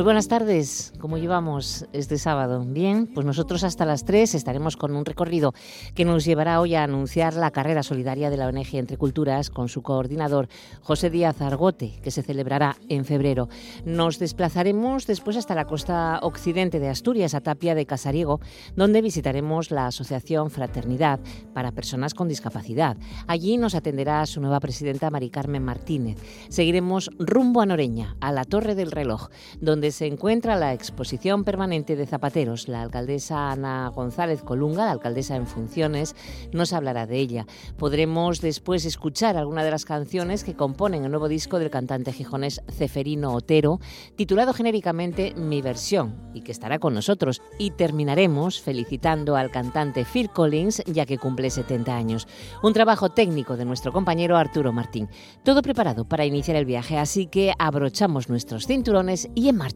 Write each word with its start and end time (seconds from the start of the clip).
Muy 0.00 0.04
buenas 0.06 0.28
tardes, 0.28 0.94
¿cómo 0.98 1.18
llevamos 1.18 1.84
este 1.92 2.16
sábado? 2.16 2.64
Bien, 2.66 3.06
pues 3.06 3.26
nosotros 3.26 3.64
hasta 3.64 3.84
las 3.84 4.06
3 4.06 4.34
estaremos 4.34 4.78
con 4.78 4.96
un 4.96 5.04
recorrido 5.04 5.52
que 5.94 6.06
nos 6.06 6.24
llevará 6.24 6.58
hoy 6.62 6.74
a 6.74 6.84
anunciar 6.84 7.34
la 7.34 7.50
carrera 7.50 7.82
solidaria 7.82 8.30
de 8.30 8.38
la 8.38 8.46
ONG 8.46 8.76
Entre 8.76 8.96
Culturas 8.96 9.50
con 9.50 9.68
su 9.68 9.82
coordinador 9.82 10.48
José 10.80 11.10
Díaz 11.10 11.42
Argote, 11.42 12.00
que 12.02 12.10
se 12.10 12.22
celebrará 12.22 12.78
en 12.88 13.04
febrero. 13.04 13.50
Nos 13.84 14.18
desplazaremos 14.18 15.06
después 15.06 15.36
hasta 15.36 15.54
la 15.54 15.66
costa 15.66 16.18
occidente 16.22 16.80
de 16.80 16.88
Asturias, 16.88 17.34
a 17.34 17.42
Tapia 17.42 17.74
de 17.74 17.84
Casariego, 17.84 18.40
donde 18.74 19.02
visitaremos 19.02 19.70
la 19.70 19.88
Asociación 19.88 20.50
Fraternidad 20.50 21.20
para 21.52 21.72
Personas 21.72 22.14
con 22.14 22.26
Discapacidad. 22.26 22.96
Allí 23.26 23.58
nos 23.58 23.74
atenderá 23.74 24.24
su 24.24 24.40
nueva 24.40 24.60
presidenta 24.60 25.10
Mari 25.10 25.28
Carmen 25.28 25.62
Martínez. 25.62 26.16
Seguiremos 26.48 27.10
rumbo 27.18 27.60
a 27.60 27.66
Noreña, 27.66 28.16
a 28.22 28.32
la 28.32 28.46
Torre 28.46 28.74
del 28.74 28.92
Reloj, 28.92 29.28
donde 29.60 29.89
se 29.92 30.06
encuentra 30.06 30.56
la 30.56 30.72
exposición 30.72 31.44
permanente 31.44 31.96
de 31.96 32.06
zapateros. 32.06 32.68
La 32.68 32.82
alcaldesa 32.82 33.50
Ana 33.50 33.88
González 33.88 34.42
Colunga, 34.42 34.84
la 34.84 34.92
alcaldesa 34.92 35.36
en 35.36 35.46
funciones, 35.46 36.14
nos 36.52 36.72
hablará 36.72 37.06
de 37.06 37.18
ella. 37.18 37.46
Podremos 37.78 38.40
después 38.40 38.84
escuchar 38.84 39.36
alguna 39.36 39.64
de 39.64 39.70
las 39.70 39.84
canciones 39.84 40.44
que 40.44 40.54
componen 40.54 41.04
el 41.04 41.10
nuevo 41.10 41.28
disco 41.28 41.58
del 41.58 41.70
cantante 41.70 42.12
gijonés 42.12 42.62
Ceferino 42.70 43.32
Otero, 43.32 43.80
titulado 44.16 44.52
genéricamente 44.52 45.34
Mi 45.36 45.62
versión, 45.62 46.30
y 46.34 46.42
que 46.42 46.52
estará 46.52 46.78
con 46.78 46.94
nosotros. 46.94 47.42
Y 47.58 47.70
terminaremos 47.70 48.60
felicitando 48.60 49.36
al 49.36 49.50
cantante 49.50 50.04
Phil 50.04 50.30
Collins, 50.30 50.82
ya 50.86 51.06
que 51.06 51.18
cumple 51.18 51.50
70 51.50 51.96
años. 51.96 52.28
Un 52.62 52.72
trabajo 52.72 53.08
técnico 53.08 53.56
de 53.56 53.64
nuestro 53.64 53.92
compañero 53.92 54.36
Arturo 54.36 54.72
Martín. 54.72 55.08
Todo 55.42 55.62
preparado 55.62 56.06
para 56.06 56.26
iniciar 56.26 56.56
el 56.56 56.64
viaje, 56.64 56.98
así 56.98 57.26
que 57.26 57.54
abrochamos 57.58 58.28
nuestros 58.28 58.66
cinturones 58.66 59.28
y 59.34 59.48
en 59.48 59.56
marcha. 59.56 59.69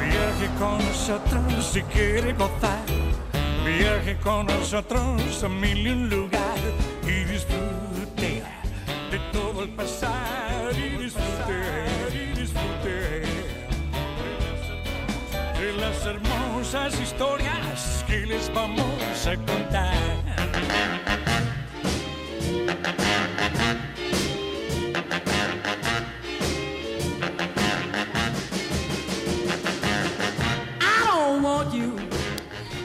Viaje 0.00 0.48
con 0.58 0.78
nosotros 0.78 1.66
si 1.72 1.82
quiere 1.82 2.32
gozar. 2.32 2.84
Viaje 3.64 4.16
con 4.22 4.46
nosotros 4.46 5.42
a 5.44 5.48
mil 5.48 5.86
y 5.86 5.90
un 5.90 6.08
lugar 6.08 6.58
y 7.02 7.24
disfrute 7.24 8.42
de 9.10 9.18
todo 9.32 9.62
el 9.62 9.70
pasar 9.70 10.72
y 10.72 11.02
disfrute, 11.02 11.86
y 12.12 12.40
disfrute 12.40 13.22
de 15.60 15.72
las 15.80 16.06
hermosas 16.06 17.00
historias 17.00 18.04
que 18.06 18.26
les 18.26 18.52
vamos 18.52 19.26
a 19.26 19.36
contar. 19.36 19.95
Thank 23.54 23.80
you. 23.80 23.85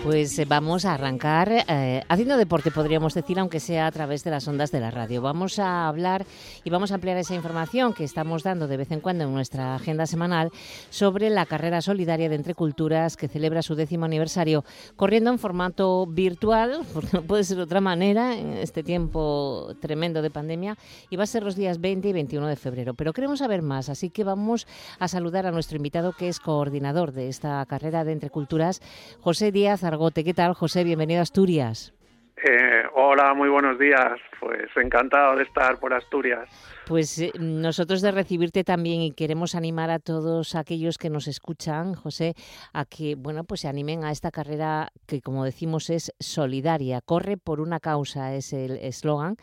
Pues 0.04 0.40
eh, 0.40 0.46
vamos 0.46 0.86
a 0.86 0.96
arrancar 0.96 1.52
eh, 1.68 2.02
haciendo 2.10 2.36
deporte, 2.36 2.72
podríamos 2.72 3.14
decir, 3.14 3.38
aunque 3.38 3.60
sea 3.60 3.86
a 3.86 3.92
través 3.92 4.24
de 4.24 4.32
las 4.32 4.48
ondas 4.48 4.72
de 4.72 4.80
la 4.80 4.90
radio. 4.90 5.22
Vamos 5.22 5.60
a 5.60 5.88
hablar 5.88 6.26
y 6.64 6.72
vamos 6.72 6.92
a 6.92 6.96
ampliar 6.96 7.18
esa 7.18 7.36
información 7.36 7.94
que 7.94 8.04
estamos 8.04 8.42
dando 8.42 8.68
de 8.68 8.78
vez 8.78 8.92
en 8.92 9.00
cuando 9.00 9.26
en 9.26 9.34
nuestra 9.34 9.76
agenda 9.76 10.08
semanal 10.08 10.50
sobre 10.90 11.30
la 11.30 11.46
carrera 11.46 11.82
solidaria 11.82 12.30
de 12.30 12.36
Entre 12.36 12.56
Culturas 12.56 13.16
que 13.16 13.28
celebra 13.28 13.62
su 13.62 13.76
décimo 13.76 14.06
aniversario, 14.06 14.66
corriendo 14.96 15.30
en 15.30 15.38
formato 15.38 16.08
virtual, 16.08 16.80
porque 16.94 17.10
no 17.14 17.22
puede 17.22 17.44
ser 17.44 17.58
de 17.58 17.64
otra 17.64 17.80
manera 17.80 18.36
en 18.36 18.54
este 18.54 18.82
tiempo 18.82 19.76
tremendo 19.82 20.24
de 20.24 20.32
pandemia, 20.32 20.78
y 21.12 21.16
va 21.16 21.26
a 21.26 21.28
ser 21.28 21.44
los 21.44 21.56
días 21.56 21.80
20 21.80 22.08
y 22.08 22.14
21 22.14 22.48
de 22.48 22.56
febrero. 22.56 22.96
Pero 22.96 23.14
queremos 23.14 23.38
saber 23.38 23.62
más, 23.62 23.88
así 23.88 24.10
que 24.10 24.24
vamos 24.24 24.66
a 24.98 25.08
saludar 25.08 25.46
a 25.46 25.52
nuestro 25.52 25.78
invitado 25.78 26.14
que 26.14 26.28
es 26.28 26.40
coordinador 26.40 27.12
de 27.12 27.30
esta 27.30 27.64
carrera 27.68 28.04
de 28.04 28.14
Entre 28.14 28.32
Culturas, 28.32 28.82
José 29.20 29.52
Díaz 29.52 29.84
¿Qué 29.92 30.34
tal, 30.34 30.54
José? 30.54 30.86
Bienvenido 30.86 31.20
a 31.20 31.24
Asturias. 31.24 31.94
Eh, 32.38 32.84
hola, 32.96 33.34
muy 33.34 33.50
buenos 33.50 33.78
días. 33.78 34.14
Pues 34.40 34.70
encantado 34.78 35.36
de 35.36 35.44
estar 35.44 35.82
por 35.82 35.94
Asturias. 35.94 36.48
Pues 36.88 37.20
eh, 37.20 37.34
nosotros 37.38 38.02
de 38.02 38.12
recibirte 38.12 38.64
también 38.64 39.02
y 39.02 39.12
queremos 39.12 39.54
animar 39.54 39.90
a 39.90 40.00
todos 40.00 40.56
aquellos 40.56 40.98
que 40.98 41.10
nos 41.10 41.28
escuchan, 41.28 41.94
José, 41.94 42.36
a 42.72 42.86
que 42.86 43.16
bueno 43.16 43.44
pues 43.44 43.62
se 43.62 43.68
animen 43.68 44.06
a 44.06 44.12
esta 44.12 44.32
carrera 44.32 44.94
que 45.08 45.20
como 45.20 45.44
decimos 45.44 45.90
es 45.90 46.14
solidaria, 46.22 47.02
corre 47.02 47.36
por 47.36 47.60
una 47.60 47.82
causa 47.82 48.34
es 48.34 48.54
el 48.54 48.78
eslogan 48.78 49.36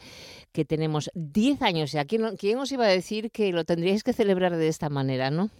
que 0.53 0.65
tenemos 0.65 1.10
10 1.15 1.60
años. 1.60 1.94
¿Quién, 2.09 2.36
¿Quién 2.38 2.59
os 2.59 2.72
iba 2.72 2.86
a 2.86 2.88
decir 2.88 3.30
que 3.30 3.53
lo 3.53 3.65
tendríais 3.65 4.03
que 4.03 4.15
celebrar 4.15 4.56
de 4.56 4.69
esta 4.69 4.88
manera, 4.88 5.30
no? 5.30 5.50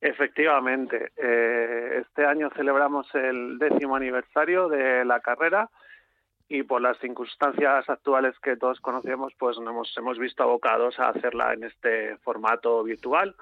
Efectivamente, 0.00 1.10
eh, 1.16 2.02
este 2.02 2.24
año 2.24 2.50
celebramos 2.54 3.12
el 3.14 3.58
décimo 3.58 3.96
aniversario 3.96 4.68
de 4.68 5.04
la 5.04 5.20
carrera 5.20 5.68
y 6.48 6.62
por 6.62 6.80
las 6.80 6.98
circunstancias 6.98 7.88
actuales 7.88 8.38
que 8.40 8.56
todos 8.56 8.80
conocemos, 8.80 9.32
pues 9.38 9.58
nos 9.58 9.96
hemos 9.96 10.18
visto 10.18 10.42
abocados 10.44 10.98
a 11.00 11.08
hacerla 11.08 11.52
en 11.52 11.64
este 11.64 12.16
formato 12.18 12.82
virtual, 12.84 13.34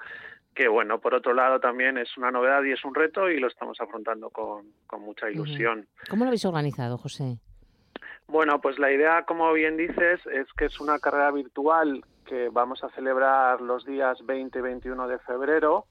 que 0.55 0.67
bueno, 0.67 0.99
por 0.99 1.13
otro 1.13 1.33
lado 1.33 1.59
también 1.59 1.99
es 1.99 2.17
una 2.17 2.31
novedad 2.31 2.63
y 2.63 2.71
es 2.71 2.83
un 2.83 2.95
reto 2.95 3.29
y 3.29 3.39
lo 3.39 3.47
estamos 3.47 3.79
afrontando 3.79 4.31
con, 4.31 4.65
mucha 4.99 5.29
ilusión. 5.29 5.87
¿Cómo 6.09 6.25
lo 6.25 6.29
habéis 6.29 6.45
organizado, 6.45 6.97
José? 6.97 7.37
Bueno, 8.27 8.59
pues 8.59 8.77
la 8.79 8.91
idea, 8.91 9.23
como 9.23 9.53
bien 9.53 9.77
dices, 9.77 10.19
es 10.25 10.51
que 10.57 10.65
es 10.65 10.79
una 10.81 10.99
carrera 10.99 11.31
virtual 11.31 12.03
que 12.25 12.49
vamos 12.49 12.83
a 12.83 12.89
celebrar 12.89 13.61
los 13.61 13.85
días 13.85 14.17
20 14.25 14.57
y 14.57 14.61
21 14.61 15.07
de 15.07 15.19
febrero 15.19 15.85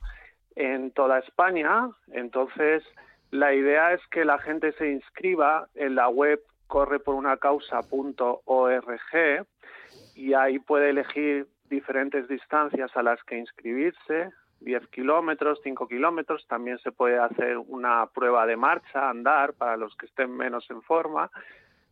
en 0.56 0.90
toda 0.90 1.20
España. 1.20 1.90
Entonces, 2.12 2.82
la 3.30 3.54
idea 3.54 3.92
es 3.92 4.04
que 4.08 4.24
la 4.24 4.38
gente 4.38 4.72
se 4.72 4.90
inscriba 4.90 5.68
en 5.74 5.94
la 5.94 6.08
web 6.08 6.40
correporunacausa.org 6.66 9.46
y 10.14 10.34
ahí 10.34 10.58
puede 10.58 10.90
elegir 10.90 11.46
diferentes 11.68 12.28
distancias 12.28 12.96
a 12.96 13.02
las 13.02 13.22
que 13.24 13.36
inscribirse, 13.36 14.30
10 14.60 14.86
kilómetros, 14.88 15.60
5 15.62 15.86
kilómetros, 15.86 16.46
también 16.48 16.78
se 16.78 16.92
puede 16.92 17.18
hacer 17.18 17.58
una 17.58 18.06
prueba 18.06 18.46
de 18.46 18.56
marcha, 18.56 19.10
andar, 19.10 19.52
para 19.52 19.76
los 19.76 19.94
que 19.96 20.06
estén 20.06 20.34
menos 20.34 20.70
en 20.70 20.80
forma, 20.82 21.30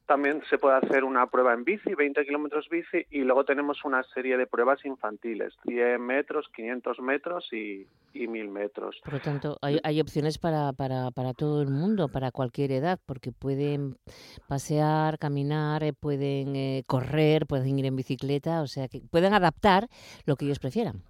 también 0.06 0.42
se 0.50 0.58
puede 0.58 0.76
hacer 0.76 1.04
una 1.04 1.26
prueba 1.26 1.54
en 1.54 1.64
bici, 1.64 1.94
20 1.94 2.24
kilómetros 2.24 2.68
bici, 2.68 3.06
y 3.10 3.20
luego 3.20 3.44
tenemos 3.44 3.84
una 3.84 4.02
serie 4.14 4.36
de 4.36 4.46
pruebas 4.46 4.84
infantiles, 4.84 5.54
100 5.66 6.00
metros, 6.00 6.46
500 6.54 7.00
metros 7.00 7.48
y, 7.52 7.86
y 8.12 8.26
1000 8.26 8.48
metros. 8.48 9.00
Por 9.04 9.14
lo 9.14 9.20
tanto, 9.20 9.58
hay, 9.62 9.78
hay 9.82 10.00
opciones 10.00 10.38
para, 10.38 10.72
para, 10.72 11.10
para, 11.10 11.32
todo 11.32 11.62
el 11.62 11.68
mundo, 11.68 12.08
para 12.08 12.30
cualquier 12.30 12.72
edad, 12.72 12.98
porque 13.06 13.32
pueden 13.32 13.96
pasear, 14.46 15.18
caminar, 15.18 15.82
eh, 15.82 15.92
pueden 15.92 16.54
eh, 16.56 16.84
correr, 16.86 17.46
pueden 17.46 17.78
ir 17.78 17.86
en 17.86 17.96
bicicleta, 17.96 18.62
o 18.62 18.66
sea, 18.66 18.88
que 18.88 19.00
pueden 19.10 19.32
adaptar 19.32 19.88
lo 20.26 20.36
que 20.36 20.44
ellos 20.44 20.58
prefieran. 20.58 21.02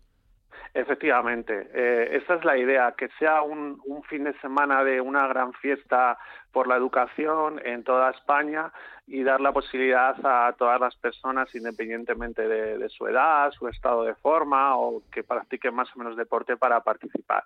Efectivamente, 0.72 1.68
eh, 1.72 2.16
esa 2.22 2.34
es 2.34 2.44
la 2.44 2.56
idea, 2.56 2.94
que 2.96 3.08
sea 3.18 3.42
un, 3.42 3.80
fin 4.08 4.24
de 4.24 4.38
semana 4.40 4.82
de 4.84 5.00
una 5.00 5.26
gran 5.26 5.52
fiesta 5.54 6.18
por 6.52 6.66
la 6.66 6.76
educación 6.76 7.60
en 7.64 7.84
toda 7.84 8.10
España 8.10 8.72
y 9.06 9.22
dar 9.22 9.40
la 9.40 9.52
posibilidad 9.52 10.16
a 10.24 10.52
todas 10.52 10.80
las 10.80 10.96
personas, 10.96 11.54
independientemente 11.54 12.48
de, 12.48 12.78
de 12.78 12.88
su 12.88 13.06
edad, 13.06 13.50
su 13.52 13.68
estado 13.68 14.04
de 14.04 14.14
forma 14.14 14.76
o 14.76 15.02
que 15.12 15.22
practiquen 15.22 15.74
más 15.74 15.88
o 15.94 15.98
menos 15.98 16.16
deporte 16.16 16.56
para 16.56 16.80
participar. 16.80 17.44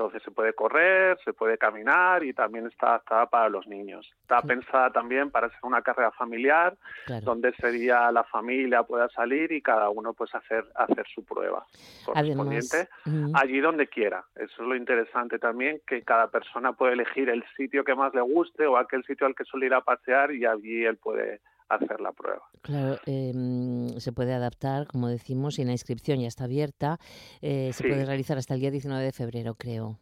Entonces 0.00 0.22
se 0.22 0.30
puede 0.30 0.54
correr, 0.54 1.18
se 1.26 1.34
puede 1.34 1.58
caminar 1.58 2.24
y 2.24 2.32
también 2.32 2.66
está 2.66 2.86
adaptada 2.86 3.26
para 3.26 3.50
los 3.50 3.66
niños. 3.66 4.10
Está 4.22 4.40
pensada 4.40 4.90
también 4.90 5.30
para 5.30 5.50
ser 5.50 5.58
una 5.62 5.82
carrera 5.82 6.10
familiar, 6.12 6.74
donde 7.22 7.52
sería 7.56 8.10
la 8.10 8.24
familia 8.24 8.82
pueda 8.82 9.10
salir 9.10 9.52
y 9.52 9.60
cada 9.60 9.90
uno 9.90 10.14
pues 10.14 10.34
hacer 10.34 10.64
hacer 10.74 11.04
su 11.14 11.22
prueba 11.22 11.66
correspondiente 12.06 12.88
allí 13.34 13.60
donde 13.60 13.88
quiera. 13.88 14.24
Eso 14.36 14.62
es 14.62 14.68
lo 14.68 14.74
interesante 14.74 15.38
también, 15.38 15.82
que 15.86 16.00
cada 16.02 16.28
persona 16.28 16.72
puede 16.72 16.94
elegir 16.94 17.28
el 17.28 17.44
sitio 17.54 17.84
que 17.84 17.94
más 17.94 18.14
le 18.14 18.22
guste 18.22 18.66
o 18.66 18.78
aquel 18.78 19.04
sitio 19.04 19.26
al 19.26 19.34
que 19.34 19.44
suele 19.44 19.66
ir 19.66 19.74
a 19.74 19.82
pasear 19.82 20.32
y 20.32 20.46
allí 20.46 20.82
él 20.82 20.96
puede 20.96 21.42
hacer 21.70 22.00
la 22.00 22.12
prueba. 22.12 22.42
Claro, 22.62 22.98
eh, 23.06 23.32
se 23.98 24.12
puede 24.12 24.34
adaptar, 24.34 24.86
como 24.86 25.08
decimos, 25.08 25.58
y 25.58 25.64
la 25.64 25.72
inscripción 25.72 26.20
ya 26.20 26.28
está 26.28 26.44
abierta. 26.44 26.98
Eh, 27.40 27.70
se 27.72 27.88
puede 27.88 28.04
realizar 28.04 28.36
hasta 28.36 28.54
el 28.54 28.60
día 28.60 28.70
19 28.70 29.02
de 29.02 29.12
febrero, 29.12 29.54
creo. 29.54 29.98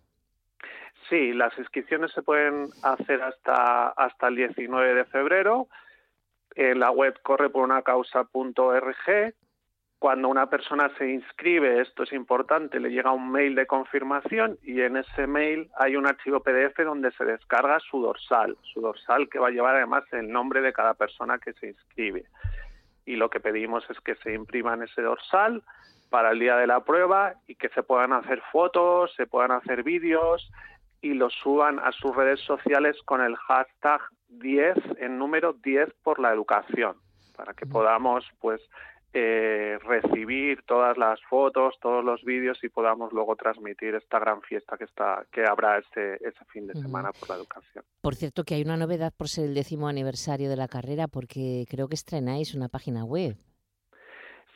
Sí, 1.09 1.33
las 1.33 1.57
inscripciones 1.59 2.13
se 2.13 2.23
pueden 2.23 2.69
hacer 2.83 3.23
hasta, 3.23 3.89
hasta 3.89 4.29
el 4.29 4.37
19 4.37 4.95
de 4.95 5.05
febrero. 5.05 5.69
En 6.55 6.81
la 6.81 6.91
web 6.91 7.19
corre 7.23 7.49
por 7.51 7.65
una 7.65 7.83
causa.org 7.83 9.35
cuando 9.99 10.29
una 10.29 10.49
persona 10.49 10.91
se 10.97 11.11
inscribe, 11.11 11.81
esto 11.81 12.05
es 12.05 12.13
importante, 12.13 12.79
le 12.79 12.91
llega 12.91 13.11
un 13.11 13.33
mail 13.33 13.57
de 13.57 13.67
confirmación 13.67 14.57
y 14.63 14.81
en 14.81 14.97
ese 14.97 15.27
mail 15.27 15.71
hay 15.77 15.97
un 15.97 16.07
archivo 16.07 16.41
PDF 16.41 16.79
donde 16.85 17.11
se 17.13 17.25
descarga 17.25 17.81
su 17.81 18.01
dorsal, 18.01 18.57
su 18.63 18.81
dorsal 18.81 19.29
que 19.29 19.41
va 19.41 19.49
a 19.49 19.51
llevar 19.51 19.75
además 19.75 20.05
el 20.13 20.31
nombre 20.31 20.61
de 20.61 20.73
cada 20.73 20.95
persona 20.95 21.39
que 21.39 21.53
se 21.55 21.69
inscribe. 21.69 22.27
Y 23.07 23.17
lo 23.17 23.29
que 23.29 23.41
pedimos 23.41 23.89
es 23.91 23.99
que 24.01 24.15
se 24.17 24.35
impriman 24.35 24.83
ese 24.83 25.03
dorsal 25.03 25.63
para 26.11 26.31
el 26.31 26.39
día 26.39 26.57
de 26.57 26.69
la 26.69 26.85
prueba 26.85 27.35
y 27.49 27.57
que 27.57 27.69
se 27.71 27.83
puedan 27.83 28.13
hacer 28.13 28.41
fotos, 28.53 29.13
se 29.17 29.27
puedan 29.27 29.51
hacer 29.51 29.83
vídeos 29.83 30.49
y 31.01 31.15
los 31.15 31.33
suban 31.35 31.81
a 31.81 31.91
sus 31.91 32.15
redes 32.15 32.41
sociales 32.41 32.97
con 33.05 33.21
el 33.21 33.35
hashtag 33.37 34.01
10 34.29 34.77
en 34.99 35.19
número 35.19 35.55
10 35.55 35.93
por 36.05 36.21
la 36.21 36.33
educación 36.33 36.97
para 37.37 37.55
que 37.55 37.67
podamos 37.67 38.25
pues 38.41 38.61
eh, 39.15 39.79
recibir 39.85 40.63
todas 40.63 40.99
las 40.99 41.21
fotos, 41.23 41.75
todos 41.81 42.05
los 42.05 42.23
vídeos 42.25 42.63
y 42.63 42.69
podamos 42.69 43.13
luego 43.13 43.37
transmitir 43.37 43.95
esta 43.95 44.19
gran 44.19 44.43
fiesta 44.43 44.77
que 44.77 44.85
está 44.85 45.25
que 45.33 45.45
habrá 45.45 45.79
ese, 45.79 46.15
ese 46.17 46.45
fin 46.53 46.67
de 46.67 46.75
semana 46.75 47.11
por 47.19 47.29
la 47.31 47.37
educación. 47.37 47.85
Por 48.03 48.15
cierto, 48.15 48.45
que 48.45 48.55
hay 48.55 48.63
una 48.63 48.77
novedad 48.77 49.13
por 49.17 49.29
ser 49.29 49.47
el 49.47 49.55
décimo 49.55 49.89
aniversario 49.89 50.51
de 50.51 50.57
la 50.57 50.69
carrera, 50.69 51.09
porque 51.09 51.65
creo 51.71 51.89
que 51.89 51.95
estrenáis 51.95 52.55
una 52.55 52.69
página 52.69 53.05
web. 53.05 53.37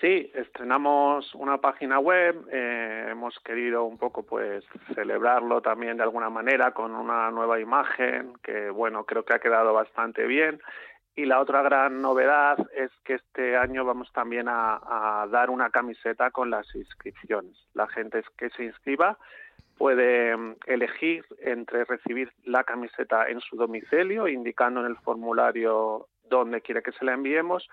Sí, 0.03 0.33
estrenamos 0.35 1.33
una 1.37 1.59
página 1.59 2.01
web, 2.01 2.49
eh, 2.51 3.07
hemos 3.09 3.39
querido 3.39 3.85
un 3.85 3.99
poco 3.99 4.25
pues 4.25 4.65
celebrarlo 4.97 5.63
también 5.63 5.97
de 5.97 6.03
alguna 6.03 6.29
manera 6.29 6.73
con 6.73 6.93
una 6.93 7.31
nueva 7.31 7.61
imagen 7.61 8.33
que 8.43 8.69
bueno, 8.71 9.05
creo 9.05 9.25
que 9.25 9.35
ha 9.35 9.39
quedado 9.39 9.73
bastante 9.73 10.27
bien 10.27 10.61
y 11.15 11.27
la 11.27 11.41
otra 11.41 11.63
gran 11.63 12.01
novedad 12.01 12.57
es 12.75 12.91
que 13.05 13.15
este 13.15 13.57
año 13.57 13.85
vamos 13.85 14.11
también 14.13 14.47
a, 14.49 15.27
dar 15.31 15.51
una 15.51 15.71
camiseta 15.71 16.31
con 16.31 16.51
las 16.51 16.75
inscripciones. 16.75 17.57
La 17.75 17.87
gente 17.87 18.23
que 18.37 18.49
se 18.51 18.65
inscriba 18.65 19.19
puede 19.77 20.37
mm, 20.37 20.57
elegir 20.67 21.25
entre 21.41 21.85
recibir 21.85 22.33
la 22.45 22.65
camiseta 22.65 23.29
en 23.29 23.41
su 23.41 23.57
domicilio, 23.57 24.27
indicando 24.27 24.81
en 24.81 24.87
el 24.87 24.97
formulario 24.99 26.09
dónde 26.29 26.63
quiere 26.63 26.83
que 26.83 26.93
se 26.93 27.05
la 27.05 27.13
enviemos, 27.13 27.69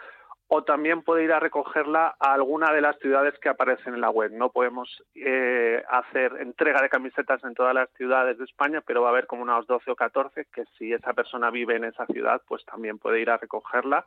o 0.52 0.64
también 0.64 1.04
puede 1.04 1.24
ir 1.24 1.32
a 1.32 1.40
recogerla 1.40 2.16
a 2.20 2.34
alguna 2.34 2.74
de 2.74 2.82
las 2.82 2.98
ciudades 2.98 3.36
que 3.40 3.50
aparecen 3.50 3.94
en 3.94 4.02
la 4.02 4.10
web. 4.10 4.32
No 4.32 4.50
podemos 4.50 5.04
eh, 5.14 5.84
hacer 5.88 6.38
entrega 6.40 6.82
de 6.82 6.90
camisetas 6.90 7.44
en 7.44 7.54
todas 7.54 7.76
las 7.76 7.88
ciudades 7.92 8.40
de 8.40 8.46
España, 8.46 8.82
pero 8.82 9.04
va 9.04 9.10
a 9.10 9.12
haber 9.12 9.28
como 9.28 9.44
unas 9.44 9.68
12 9.68 9.92
o 9.92 9.96
14 9.96 10.48
que 10.52 10.64
si 10.78 10.92
esa 10.92 11.14
persona 11.14 11.52
vive 11.52 11.76
en 11.76 11.84
esa 11.84 12.08
ciudad, 12.08 12.42
pues 12.48 12.66
también 12.66 12.98
puede 12.98 13.22
ir 13.22 13.30
a 13.30 13.38
recogerla 13.38 14.06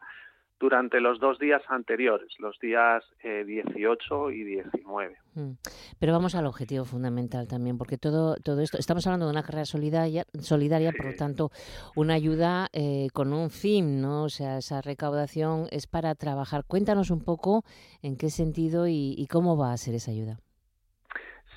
durante 0.63 1.01
los 1.01 1.19
dos 1.19 1.41
días 1.41 1.61
anteriores, 1.67 2.39
los 2.39 2.57
días 2.61 3.03
18 3.25 4.31
eh, 4.31 4.35
y 4.35 4.45
19. 4.45 5.17
Mm. 5.35 5.51
Pero 5.99 6.13
vamos 6.13 6.37
al 6.37 6.47
objetivo 6.47 6.85
fundamental 6.85 7.49
también, 7.49 7.77
porque 7.77 7.99
todo, 7.99 8.37
todo 8.37 8.61
esto, 8.61 8.79
estamos 8.79 9.05
hablando 9.05 9.27
de 9.27 9.33
una 9.33 9.43
carrera 9.43 9.65
solidaria, 9.65 10.25
solidaria 10.39 10.93
por 10.93 11.07
lo 11.07 11.15
tanto, 11.17 11.51
una 11.97 12.15
ayuda 12.15 12.69
eh, 12.73 13.09
con 13.13 13.33
un 13.33 13.51
fin, 13.51 14.01
¿no? 14.01 14.23
O 14.23 14.29
sea, 14.29 14.59
esa 14.59 14.81
recaudación 14.81 15.67
es 15.73 15.89
para 15.89 16.15
trabajar. 16.15 16.63
Cuéntanos 16.65 17.11
un 17.11 17.25
poco 17.25 17.65
en 18.01 18.17
qué 18.17 18.31
sentido 18.31 18.87
y, 18.87 19.27
cómo 19.33 19.57
va 19.57 19.73
a 19.73 19.77
ser 19.77 19.97
esa 19.97 20.13
ayuda. 20.13 20.39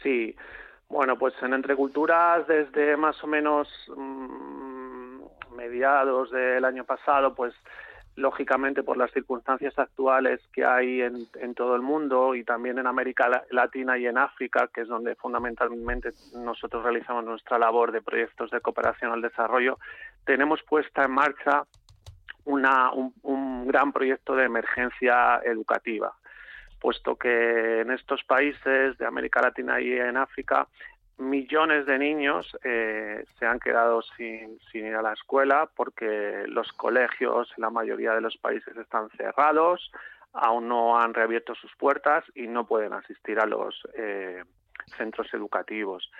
Sí, 0.01 0.35
bueno, 0.89 1.15
pues 1.19 1.35
en 1.43 1.53
Entre 1.53 1.75
Culturas, 1.75 2.47
desde 2.47 2.97
más 2.97 3.23
o 3.23 3.27
menos 3.27 3.67
mm, 3.95 5.55
mediados 5.55 6.31
del 6.31 6.65
año 6.65 6.85
pasado, 6.85 7.35
pues 7.35 7.53
lógicamente 8.15 8.81
por 8.81 8.97
las 8.97 9.11
circunstancias 9.11 9.77
actuales 9.77 10.39
que 10.53 10.63
hay 10.63 11.01
en, 11.01 11.53
todo 11.53 11.75
el 11.75 11.81
mundo 11.81 12.33
y 12.35 12.43
también 12.43 12.79
en 12.79 12.87
América 12.87 13.43
Latina 13.51 13.97
y 13.97 14.07
en 14.07 14.17
África, 14.17 14.69
que 14.73 14.81
es 14.81 14.87
donde 14.87 15.15
fundamentalmente 15.15 16.11
nosotros 16.33 16.83
realizamos 16.83 17.25
nuestra 17.25 17.59
labor 17.59 17.91
de 17.91 18.01
proyectos 18.01 18.51
de 18.51 18.61
cooperación 18.61 19.11
al 19.11 19.21
desarrollo, 19.21 19.77
tenemos 20.25 20.61
puesta 20.63 21.03
en 21.03 21.11
marcha 21.11 21.63
una, 22.45 22.91
un, 22.91 23.13
un 23.23 23.67
gran 23.67 23.91
proyecto 23.91 24.35
de 24.35 24.45
emergencia 24.45 25.41
educativa, 25.43 26.13
puesto 26.79 27.17
que 27.17 27.81
en 27.81 27.91
estos 27.91 28.23
países 28.23 28.97
de 28.97 29.05
América 29.05 29.41
Latina 29.41 29.81
y 29.81 29.91
en 29.91 30.15
África 30.15 30.67
millones 31.17 31.85
de 31.85 31.97
niños 31.97 32.57
eh, 32.63 33.25
se 33.39 33.45
han 33.45 33.59
quedado 33.59 34.01
sin, 34.01 34.59
sin, 34.71 34.85
ir 34.85 34.95
a 34.95 35.01
la 35.01 35.13
escuela 35.13 35.69
porque 35.75 36.43
los 36.47 36.71
colegios 36.73 37.51
en 37.57 37.61
la 37.61 37.69
mayoría 37.69 38.13
de 38.13 38.21
los 38.21 38.37
países 38.37 38.75
están 38.75 39.09
cerrados, 39.11 39.91
aún 40.33 40.67
no 40.67 40.99
han 40.99 41.13
reabierto 41.13 41.55
sus 41.55 41.73
puertas 41.75 42.23
y 42.35 42.47
no 42.47 42.65
pueden 42.65 42.93
asistir 42.93 43.39
a 43.39 43.45
los 43.45 43.87
eh, 43.95 44.43
centros 44.97 45.33
educativos. 45.33 46.11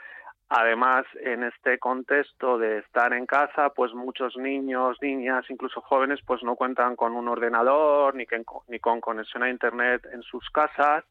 Además, 0.48 1.06
en 1.22 1.44
este 1.44 1.80
contexto 1.80 2.60
de 2.60 2.78
estar 2.78 3.14
en 3.14 3.26
casa, 3.26 3.70
pues 3.70 3.94
muchos 3.94 4.38
niños, 4.38 4.98
niñas, 5.02 5.44
incluso 5.50 5.82
jóvenes, 5.82 6.20
pues 6.26 6.44
no 6.44 6.56
cuentan 6.56 6.96
con 6.96 7.14
un 7.14 7.28
ordenador 7.28 8.14
ni, 8.14 8.26
ni 8.68 8.80
con 8.80 9.02
conexión 9.02 9.42
a 9.44 9.50
Internet 9.50 10.08
en 10.14 10.22
sus 10.22 10.48
casas 10.52 11.04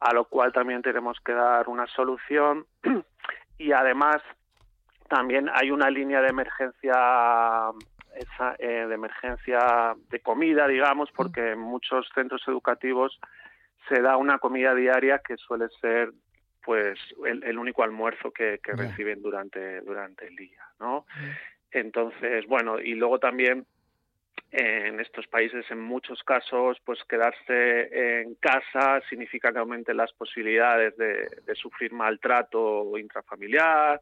a 0.00 0.14
lo 0.14 0.24
cual 0.24 0.52
también 0.52 0.82
tenemos 0.82 1.18
que 1.20 1.32
dar 1.32 1.68
una 1.68 1.86
solución 1.88 2.66
y 3.60 3.72
además 3.72 4.22
también 5.08 5.50
hay 5.52 5.70
una 5.70 5.90
línea 5.90 6.22
de 6.22 6.28
emergencia 6.28 6.94
esa, 8.16 8.56
eh, 8.58 8.86
de 8.88 8.94
emergencia 8.94 9.94
de 10.08 10.20
comida 10.20 10.66
digamos 10.66 11.10
porque 11.14 11.52
en 11.52 11.58
muchos 11.58 12.08
centros 12.14 12.42
educativos 12.48 13.20
se 13.88 14.00
da 14.00 14.16
una 14.16 14.38
comida 14.38 14.74
diaria 14.74 15.18
que 15.18 15.36
suele 15.36 15.68
ser 15.80 16.10
pues 16.64 16.98
el, 17.26 17.58
único 17.58 17.82
almuerzo 17.82 18.30
que, 18.30 18.60
reciben 18.64 19.20
durante 19.22 19.82
durante 19.82 20.26
el 20.26 20.36
día 20.36 20.64
no 20.80 21.04
entonces 21.70 22.46
bueno 22.46 22.80
y 22.80 22.94
luego 22.94 23.18
también 23.18 23.66
en 24.52 24.98
estos 24.98 25.26
países 25.28 25.64
en 25.70 25.80
muchos 25.80 26.22
casos 26.24 26.78
pues 26.84 26.98
quedarse 27.04 28.20
en 28.20 28.34
casa 28.34 29.00
significa 29.08 29.52
que 29.52 29.58
aumenten 29.58 29.96
las 29.96 30.12
posibilidades 30.12 30.96
de, 30.96 31.54
sufrir 31.54 31.92
maltrato 31.92 32.98
intrafamiliar 32.98 34.00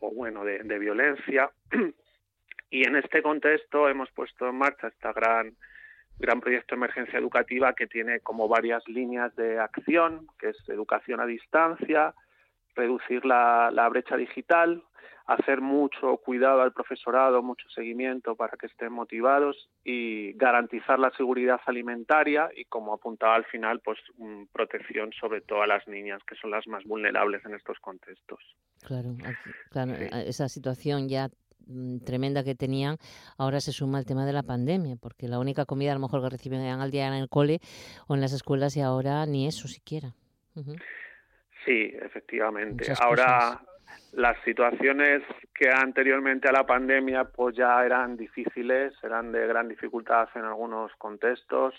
o 0.00 0.10
bueno 0.12 0.44
de, 0.44 0.78
violencia. 0.78 1.50
Y 2.68 2.84
en 2.84 2.96
este 2.96 3.22
contexto 3.22 3.88
hemos 3.88 4.10
puesto 4.10 4.48
en 4.48 4.56
marcha 4.56 4.88
esta 4.88 5.12
gran 5.12 5.54
gran 6.18 6.40
proyecto 6.40 6.74
de 6.74 6.78
emergencia 6.80 7.16
educativa 7.16 7.74
que 7.74 7.86
tiene 7.86 8.18
como 8.20 8.48
varias 8.48 8.82
líneas 8.88 9.36
de 9.36 9.60
acción 9.60 10.26
que 10.36 10.48
es 10.48 10.68
educación 10.68 11.20
a 11.20 11.26
distancia 11.26 12.12
reducir 12.76 13.24
la 13.24 13.88
brecha 13.90 14.16
digital 14.16 14.82
hacer 15.26 15.60
mucho 15.60 16.18
cuidado 16.18 16.62
al 16.62 16.72
profesorado, 16.72 17.42
mucho 17.42 17.68
seguimiento 17.70 18.36
para 18.36 18.56
que 18.56 18.66
estén 18.66 18.92
motivados 18.92 19.68
y 19.84 20.32
garantizar 20.34 20.98
la 20.98 21.10
seguridad 21.16 21.60
alimentaria 21.66 22.48
y, 22.56 22.64
como 22.66 22.94
apuntaba 22.94 23.34
al 23.34 23.44
final, 23.46 23.80
pues 23.80 23.98
protección 24.52 25.10
sobre 25.20 25.40
todo 25.40 25.62
a 25.62 25.66
las 25.66 25.86
niñas, 25.88 26.22
que 26.26 26.36
son 26.36 26.52
las 26.52 26.66
más 26.68 26.84
vulnerables 26.84 27.44
en 27.44 27.54
estos 27.54 27.78
contextos. 27.80 28.38
Claro, 28.84 29.16
claro 29.70 29.94
esa 29.94 30.48
situación 30.48 31.08
ya 31.08 31.28
mm, 31.66 31.98
tremenda 32.04 32.44
que 32.44 32.54
tenían, 32.54 32.98
ahora 33.36 33.60
se 33.60 33.72
suma 33.72 33.98
el 33.98 34.06
tema 34.06 34.26
de 34.26 34.32
la 34.32 34.44
pandemia, 34.44 34.94
porque 34.96 35.26
la 35.26 35.40
única 35.40 35.64
comida 35.64 35.90
a 35.90 35.94
lo 35.94 36.00
mejor 36.00 36.22
que 36.22 36.30
reciben 36.30 36.60
al 36.60 36.90
día 36.92 37.08
en 37.08 37.14
el 37.14 37.28
cole 37.28 37.58
o 38.06 38.14
en 38.14 38.20
las 38.20 38.32
escuelas 38.32 38.76
y 38.76 38.80
ahora 38.80 39.26
ni 39.26 39.48
eso 39.48 39.66
siquiera. 39.66 40.14
Sí, 41.66 41.92
efectivamente. 42.00 42.86
ahora 43.00 43.60
las 44.12 44.40
situaciones 44.44 45.22
que 45.52 45.68
anteriormente 45.68 46.48
a 46.48 46.52
la 46.52 46.64
pandemia 46.64 47.24
pues 47.24 47.54
ya 47.56 47.84
eran 47.84 48.16
difíciles, 48.16 48.94
eran 49.02 49.32
de 49.32 49.46
gran 49.46 49.68
dificultad 49.68 50.28
en 50.36 50.44
algunos 50.44 50.94
contextos, 50.96 51.74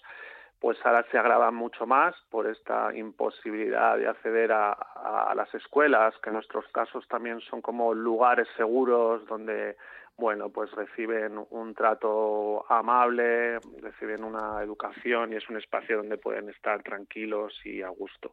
pues 0.60 0.78
ahora 0.84 1.06
se 1.10 1.18
agravan 1.18 1.56
mucho 1.56 1.86
más 1.86 2.16
por 2.30 2.48
esta 2.48 2.96
imposibilidad 2.96 3.98
de 3.98 4.08
acceder 4.08 4.52
a, 4.52 4.72
a, 4.72 5.34
las 5.36 5.54
escuelas, 5.56 6.16
que 6.22 6.30
en 6.30 6.36
nuestros 6.36 6.68
casos 6.68 7.08
también 7.08 7.40
son 7.42 7.62
como 7.62 7.94
lugares 7.94 8.48
seguros 8.58 9.26
donde 9.28 9.78
bueno, 10.18 10.50
pues 10.50 10.72
reciben 10.72 11.40
un 11.52 11.76
trato 11.76 12.66
amable, 12.72 13.60
reciben 13.80 14.24
una 14.24 14.64
educación 14.64 15.32
y 15.32 15.36
es 15.36 15.48
un 15.48 15.58
espacio 15.58 15.98
donde 15.98 16.18
pueden 16.18 16.50
estar 16.50 16.82
tranquilos 16.82 17.54
y 17.64 17.84
a 17.84 17.90
gusto. 17.90 18.32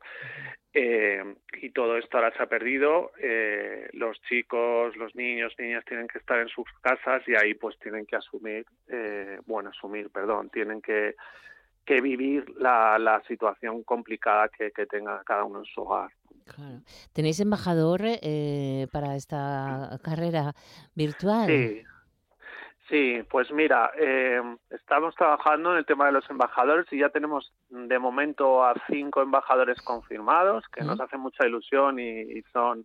Eh, 0.72 1.22
y 1.60 1.70
todo 1.70 1.98
esto 1.98 2.16
ahora 2.16 2.34
se 2.34 2.42
ha 2.42 2.46
perdido. 2.46 3.12
Eh, 3.18 3.90
los 3.92 4.18
chicos, 4.22 4.96
los 4.96 5.14
niños, 5.14 5.54
niñas 5.58 5.84
tienen 5.84 6.08
que 6.08 6.18
estar 6.18 6.38
en 6.38 6.48
sus 6.48 6.66
casas 6.80 7.22
y 7.28 7.34
ahí 7.34 7.52
pues 7.52 7.78
tienen 7.78 8.06
que 8.06 8.16
asumir, 8.16 8.64
eh, 8.88 9.38
bueno, 9.44 9.68
asumir, 9.68 10.10
perdón, 10.10 10.48
tienen 10.48 10.80
que, 10.80 11.16
que 11.84 12.00
vivir 12.00 12.48
la, 12.56 12.98
la 12.98 13.22
situación 13.28 13.82
complicada 13.82 14.48
que, 14.48 14.70
que 14.72 14.86
tenga 14.86 15.22
cada 15.24 15.44
uno 15.44 15.58
en 15.58 15.66
su 15.66 15.82
hogar. 15.82 16.10
Claro. 16.44 16.80
¿Tenéis 17.12 17.40
embajador 17.40 18.02
eh, 18.04 18.86
para 18.92 19.16
esta 19.16 19.98
carrera 20.02 20.52
virtual? 20.94 21.46
Sí. 21.46 21.82
Sí, 22.88 23.22
pues 23.30 23.50
mira, 23.50 23.92
eh, 23.96 24.42
estamos 24.68 25.14
trabajando 25.14 25.72
en 25.72 25.78
el 25.78 25.86
tema 25.86 26.06
de 26.06 26.12
los 26.12 26.28
embajadores 26.28 26.86
y 26.92 26.98
ya 26.98 27.08
tenemos 27.08 27.50
de 27.70 27.98
momento 27.98 28.62
a 28.62 28.74
cinco 28.88 29.22
embajadores 29.22 29.80
confirmados, 29.80 30.64
que 30.68 30.84
nos 30.84 31.00
hace 31.00 31.16
mucha 31.16 31.46
ilusión 31.46 31.98
y, 31.98 32.42
son 32.52 32.84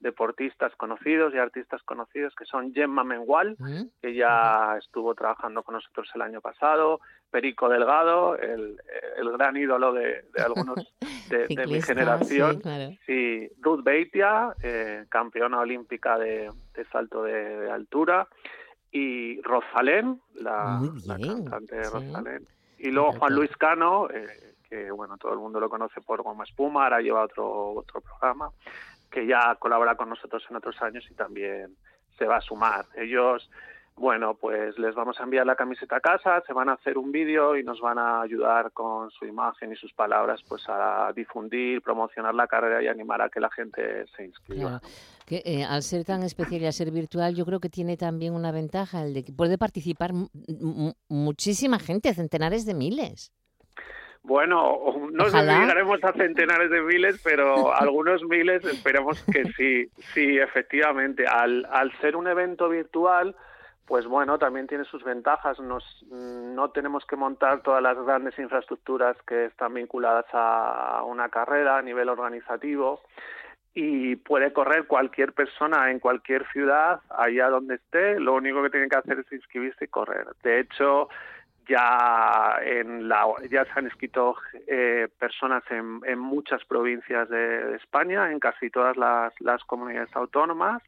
deportistas 0.00 0.74
conocidos 0.76 1.34
y 1.34 1.38
artistas 1.38 1.82
conocidos, 1.82 2.34
que 2.34 2.46
son 2.46 2.72
Gemma 2.72 3.04
Mengual, 3.04 3.56
que 4.00 4.14
ya 4.14 4.76
estuvo 4.78 5.14
trabajando 5.14 5.62
con 5.62 5.74
nosotros 5.74 6.08
el 6.14 6.22
año 6.22 6.40
pasado, 6.40 7.00
Perico 7.30 7.68
Delgado, 7.68 8.36
el, 8.36 8.78
gran 9.38 9.56
ídolo 9.56 9.92
de, 9.92 10.24
algunos 10.44 10.92
de, 11.28 11.66
mi 11.66 11.80
generación, 11.82 12.60
sí, 13.06 13.48
Ruth 13.60 13.84
Beitia, 13.84 14.54
eh, 14.62 15.04
campeona 15.08 15.60
olímpica 15.60 16.18
de, 16.18 16.50
salto 16.90 17.22
de 17.22 17.70
altura, 17.70 18.26
y 18.90 19.40
Rosalén, 19.42 20.20
la, 20.34 20.80
cantante 21.06 21.76
de 21.76 21.90
Rosalén. 21.90 22.48
Y 22.78 22.90
luego 22.90 23.12
Juan 23.12 23.34
Luis 23.34 23.54
Cano, 23.58 24.08
eh, 24.10 24.54
que 24.70 24.90
bueno, 24.90 25.18
todo 25.18 25.32
el 25.32 25.38
mundo 25.38 25.60
lo 25.60 25.68
conoce 25.68 26.00
por 26.00 26.22
Goma 26.22 26.44
Espuma, 26.44 26.84
ahora 26.84 27.00
lleva 27.00 27.24
otro, 27.24 27.72
otro 27.72 28.00
programa, 28.00 28.50
que 29.10 29.26
ya 29.26 29.56
colabora 29.58 29.96
con 29.96 30.08
nosotros 30.08 30.44
en 30.48 30.56
otros 30.56 30.80
años 30.82 31.06
y 31.10 31.14
también 31.14 31.76
se 32.18 32.26
va 32.26 32.36
a 32.36 32.40
sumar. 32.40 32.86
Ellos 32.96 33.50
bueno, 34.00 34.34
pues 34.34 34.78
les 34.78 34.94
vamos 34.94 35.20
a 35.20 35.24
enviar 35.24 35.44
la 35.44 35.56
camiseta 35.56 35.96
a 35.96 36.00
casa, 36.00 36.42
se 36.46 36.54
van 36.54 36.70
a 36.70 36.72
hacer 36.72 36.96
un 36.96 37.12
vídeo 37.12 37.54
y 37.54 37.62
nos 37.62 37.80
van 37.80 37.98
a 37.98 38.22
ayudar 38.22 38.72
con 38.72 39.10
su 39.10 39.26
imagen 39.26 39.72
y 39.72 39.76
sus 39.76 39.92
palabras 39.92 40.40
pues 40.48 40.62
a 40.68 41.12
difundir, 41.14 41.82
promocionar 41.82 42.34
la 42.34 42.46
carrera 42.46 42.82
y 42.82 42.88
animar 42.88 43.20
a 43.20 43.28
que 43.28 43.40
la 43.40 43.50
gente 43.50 44.06
se 44.16 44.24
inscriba. 44.24 44.80
Que, 45.26 45.42
eh, 45.44 45.64
al 45.64 45.82
ser 45.82 46.06
tan 46.06 46.22
especial 46.22 46.62
y 46.62 46.66
al 46.66 46.72
ser 46.72 46.90
virtual, 46.90 47.34
yo 47.34 47.44
creo 47.44 47.60
que 47.60 47.68
tiene 47.68 47.98
también 47.98 48.32
una 48.32 48.52
ventaja, 48.52 49.02
el 49.02 49.12
de 49.12 49.22
que 49.22 49.32
puede 49.32 49.58
participar 49.58 50.12
muchísima 51.08 51.78
gente, 51.78 52.14
centenares 52.14 52.64
de 52.64 52.72
miles. 52.72 53.32
Bueno, 54.22 54.78
no 55.12 55.24
sé 55.26 55.40
si 55.40 55.46
llegaremos 55.46 56.02
a 56.04 56.12
centenares 56.12 56.70
de 56.70 56.82
miles, 56.82 57.20
pero 57.22 57.74
algunos 57.74 58.22
miles 58.24 58.64
esperemos 58.64 59.22
que 59.24 59.44
sí, 59.56 59.90
sí, 60.14 60.38
efectivamente. 60.38 61.26
Al, 61.26 61.66
al 61.70 61.92
ser 62.00 62.16
un 62.16 62.28
evento 62.28 62.68
virtual, 62.68 63.34
pues 63.86 64.06
bueno, 64.06 64.38
también 64.38 64.66
tiene 64.66 64.84
sus 64.84 65.02
ventajas. 65.02 65.58
Nos, 65.58 65.84
no 66.10 66.70
tenemos 66.70 67.04
que 67.06 67.16
montar 67.16 67.62
todas 67.62 67.82
las 67.82 67.96
grandes 68.04 68.38
infraestructuras 68.38 69.16
que 69.26 69.46
están 69.46 69.74
vinculadas 69.74 70.26
a 70.32 71.02
una 71.06 71.28
carrera 71.28 71.78
a 71.78 71.82
nivel 71.82 72.08
organizativo 72.08 73.00
y 73.74 74.16
puede 74.16 74.52
correr 74.52 74.86
cualquier 74.86 75.32
persona 75.32 75.90
en 75.90 76.00
cualquier 76.00 76.46
ciudad, 76.52 77.00
allá 77.08 77.48
donde 77.48 77.76
esté. 77.76 78.18
Lo 78.18 78.34
único 78.34 78.62
que 78.62 78.70
tiene 78.70 78.88
que 78.88 78.96
hacer 78.96 79.18
es 79.20 79.32
inscribirse 79.32 79.84
y 79.84 79.88
correr. 79.88 80.26
De 80.42 80.60
hecho, 80.60 81.08
ya 81.68 82.58
en 82.62 83.08
la 83.08 83.26
ya 83.50 83.64
se 83.64 83.70
han 83.76 83.84
inscrito 83.84 84.36
eh, 84.66 85.08
personas 85.18 85.62
en, 85.70 86.00
en, 86.04 86.18
muchas 86.18 86.64
provincias 86.64 87.28
de, 87.28 87.76
España, 87.76 88.30
en 88.30 88.40
casi 88.40 88.70
todas 88.70 88.96
las, 88.96 89.32
las 89.40 89.62
comunidades 89.64 90.14
autónomas. 90.14 90.82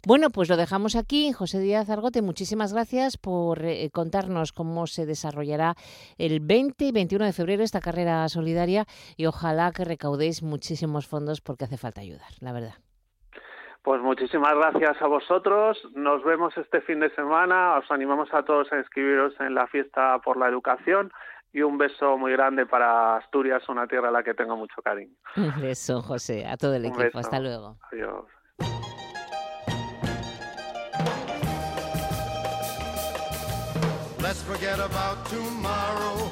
Bueno, 0.05 0.29
pues 0.29 0.49
lo 0.49 0.57
dejamos 0.57 0.95
aquí. 0.95 1.31
José 1.33 1.59
Díaz 1.59 1.89
Argote, 1.89 2.21
muchísimas 2.21 2.73
gracias 2.73 3.17
por 3.17 3.65
eh, 3.65 3.89
contarnos 3.91 4.51
cómo 4.53 4.85
se 4.87 5.05
desarrollará 5.05 5.75
el 6.17 6.39
20 6.39 6.85
y 6.85 6.91
21 6.91 7.25
de 7.25 7.33
febrero 7.33 7.63
esta 7.63 7.81
carrera 7.81 8.27
solidaria 8.29 8.85
y 9.17 9.25
ojalá 9.25 9.71
que 9.71 9.83
recaudéis 9.83 10.43
muchísimos 10.43 11.07
fondos 11.07 11.41
porque 11.41 11.65
hace 11.65 11.77
falta 11.77 12.01
ayudar, 12.01 12.29
la 12.39 12.53
verdad. 12.53 12.75
Pues 13.83 14.01
muchísimas 14.01 14.53
gracias 14.53 15.01
a 15.01 15.07
vosotros. 15.07 15.77
Nos 15.95 16.23
vemos 16.23 16.55
este 16.57 16.81
fin 16.81 16.99
de 16.99 17.09
semana. 17.15 17.77
Os 17.77 17.89
animamos 17.89 18.27
a 18.33 18.43
todos 18.43 18.71
a 18.73 18.77
inscribiros 18.77 19.33
en 19.39 19.55
la 19.55 19.65
fiesta 19.67 20.19
por 20.19 20.35
la 20.35 20.49
educación 20.49 21.09
y 21.53 21.61
un 21.61 21.77
beso 21.77 22.17
muy 22.17 22.31
grande 22.33 22.65
para 22.65 23.17
Asturias, 23.17 23.67
una 23.69 23.87
tierra 23.87 24.09
a 24.09 24.11
la 24.11 24.23
que 24.23 24.33
tengo 24.33 24.55
mucho 24.57 24.81
cariño. 24.81 25.15
Un 25.37 25.61
beso, 25.61 26.01
José, 26.01 26.45
a 26.45 26.57
todo 26.57 26.75
el 26.75 26.85
equipo. 26.85 27.17
Hasta 27.17 27.39
luego. 27.39 27.77
Adiós. 27.91 28.25
Let's 34.27 34.41
forget 34.41 34.79
about 34.79 35.25
tomorrow. 35.27 36.29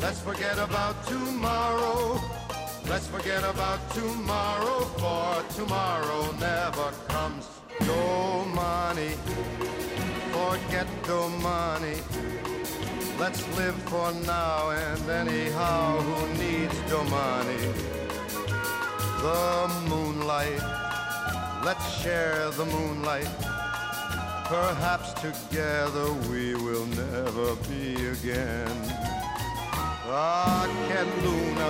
Let's 0.00 0.20
forget 0.20 0.58
about 0.58 1.06
tomorrow. 1.06 2.20
Let's 2.88 3.06
forget 3.06 3.44
about 3.44 3.78
tomorrow, 3.92 4.80
for 4.98 5.42
tomorrow 5.54 6.32
never 6.40 6.90
comes. 7.06 7.48
No 7.82 8.44
money, 8.46 9.10
forget 10.32 10.88
the 11.04 11.28
money. 11.40 11.98
Let's 13.20 13.46
live 13.56 13.76
for 13.84 14.12
now 14.26 14.70
and 14.70 15.08
anyhow, 15.08 16.00
who 16.00 16.26
needs 16.42 16.78
the 16.90 17.04
money? 17.04 17.62
The 19.22 19.70
moonlight, 19.88 20.60
let's 21.64 22.02
share 22.02 22.50
the 22.50 22.64
moonlight 22.66 23.28
Perhaps 24.52 25.14
together 25.14 26.12
we 26.28 26.54
will 26.54 26.84
never 26.84 27.54
be 27.70 27.94
again. 28.08 28.76
Ah, 30.04 30.68
che 30.86 31.04
luna, 31.24 31.68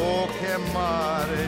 oh 0.00 0.26
che 0.40 0.56
mare, 0.72 1.46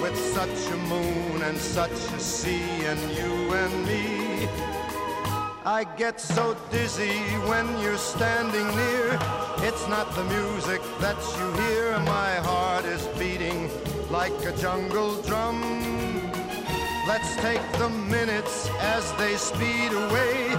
with 0.00 0.16
such 0.16 0.72
a 0.72 0.76
moon 0.76 1.42
and 1.42 1.58
such 1.58 1.90
a 1.90 2.20
sea 2.20 2.84
and 2.84 3.00
you 3.16 3.52
and 3.54 3.86
me. 3.86 4.48
I 5.64 5.84
get 5.96 6.20
so 6.20 6.56
dizzy 6.70 7.18
when 7.48 7.66
you're 7.80 7.98
standing 7.98 8.68
near. 8.76 9.18
It's 9.66 9.88
not 9.88 10.14
the 10.14 10.24
music 10.24 10.80
that 11.00 11.18
you 11.36 11.46
hear, 11.62 11.98
my 12.00 12.34
heart 12.46 12.84
is 12.84 13.04
beating 13.18 13.68
like 14.10 14.32
a 14.44 14.52
jungle 14.56 15.22
drum. 15.22 15.60
Let's 17.06 17.34
take 17.36 17.62
the 17.78 17.88
minutes 17.88 18.68
as 18.80 19.12
they 19.14 19.36
speed 19.36 19.92
away 19.92 20.54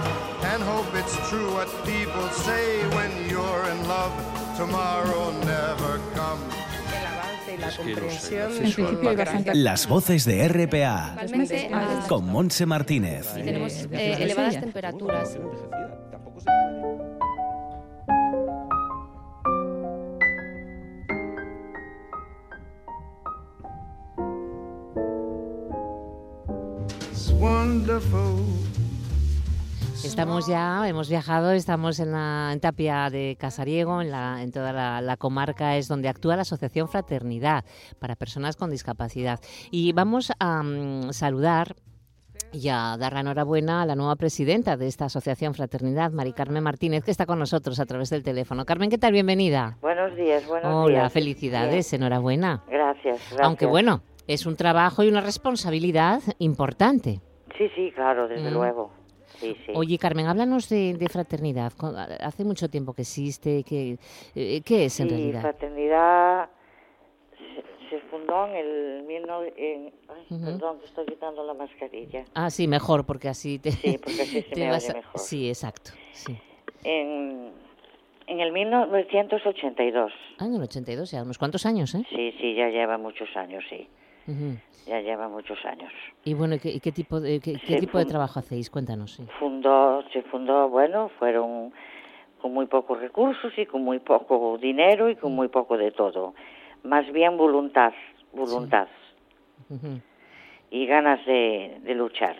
and 0.50 0.62
hope 0.62 0.86
it's 0.94 1.16
true 1.28 1.52
what 1.54 1.68
people 1.84 2.28
say 2.30 2.82
when 2.96 3.28
you're 3.28 3.64
in 3.72 3.88
love. 3.88 4.12
Tomorrow 4.56 5.32
never 5.44 6.00
comes. 6.14 6.54
Las 9.54 9.86
voces 9.86 10.24
de 10.24 10.48
RPA 10.48 11.16
con 12.08 12.26
Monse 12.26 12.66
Martínez. 12.66 13.34
tenemos 13.34 13.88
eh, 13.92 14.16
elevadas 14.20 14.60
temperaturas. 14.60 15.38
Estamos 30.04 30.46
ya, 30.46 30.88
hemos 30.88 31.08
viajado, 31.08 31.50
estamos 31.50 31.98
en, 31.98 32.12
la, 32.12 32.56
Tapia 32.60 33.10
de 33.10 33.36
Casariego, 33.36 34.00
en, 34.00 34.12
la, 34.12 34.42
en 34.44 34.52
toda 34.52 35.00
la, 35.00 35.16
comarca, 35.16 35.76
es 35.76 35.88
donde 35.88 36.08
actúa 36.08 36.36
la 36.36 36.42
Asociación 36.42 36.88
Fraternidad 36.88 37.64
para 37.98 38.14
personas 38.14 38.54
con 38.54 38.70
discapacidad. 38.70 39.40
Y 39.72 39.92
vamos 39.92 40.30
a 40.38 40.62
mm, 40.62 41.12
saludar 41.12 41.74
y 42.52 42.68
a 42.68 42.96
dar 42.96 43.14
la 43.14 43.20
enhorabuena 43.20 43.82
a 43.82 43.86
la 43.86 43.96
nueva 43.96 44.14
presidenta 44.14 44.76
de 44.76 44.86
esta 44.86 45.06
asociación 45.06 45.54
Fraternidad, 45.54 46.12
Mari 46.12 46.34
Carmen 46.34 46.62
Martínez, 46.62 47.02
que 47.02 47.10
está 47.10 47.26
con 47.26 47.40
nosotros 47.40 47.80
a 47.80 47.86
través 47.86 48.08
del 48.10 48.22
teléfono. 48.22 48.64
Carmen, 48.64 48.88
¿qué 48.88 48.98
tal? 48.98 49.12
Bienvenida. 49.12 49.78
Buenos 49.80 50.14
días, 50.14 50.46
buenos 50.46 50.86
días. 50.86 51.00
Hola, 51.00 51.10
felicidades, 51.10 51.92
enhorabuena. 51.92 52.62
Gracias, 52.68 53.18
gracias. 53.18 53.40
Aunque 53.40 53.66
bueno, 53.66 54.02
es 54.28 54.46
un 54.46 54.54
trabajo 54.54 55.02
y 55.02 55.08
una 55.08 55.20
responsabilidad 55.20 56.22
importante. 56.38 57.20
Sí, 57.58 57.70
sí, 57.74 57.92
claro, 57.94 58.28
desde 58.28 58.50
mm. 58.50 58.54
luego. 58.54 58.90
Sí, 59.38 59.56
sí. 59.66 59.72
Oye, 59.74 59.98
Carmen, 59.98 60.26
háblanos 60.26 60.68
de, 60.68 61.06
fraternidad. 61.10 61.72
Hace 62.20 62.44
mucho 62.44 62.68
tiempo 62.68 62.92
que 62.92 63.02
existe. 63.02 63.64
Que, 63.64 63.98
eh, 64.34 64.60
¿Qué 64.64 64.84
es 64.84 65.00
en 65.00 65.08
sí, 65.08 65.14
realidad? 65.14 65.40
Fraternidad 65.40 66.50
se 67.92 68.00
fundó 68.10 68.46
en 68.46 68.56
el... 68.56 68.92
En, 69.56 69.92
Perdón, 70.28 70.78
que 70.80 70.86
estoy 70.86 71.04
quitando 71.06 71.44
la 71.44 71.54
mascarilla. 71.54 72.24
Ah, 72.34 72.48
sí, 72.50 72.66
mejor, 72.66 73.04
porque 73.04 73.28
así 73.28 73.58
te... 73.58 73.72
Sí, 73.72 73.98
porque 73.98 74.22
así 74.22 74.42
se 74.42 74.56
me 74.56 74.72
oye 74.72 74.94
mejor. 74.94 75.20
Sí, 75.20 75.48
exacto, 75.48 75.90
sí. 76.12 76.38
En, 76.84 77.52
en 78.26 78.40
el 78.40 78.52
1982. 78.52 80.12
Ah, 80.38 80.46
en 80.46 80.54
el 80.54 80.62
82, 80.62 81.10
ya 81.10 81.22
unos 81.22 81.36
cuantos 81.36 81.66
años, 81.66 81.94
¿eh? 81.94 82.02
Sí, 82.08 82.32
sí, 82.40 82.54
ya 82.54 82.68
lleva 82.68 82.96
muchos 82.96 83.28
años, 83.36 83.62
sí. 83.68 83.86
Ya 84.86 85.00
lleva 85.00 85.28
muchos 85.28 85.58
años. 85.64 85.92
Y 86.24 86.34
bueno, 86.34 86.56
¿qué, 86.60 86.80
qué 86.80 86.92
tipo, 86.92 87.20
de, 87.20 87.40
qué, 87.40 87.56
tipo 87.78 87.98
de 87.98 88.04
trabajo 88.04 88.40
hacéis? 88.40 88.68
Cuéntanos. 88.70 89.12
Sí. 89.12 89.26
Fundó, 89.38 90.02
se 90.12 90.22
fundó, 90.22 90.68
bueno, 90.68 91.10
fueron 91.18 91.72
con 92.40 92.52
muy 92.52 92.66
pocos 92.66 93.00
recursos 93.00 93.52
y 93.56 93.66
con 93.66 93.84
muy 93.84 94.00
poco 94.00 94.58
dinero 94.58 95.08
y 95.08 95.16
con 95.16 95.32
muy 95.32 95.48
poco 95.48 95.76
de 95.76 95.92
todo 95.92 96.34
más 96.82 97.10
bien 97.12 97.36
voluntad, 97.36 97.92
voluntad 98.32 98.88
y 100.70 100.86
ganas 100.86 101.24
de, 101.26 101.80
luchar. 101.94 102.36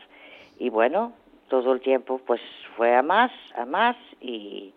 Y 0.59 0.69
bueno, 0.69 1.13
todo 1.49 1.73
el 1.73 1.81
tiempo 1.81 2.21
pues 2.27 2.41
fue 2.77 2.95
a 2.95 3.03
más, 3.03 3.31
a 3.57 3.65
más 3.65 3.97
y, 4.21 4.73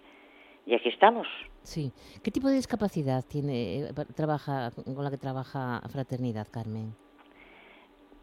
y 0.65 0.75
aquí 0.75 0.89
estamos. 0.89 1.27
Sí. 1.65 1.91
¿Qué 2.23 2.31
tipo 2.31 2.47
de 2.47 2.55
discapacidad 2.55 3.23
tiene 3.25 3.79
eh, 3.79 3.93
trabaja 4.15 4.71
con 4.71 5.03
la 5.03 5.09
que 5.09 5.17
trabaja 5.17 5.81
Fraternidad, 5.89 6.47
Carmen? 6.49 6.95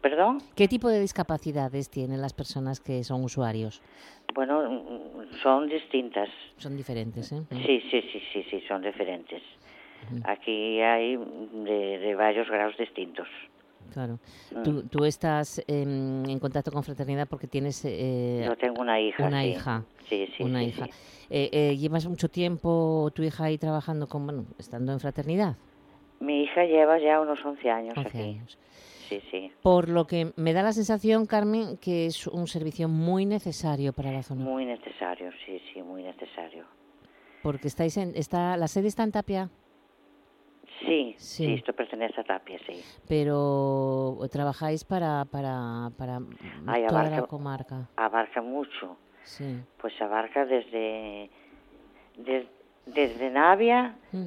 ¿Perdón? 0.01 0.39
¿Qué 0.55 0.67
tipo 0.67 0.89
de 0.89 0.99
discapacidades 0.99 1.89
tienen 1.89 2.21
las 2.21 2.33
personas 2.33 2.79
que 2.79 3.03
son 3.03 3.23
usuarios? 3.23 3.81
Bueno, 4.33 4.83
son 5.41 5.69
distintas. 5.69 6.29
Son 6.57 6.75
diferentes, 6.75 7.31
¿eh? 7.31 7.41
Sí, 7.51 7.81
sí, 7.89 8.01
sí, 8.11 8.21
sí, 8.33 8.45
sí, 8.49 8.63
son 8.67 8.81
diferentes. 8.81 9.41
Aquí 10.25 10.81
hay 10.81 11.15
de, 11.15 12.15
varios 12.15 12.49
grados 12.49 12.75
distintos. 12.77 13.27
Claro. 13.91 14.19
Mm. 14.51 14.87
Tú, 14.89 15.05
estás 15.05 15.61
en, 15.67 16.39
contacto 16.39 16.71
con 16.71 16.83
Fraternidad 16.83 17.27
porque 17.27 17.47
tienes... 17.47 17.83
Eh, 17.85 18.43
Yo 18.45 18.55
tengo 18.55 18.81
una 18.81 18.99
hija. 18.99 19.25
Una 19.25 19.45
hija. 19.45 19.83
Sí, 20.09 20.27
sí. 20.37 20.43
Una 20.43 20.63
hija. 20.63 20.87
Eh, 21.29 21.49
eh, 21.51 21.77
¿Llevas 21.77 22.07
mucho 22.07 22.29
tiempo 22.29 23.11
tu 23.13 23.23
hija 23.23 23.45
ahí 23.45 23.57
trabajando 23.57 24.07
con, 24.07 24.25
bueno, 24.25 24.45
estando 24.57 24.91
en 24.91 24.99
Fraternidad? 24.99 25.55
Mi 26.19 26.43
hija 26.43 26.63
lleva 26.63 26.99
ya 26.99 27.19
unos 27.19 27.43
11 27.43 27.69
años 27.69 27.93
11 27.97 28.17
Años. 28.17 28.57
Sí, 29.09 29.21
sí. 29.29 29.51
Por 29.61 29.89
lo 29.89 30.07
que 30.07 30.31
me 30.37 30.53
da 30.53 30.63
la 30.63 30.71
sensación, 30.71 31.25
Carmen, 31.25 31.77
que 31.77 32.05
es 32.05 32.25
un 32.27 32.47
servicio 32.47 32.87
muy 32.87 33.25
necesario 33.25 33.93
para 33.93 34.11
la 34.11 34.23
zona. 34.23 34.43
Muy 34.43 34.65
necesario, 34.65 35.31
sí, 35.45 35.61
sí, 35.73 35.81
muy 35.81 36.03
necesario. 36.03 36.65
Porque 37.41 37.67
estáis 37.67 37.97
en, 37.97 38.13
está, 38.15 38.55
la 38.55 38.67
sede 38.67 38.87
está 38.87 39.03
en 39.03 39.11
Tapia. 39.11 39.49
Sí, 40.85 41.15
sí, 41.17 41.53
esto 41.53 41.71
pertenece 41.73 42.19
a 42.19 42.23
Tapia, 42.23 42.59
sí. 42.67 42.83
Pero 43.07 44.17
trabajáis 44.31 44.83
para, 44.83 45.25
para, 45.25 45.89
para 45.97 46.19
toda 46.87 47.09
la 47.09 47.21
comarca. 47.23 47.87
Abarca 47.95 48.41
mucho. 48.41 48.97
Sí. 49.23 49.61
Pues 49.79 49.93
abarca 50.01 50.45
desde, 50.45 51.29
desde 52.85 53.29
Navia 53.29 53.95
mm. 54.11 54.25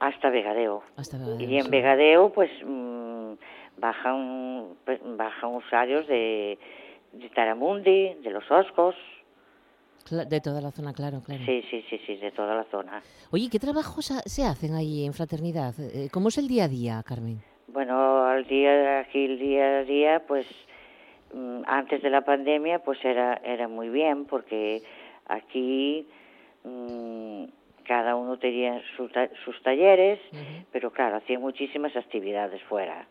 hasta 0.00 0.30
Vegadeo. 0.30 0.82
Hasta 0.96 1.18
Vegadeo. 1.18 1.48
Y 1.48 1.58
en 1.58 1.70
Vegadeo, 1.70 2.32
pues 2.32 2.50
mmm, 2.64 3.34
bajan, 3.76 4.68
pues, 4.86 4.98
bajan 5.04 5.54
usuarios 5.54 6.06
de, 6.06 6.58
de 7.12 7.28
Taramundi, 7.30 8.14
de 8.14 8.30
los 8.30 8.50
Oscos. 8.50 8.94
De 10.10 10.40
toda 10.40 10.60
la 10.60 10.70
zona, 10.70 10.92
claro, 10.92 11.22
claro. 11.24 11.44
Sí, 11.44 11.62
sí, 11.70 11.84
sí, 11.88 12.00
sí, 12.06 12.16
de 12.16 12.30
toda 12.32 12.54
la 12.54 12.64
zona. 12.64 13.02
Oye, 13.30 13.48
¿qué 13.50 13.58
trabajos 13.58 14.12
se 14.24 14.44
hacen 14.44 14.74
ahí 14.74 15.04
en 15.04 15.14
Fraternidad? 15.14 15.74
Eh, 15.78 16.08
¿Cómo 16.12 16.28
es 16.28 16.38
el 16.38 16.48
día 16.48 16.64
a 16.64 16.68
día, 16.68 17.02
Carmen? 17.06 17.40
Bueno, 17.68 18.24
al 18.24 18.44
día, 18.46 19.00
aquí 19.00 19.24
el 19.24 19.38
día 19.38 19.78
a 19.78 19.84
día, 19.84 20.22
pues 20.26 20.46
mm, 21.32 21.62
antes 21.66 22.02
de 22.02 22.10
la 22.10 22.22
pandemia, 22.22 22.80
pues 22.80 23.02
era, 23.04 23.40
era 23.44 23.68
muy 23.68 23.88
bien, 23.88 24.26
porque 24.26 24.82
aquí 25.26 26.06
mm, 26.64 27.44
cada 27.84 28.16
uno 28.16 28.38
tenía 28.38 28.80
sus 28.96 29.62
talleres, 29.62 30.20
pero 30.70 30.90
claro, 30.90 31.16
hacían 31.16 31.40
muchísimas 31.40 31.94
actividades 31.96 32.62
fuera. 32.64 33.06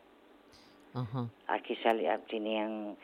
Aquí 1.47 1.75
salía, 1.77 2.19
tenían 2.29 2.97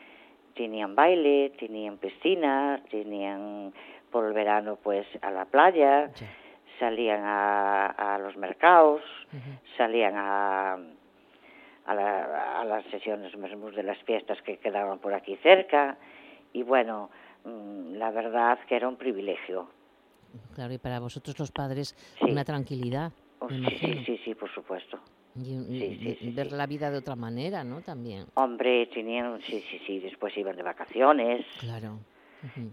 tenían 0.58 0.96
baile, 0.96 1.50
tenían 1.50 1.98
piscina, 1.98 2.82
tenían 2.90 3.72
por 4.10 4.26
el 4.26 4.32
verano 4.32 4.76
pues 4.82 5.06
a 5.22 5.30
la 5.30 5.44
playa, 5.44 6.10
salían 6.80 7.22
a, 7.24 8.18
los 8.20 8.36
mercados, 8.36 9.00
salían 9.76 10.14
a, 10.16 10.78
a, 11.86 12.64
las 12.64 12.84
sesiones 12.86 13.32
de 13.32 13.82
las 13.84 13.98
fiestas 13.98 14.42
que 14.42 14.58
quedaban 14.58 14.98
por 14.98 15.14
aquí 15.14 15.36
cerca 15.36 15.96
y 16.52 16.64
bueno, 16.64 17.10
mm, 17.44 17.94
la 17.94 18.10
verdad 18.10 18.58
que 18.68 18.74
era 18.74 18.88
un 18.88 18.96
privilegio. 18.96 19.68
Claro, 20.54 20.72
y 20.72 20.78
para 20.78 20.98
vosotros 20.98 21.38
los 21.38 21.52
padres 21.52 21.94
una 22.20 22.44
tranquilidad. 22.44 23.12
Oh, 23.38 23.48
sí, 23.48 24.02
sí, 24.04 24.20
sí, 24.24 24.34
por 24.34 24.52
supuesto. 24.52 24.98
Y, 25.44 26.30
ver 26.32 26.52
la 26.52 26.66
vida 26.66 26.90
de 26.90 26.98
otra 26.98 27.16
manera, 27.16 27.64
¿no? 27.64 27.80
También. 27.82 28.26
Hombre, 28.34 28.86
tenían, 28.86 29.40
sí, 29.42 29.62
sí, 29.70 29.80
sí, 29.86 30.00
después 30.00 30.36
iban 30.36 30.56
de 30.56 30.62
vacaciones. 30.62 31.46
Claro. 31.60 31.98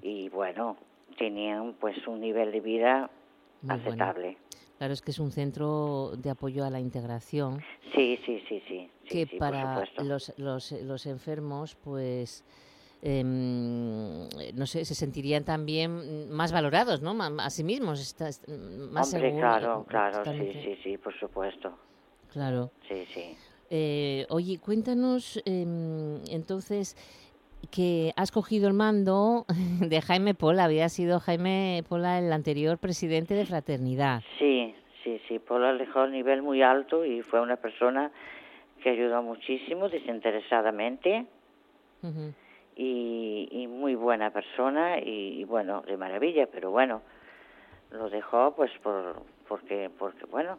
Y 0.01 0.29
bueno, 0.29 0.77
tenían 1.17 1.73
pues 1.79 2.05
un 2.07 2.19
nivel 2.19 2.51
de 2.51 2.59
vida 2.59 3.09
aceptable. 3.67 4.37
Claro, 4.77 4.93
es 4.93 5.01
que 5.01 5.11
es 5.11 5.19
un 5.19 5.31
centro 5.31 6.11
de 6.17 6.29
apoyo 6.29 6.65
a 6.65 6.69
la 6.69 6.79
integración. 6.79 7.61
Sí, 7.93 8.19
sí, 8.25 8.43
sí, 8.47 8.61
sí. 8.67 8.89
que 9.09 9.25
para 9.39 9.83
los, 10.03 10.33
los, 10.37 10.71
los 10.71 11.05
enfermos, 11.05 11.75
pues... 11.75 12.43
Em, 13.07 14.27
no 14.55 14.65
sé, 14.65 14.83
se 14.83 14.95
sentirían 14.95 15.43
también 15.43 16.27
más 16.31 16.51
valorados, 16.51 17.03
¿no? 17.03 17.15
A 17.21 17.49
sí 17.51 17.63
mismos, 17.63 18.15
más 18.89 19.13
Hombre, 19.13 19.35
claro, 19.37 19.85
claro, 19.87 20.23
sí, 20.25 20.53
sí, 20.63 20.79
sí, 20.83 20.97
por 20.97 21.13
supuesto. 21.19 21.77
Claro. 22.35 22.69
Sí, 22.89 23.05
sí. 23.13 23.37
Eh, 23.69 24.25
oye, 24.29 24.59
cuéntanos 24.59 25.41
em, 25.45 26.19
entonces 26.29 26.97
que 27.71 28.11
has 28.17 28.29
cogido 28.31 28.67
el 28.67 28.73
mando 28.73 29.45
de 29.79 30.01
Jaime 30.01 30.33
Pola. 30.33 30.65
Había 30.65 30.89
sido 30.89 31.21
Jaime 31.21 31.81
Pola 31.87 32.19
el 32.19 32.33
anterior 32.33 32.77
presidente 32.77 33.35
de 33.35 33.45
Fraternidad. 33.45 34.21
Sí, 34.37 34.75
sí, 35.01 35.21
sí. 35.29 35.39
Pola 35.39 35.75
dejó 35.75 36.01
a 36.01 36.07
nivel 36.07 36.41
muy 36.41 36.61
alto 36.61 37.05
y 37.05 37.21
fue 37.21 37.39
una 37.39 37.55
persona 37.55 38.11
que 38.83 38.89
ayudó 38.89 39.23
muchísimo 39.23 39.87
desinteresadamente. 39.87 41.27
y, 42.75 43.67
muy 43.69 43.95
buena 43.95 44.31
persona 44.31 44.99
y, 44.99 45.43
bueno, 45.45 45.83
de 45.83 45.95
maravilla, 45.95 46.47
pero 46.47 46.69
bueno, 46.69 47.01
lo 47.91 48.09
dejó 48.09 48.53
pues 48.55 48.71
por 48.83 49.21
porque 49.47 49.89
porque 49.97 50.25
bueno, 50.25 50.57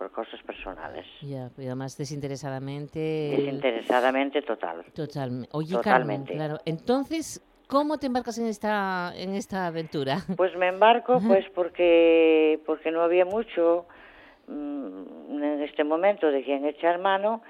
por 0.00 0.10
cosas 0.12 0.42
personales. 0.44 1.04
Ya, 1.20 1.50
y 1.58 1.66
además 1.66 1.98
desinteresadamente. 1.98 2.98
Desinteresadamente 3.36 4.40
total. 4.40 4.82
Total. 4.94 5.46
Oye, 5.52 5.74
Totalmente. 5.74 6.32
claro. 6.32 6.56
Entonces, 6.64 7.44
¿cómo 7.68 7.98
te 7.98 8.06
embarcas 8.06 8.38
en 8.38 8.46
esta 8.46 9.12
en 9.14 9.34
esta 9.34 9.66
aventura? 9.66 10.16
Pues 10.38 10.56
me 10.56 10.68
embarco, 10.68 11.20
pues 11.20 11.44
porque 11.54 12.60
porque 12.64 12.90
no 12.90 13.02
había 13.02 13.26
mucho 13.26 13.84
mm, 14.48 15.42
en 15.42 15.62
este 15.64 15.84
momento 15.84 16.28
de 16.28 16.44
quien 16.44 16.64
echar 16.64 16.98
mano 16.98 17.42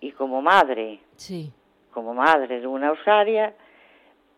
y 0.00 0.12
como 0.12 0.40
madre. 0.40 1.00
Sí. 1.16 1.52
Como 1.90 2.14
madre 2.14 2.60
de 2.60 2.68
una 2.68 2.92
usaria, 2.92 3.52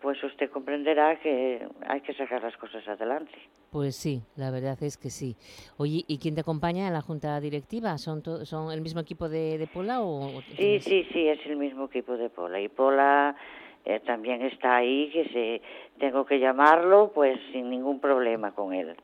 pues 0.01 0.23
usted 0.23 0.51
comprenderá 0.51 1.19
que 1.21 1.67
hay 1.87 2.01
que 2.01 2.15
sacar 2.15 2.43
las 2.43 2.57
cosas 2.57 2.87
adelante. 2.89 3.33
Pues 3.71 3.97
sí, 3.97 4.23
la 4.37 4.51
verdad 4.51 4.83
es 4.83 4.97
que 4.97 5.11
sí. 5.11 5.37
Oye, 5.77 6.05
¿y 6.07 6.19
quién 6.19 6.35
te 6.35 6.41
acompaña 6.41 6.87
en 6.87 6.93
la 6.95 7.03
junta 7.03 7.39
directiva? 7.41 7.99
¿Son, 7.99 8.23
son 8.47 8.73
el 8.73 8.81
mismo 8.81 9.01
equipo 9.01 9.29
de, 9.29 9.69
Pola 9.73 10.03
o...? 10.03 10.41
Sí, 10.57 10.81
sí, 10.81 11.07
sí, 11.13 11.29
es 11.29 11.45
el 11.47 11.57
mismo 11.57 11.87
equipo 11.87 12.17
de 12.17 12.31
Pola. 12.31 12.61
Y 12.61 12.69
Pola 12.69 13.37
eh, 13.85 14.01
también 14.01 14.43
está 14.43 14.77
ahí, 14.77 15.11
que 15.11 15.29
se 15.29 15.63
tengo 15.99 16.25
que 16.25 16.39
llamarlo, 16.39 17.13
pues 17.15 17.39
sin 17.53 17.69
ningún 17.69 18.01
problema 18.01 18.53
con 18.53 18.73
él. 18.73 18.97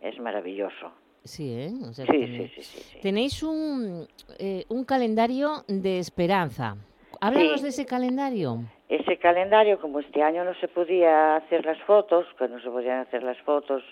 Es 0.00 0.18
maravilloso. 0.20 0.92
Sí, 1.24 1.52
¿eh? 1.52 1.72
sí, 1.92 2.04
sí, 2.04 2.50
sí, 2.54 2.62
sí, 2.62 2.98
Tenéis 3.00 3.42
un, 3.42 4.06
eh, 4.38 4.64
un 4.68 4.84
calendario 4.84 5.64
de 5.66 5.98
esperanza. 5.98 6.76
Háblanos 7.20 7.62
de 7.62 7.70
ese 7.70 7.84
calendario. 7.84 8.60
Ese 8.88 9.18
calendario, 9.18 9.80
como 9.80 10.00
este 10.00 10.22
año 10.22 10.44
no 10.44 10.54
se 10.54 10.68
podía 10.68 11.36
hacer 11.36 11.64
las 11.64 11.80
fotos, 11.82 12.26
que 12.38 12.48
no 12.48 12.60
se 12.60 12.70
podían 12.70 13.00
hacer 13.00 13.22
las 13.22 13.38
fotos 13.42 13.82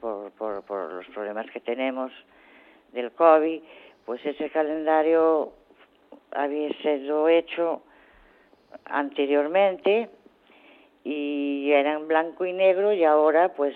por, 0.00 0.32
por, 0.32 0.62
por 0.64 0.92
los 0.92 1.06
problemas 1.06 1.50
que 1.50 1.60
tenemos 1.60 2.12
del 2.92 3.12
COVID, 3.12 3.62
pues 4.04 4.24
ese 4.26 4.50
calendario 4.50 5.52
había 6.32 6.70
sido 6.82 7.28
hecho 7.28 7.82
anteriormente 8.84 10.10
y 11.04 11.70
era 11.70 11.94
en 11.94 12.08
blanco 12.08 12.44
y 12.46 12.52
negro 12.52 12.92
y 12.92 13.04
ahora 13.04 13.50
pues 13.54 13.74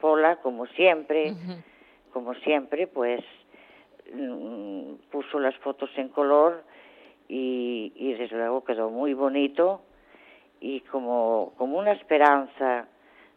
Pola 0.00 0.36
como 0.36 0.66
siempre 0.66 1.34
como 2.12 2.34
siempre 2.34 2.86
pues 2.86 3.20
mm, 4.14 4.94
puso 5.10 5.40
las 5.40 5.56
fotos 5.58 5.90
en 5.96 6.08
color 6.08 6.62
y, 7.32 7.92
y 7.96 8.12
desde 8.12 8.36
luego 8.36 8.62
quedó 8.62 8.90
muy 8.90 9.14
bonito 9.14 9.82
y 10.60 10.80
como 10.80 11.54
como 11.56 11.78
una 11.78 11.92
esperanza 11.92 12.86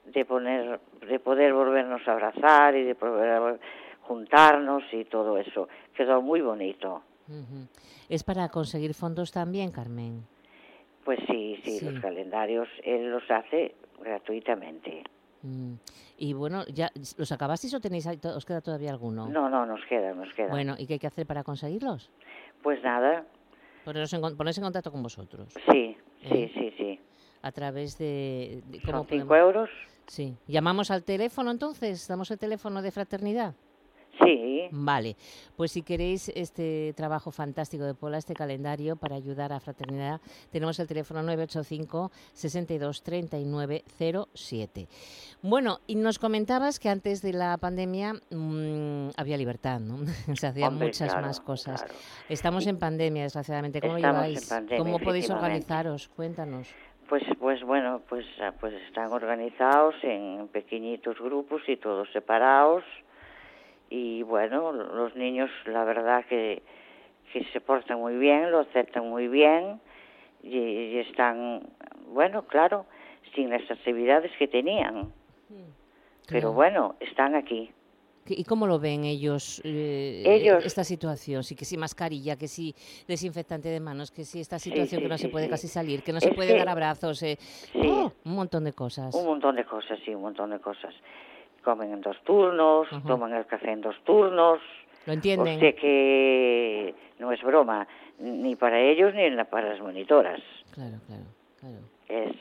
de 0.06 0.26
poner 0.26 0.82
de 1.08 1.20
poder 1.20 1.54
volvernos 1.54 2.06
a 2.08 2.12
abrazar 2.12 2.76
y 2.76 2.84
de 2.84 2.96
poder 2.96 3.60
juntarnos 4.02 4.84
y 4.92 5.06
todo 5.06 5.38
eso 5.38 5.70
quedó 5.96 6.22
muy 6.22 6.42
bonito 6.42 7.04
es 8.10 8.24
para 8.24 8.50
conseguir 8.50 8.94
fondos 8.94 9.32
también 9.32 9.72
Carmen 9.72 10.28
pues 11.06 11.20
sí, 11.28 11.58
sí, 11.64 11.80
los 11.80 12.02
calendarios 12.02 12.68
él 12.84 13.10
los 13.12 13.24
hace 13.30 13.76
gratuitamente. 14.02 15.04
Mm. 15.44 15.74
Y 16.18 16.34
bueno, 16.34 16.66
¿ya 16.74 16.90
los 17.18 17.32
acabasteis 17.32 17.74
o 17.76 17.80
tenéis 17.80 18.08
os 18.08 18.46
queda 18.46 18.62
todavía 18.62 18.90
alguno? 18.90 19.28
No, 19.30 19.50
no, 19.50 19.66
nos 19.66 19.86
queda, 19.86 20.14
nos 20.14 20.34
queda. 20.34 20.50
Bueno, 20.50 20.76
¿y 20.78 20.88
qué 20.88 20.94
hay 20.94 21.00
que 21.00 21.08
hacer 21.08 21.28
para 21.28 21.44
conseguirlos? 21.44 22.10
Pues 22.64 22.82
nada. 22.84 23.26
Ponerse 23.86 24.16
en, 24.16 24.36
ponerse 24.36 24.60
en 24.60 24.64
contacto 24.64 24.92
con 24.92 25.04
vosotros. 25.04 25.54
Sí, 25.72 25.96
sí, 26.24 26.34
¿Eh? 26.34 26.52
sí, 26.54 26.74
sí. 26.78 27.00
A 27.44 27.52
través 27.52 27.98
de... 28.00 28.64
¿cómo 28.84 29.06
cinco 29.08 29.36
euros. 29.36 29.70
Sí. 30.08 30.36
¿Llamamos 30.48 30.90
al 30.90 31.04
teléfono 31.04 31.52
entonces? 31.52 32.08
¿Damos 32.08 32.32
el 32.32 32.40
teléfono 32.40 32.82
de 32.82 32.92
fraternidad? 32.92 33.54
Sí. 34.24 34.68
Vale, 34.72 35.16
pues 35.56 35.72
si 35.72 35.82
queréis 35.82 36.30
este 36.30 36.94
trabajo 36.94 37.32
fantástico 37.32 37.84
de 37.84 37.94
Pola, 37.94 38.18
este 38.18 38.34
calendario 38.34 38.96
para 38.96 39.16
ayudar 39.16 39.54
a 39.54 39.60
Fraternidad, 39.60 40.22
tenemos 40.52 40.80
el 40.80 40.88
teléfono 40.88 41.22
985 41.24 42.12
62 42.34 43.04
39 43.04 43.84
07. 44.34 44.88
Bueno, 45.42 45.80
y 45.88 45.96
nos 45.96 46.20
comentabas 46.20 46.80
que 46.80 46.90
antes 46.90 47.22
de 47.22 47.34
la 47.34 47.58
pandemia 47.58 48.14
mmm, 48.32 49.10
había 49.18 49.38
libertad, 49.38 49.80
¿no? 49.80 49.98
Se 50.36 50.48
hacían 50.48 50.76
muchas 50.76 51.14
más 51.16 51.40
cosas. 51.40 51.86
Estamos 52.30 52.68
en 52.68 52.80
pandemia, 52.80 53.24
desgraciadamente. 53.24 53.82
¿Cómo 53.82 53.98
lleváis? 53.98 54.54
¿Cómo 54.78 55.00
podéis 55.00 55.30
organizaros? 55.30 56.08
Cuéntanos. 56.10 56.74
Pues, 57.10 57.24
pues 57.40 57.62
bueno, 57.64 58.02
pues, 58.10 58.26
pues 58.60 58.74
están 58.88 59.12
organizados 59.12 59.94
en 60.02 60.48
pequeñitos 60.48 61.20
grupos 61.20 61.62
y 61.68 61.78
todos 61.78 62.08
separados 62.12 62.84
y 63.90 64.24
bueno, 64.24 64.72
los 64.72 65.16
niños 65.16 65.50
la 65.66 65.84
verdad 65.84 66.26
que, 66.28 66.62
que 67.32 67.44
se 67.52 67.62
portan 67.62 68.00
muy 68.00 68.16
bien, 68.18 68.52
lo 68.52 68.60
aceptan 68.60 69.10
muy 69.10 69.28
bien 69.28 69.80
y, 70.44 70.98
están, 71.00 71.64
bueno, 72.08 72.44
claro, 72.44 72.86
sin 73.34 73.50
las 73.50 73.70
actividades 73.70 74.32
que 74.38 74.48
tenían. 74.48 75.12
Pero 76.28 76.54
bueno, 76.54 76.96
están 77.00 77.36
aquí. 77.36 77.72
¿Y 78.28 78.44
cómo 78.44 78.66
lo 78.66 78.80
ven 78.80 79.04
ellos, 79.04 79.62
eh, 79.64 80.58
esta 80.64 80.84
situación? 80.84 81.44
Sí, 81.44 81.56
que 81.56 81.64
si 81.64 81.78
mascarilla, 81.78 82.36
que 82.36 82.48
si 82.48 82.74
desinfectante 83.08 83.70
de 83.70 83.80
manos, 83.80 84.10
que 84.10 84.24
si 84.24 84.40
esta 84.40 84.58
situación 84.58 85.04
que 85.04 85.08
no 85.08 85.18
se 85.20 85.30
puede 85.30 85.48
casi 85.48 85.68
salir, 85.68 86.02
que 86.02 86.12
no 86.12 86.20
se 86.20 86.32
puede 86.32 86.58
dar 86.58 86.68
abrazos, 86.68 87.22
eh, 87.22 87.38
oh, 87.76 88.12
un 88.24 88.36
montón 88.36 88.64
de 88.64 88.74
cosas. 88.74 89.14
Un 89.14 89.26
montón 89.28 89.56
de 89.56 89.66
cosas, 89.66 90.00
sí, 90.04 90.16
un 90.16 90.22
montón 90.22 90.50
de 90.50 90.60
cosas 90.60 90.96
comen 91.66 91.92
en 91.92 92.02
dos 92.02 92.16
turnos, 92.24 92.88
toman 93.06 93.34
el 93.34 93.46
café 93.46 93.72
en 93.72 93.82
dos 93.82 93.98
turnos. 94.06 94.62
¿Lo 95.06 95.14
entienden? 95.14 95.58
O 95.58 95.60
sea 95.60 95.76
que 95.76 96.96
no 97.20 97.32
es 97.32 97.42
broma, 97.42 97.88
ni 98.20 98.56
para 98.56 98.80
ellos 98.80 99.14
ni 99.14 99.30
para 99.44 99.70
las 99.70 99.82
monitoras. 99.82 100.40
Claro, 100.72 100.98
claro, 101.08 101.24
claro. 101.60 101.80
Es, 102.08 102.36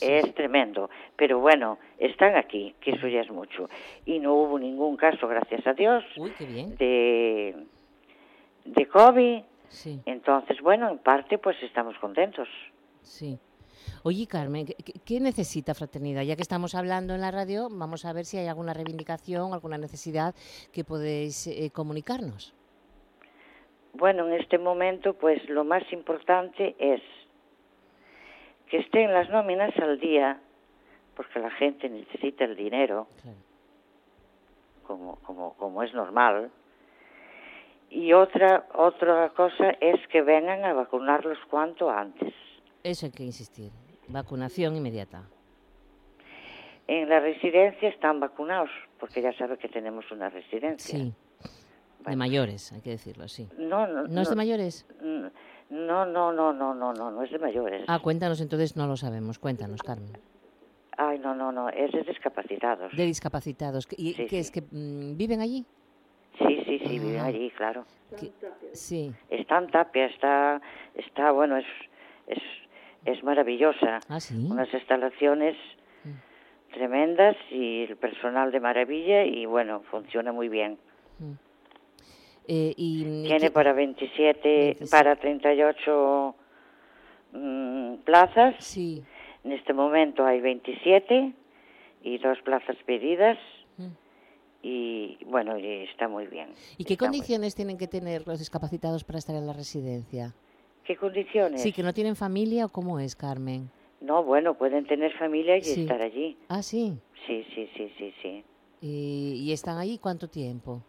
es 0.00 0.34
tremendo. 0.34 0.90
Pero 1.16 1.40
bueno, 1.40 1.78
están 1.98 2.36
aquí, 2.36 2.74
que 2.80 2.92
eso 2.92 3.08
ya 3.08 3.22
es 3.22 3.30
mucho. 3.30 3.68
Y 4.06 4.18
no 4.20 4.34
hubo 4.34 4.58
ningún 4.58 4.96
caso, 4.96 5.26
gracias 5.26 5.66
a 5.66 5.72
Dios, 5.72 6.04
Uy, 6.16 6.32
qué 6.38 6.46
bien. 6.46 6.76
de, 6.76 7.56
de 8.64 8.86
COVID. 8.86 9.42
Sí. 9.68 10.00
Entonces, 10.06 10.60
bueno, 10.62 10.88
en 10.88 10.98
parte 10.98 11.38
pues 11.38 11.62
estamos 11.62 11.98
contentos. 11.98 12.48
Sí. 13.02 13.38
Oye, 14.02 14.26
Carmen, 14.26 14.66
¿qué, 15.04 15.20
necesita 15.20 15.74
Fraternidad? 15.74 16.22
Ya 16.22 16.36
que 16.36 16.42
estamos 16.42 16.74
hablando 16.74 17.14
en 17.14 17.20
la 17.20 17.30
radio, 17.30 17.68
vamos 17.70 18.04
a 18.04 18.12
ver 18.12 18.24
si 18.24 18.38
hay 18.38 18.46
alguna 18.46 18.74
reivindicación, 18.74 19.52
alguna 19.52 19.78
necesidad 19.78 20.34
que 20.72 20.84
podéis 20.84 21.46
eh, 21.46 21.70
comunicarnos. 21.72 22.54
Bueno, 23.94 24.26
en 24.28 24.34
este 24.34 24.58
momento, 24.58 25.14
pues 25.14 25.48
lo 25.48 25.64
más 25.64 25.82
importante 25.92 26.76
es 26.78 27.02
que 28.68 28.78
estén 28.78 29.12
las 29.12 29.28
nóminas 29.30 29.76
al 29.78 29.98
día, 29.98 30.40
porque 31.16 31.40
la 31.40 31.50
gente 31.50 31.88
necesita 31.88 32.44
el 32.44 32.54
dinero, 32.54 33.08
como, 34.86 35.16
como, 35.16 35.54
como 35.54 35.82
es 35.82 35.92
normal. 35.94 36.50
Y 37.90 38.12
otra, 38.12 38.66
otra 38.74 39.30
cosa 39.30 39.70
es 39.80 40.06
que 40.08 40.22
vengan 40.22 40.64
a 40.64 40.74
vacunarlos 40.74 41.38
cuanto 41.50 41.90
antes. 41.90 42.34
Eso 42.88 43.04
hay 43.04 43.12
que 43.12 43.22
insistir. 43.22 43.70
Vacunación 44.08 44.74
inmediata. 44.74 45.24
En 46.86 47.06
la 47.06 47.20
residencia 47.20 47.90
están 47.90 48.18
vacunados, 48.18 48.70
porque 48.98 49.20
ya 49.20 49.36
sabe 49.36 49.58
que 49.58 49.68
tenemos 49.68 50.10
una 50.10 50.30
residencia. 50.30 50.98
Sí. 50.98 51.12
De 52.06 52.16
mayores, 52.16 52.72
hay 52.72 52.80
que 52.80 52.90
decirlo, 52.90 53.28
sí. 53.28 53.46
No, 53.58 53.86
no. 53.86 54.06
¿No, 54.06 54.22
es 54.22 54.30
de 54.30 54.36
mayores? 54.36 54.86
No, 55.68 56.06
no, 56.06 56.32
no, 56.32 56.54
no, 56.54 56.72
no, 56.72 56.94
no, 56.94 57.10
no 57.10 57.22
es 57.22 57.30
de 57.30 57.38
mayores. 57.38 57.84
Ah, 57.88 57.98
cuéntanos 57.98 58.40
entonces, 58.40 58.74
no 58.74 58.86
lo 58.86 58.96
sabemos. 58.96 59.38
Cuéntanos, 59.38 59.82
Carmen. 59.82 60.12
Ay, 60.96 61.18
no, 61.18 61.34
no, 61.34 61.52
no, 61.52 61.68
es 61.68 61.92
de 61.92 62.02
discapacitados. 62.04 62.96
De 62.96 63.04
discapacitados. 63.04 63.86
¿Y 63.98 64.14
qué 64.14 64.38
es 64.38 64.50
que 64.50 64.62
mm, 64.62 65.14
viven 65.18 65.42
allí? 65.42 65.66
Sí, 66.38 66.62
sí, 66.64 66.78
sí, 66.78 66.98
viven 66.98 67.20
allí, 67.20 67.50
claro. 67.50 67.84
Sí. 68.72 69.12
Está 69.28 69.58
en 69.58 69.66
Tapia, 69.70 70.06
está, 70.06 70.62
está, 70.94 71.32
bueno, 71.32 71.58
es, 71.58 71.66
es 72.28 72.38
es 73.12 73.22
maravillosa. 73.24 74.00
¿Ah, 74.08 74.20
sí? 74.20 74.46
Unas 74.50 74.72
instalaciones 74.72 75.56
mm. 76.04 76.72
tremendas 76.74 77.36
y 77.50 77.84
el 77.84 77.96
personal 77.96 78.52
de 78.52 78.60
maravilla 78.60 79.24
y 79.24 79.46
bueno, 79.46 79.82
funciona 79.90 80.32
muy 80.32 80.48
bien. 80.48 80.78
Mm. 81.18 81.32
Eh, 82.50 82.74
y, 82.76 83.24
Tiene 83.24 83.50
para 83.50 83.74
27, 83.74 84.78
para 84.90 85.16
38 85.16 86.34
mm, 87.32 87.94
plazas. 88.04 88.54
Sí. 88.60 89.04
En 89.44 89.52
este 89.52 89.72
momento 89.74 90.24
hay 90.24 90.40
27 90.40 91.32
y 92.02 92.18
dos 92.18 92.38
plazas 92.42 92.76
pedidas. 92.86 93.38
Y 94.60 95.18
bueno, 95.26 95.56
y 95.56 95.84
está 95.84 96.08
muy 96.08 96.26
bien. 96.26 96.48
¿Y 96.76 96.84
qué 96.84 96.96
condiciones 96.96 97.54
tienen 97.54 97.78
que 97.78 97.86
tener 97.86 98.26
los 98.26 98.40
discapacitados 98.40 99.04
para 99.04 99.20
estar 99.20 99.36
en 99.36 99.46
la 99.46 99.52
residencia? 99.52 100.34
¿Qué 100.88 100.96
condiciones? 100.96 101.60
Sí, 101.60 101.70
que 101.70 101.82
no 101.82 101.92
tienen 101.92 102.16
familia 102.16 102.64
o 102.64 102.70
cómo 102.70 102.98
es, 102.98 103.14
Carmen. 103.14 103.68
No, 104.00 104.24
bueno, 104.24 104.54
pueden 104.54 104.86
tener 104.86 105.12
familia 105.18 105.58
y 105.58 105.60
estar 105.60 106.00
allí. 106.00 106.34
Ah, 106.48 106.62
sí. 106.62 106.98
Sí, 107.26 107.44
sí, 107.54 107.68
sí, 107.76 107.92
sí, 107.98 108.14
sí. 108.22 108.42
¿Y, 108.80 109.52
están 109.52 109.76
allí 109.76 109.98
cuánto 109.98 110.28
tiempo? 110.28 110.80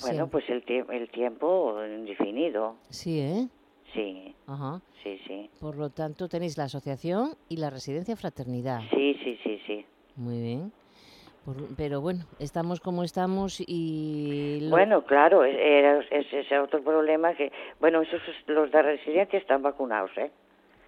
Bueno, 0.00 0.30
pues 0.30 0.48
el, 0.48 0.64
el 0.66 1.10
tiempo 1.10 1.76
indefinido. 1.84 2.76
Sí, 2.88 3.20
¿eh? 3.20 3.48
Sí. 3.92 4.34
Ajá. 4.46 4.80
Sí, 5.02 5.20
sí. 5.26 5.50
Por 5.60 5.76
lo 5.76 5.90
tanto, 5.90 6.26
tenéis 6.26 6.56
la 6.56 6.64
asociación 6.64 7.34
y 7.50 7.58
la 7.58 7.68
residencia 7.68 8.16
fraternidad. 8.16 8.80
Sí, 8.94 9.14
sí, 9.22 9.38
sí, 9.44 9.60
sí. 9.66 9.84
Muy 10.16 10.40
bien 10.40 10.72
pero 11.76 12.00
bueno, 12.00 12.24
estamos 12.38 12.80
como 12.80 13.02
estamos 13.02 13.62
y... 13.66 14.68
Bueno, 14.70 15.02
claro, 15.04 15.44
ese 15.44 16.40
es 16.40 16.52
otro 16.52 16.82
problema 16.82 17.34
que... 17.34 17.50
Bueno, 17.80 18.02
esos 18.02 18.20
los 18.46 18.70
de 18.70 18.82
residencia 18.82 19.38
están 19.38 19.62
vacunados, 19.62 20.10
¿eh? 20.16 20.30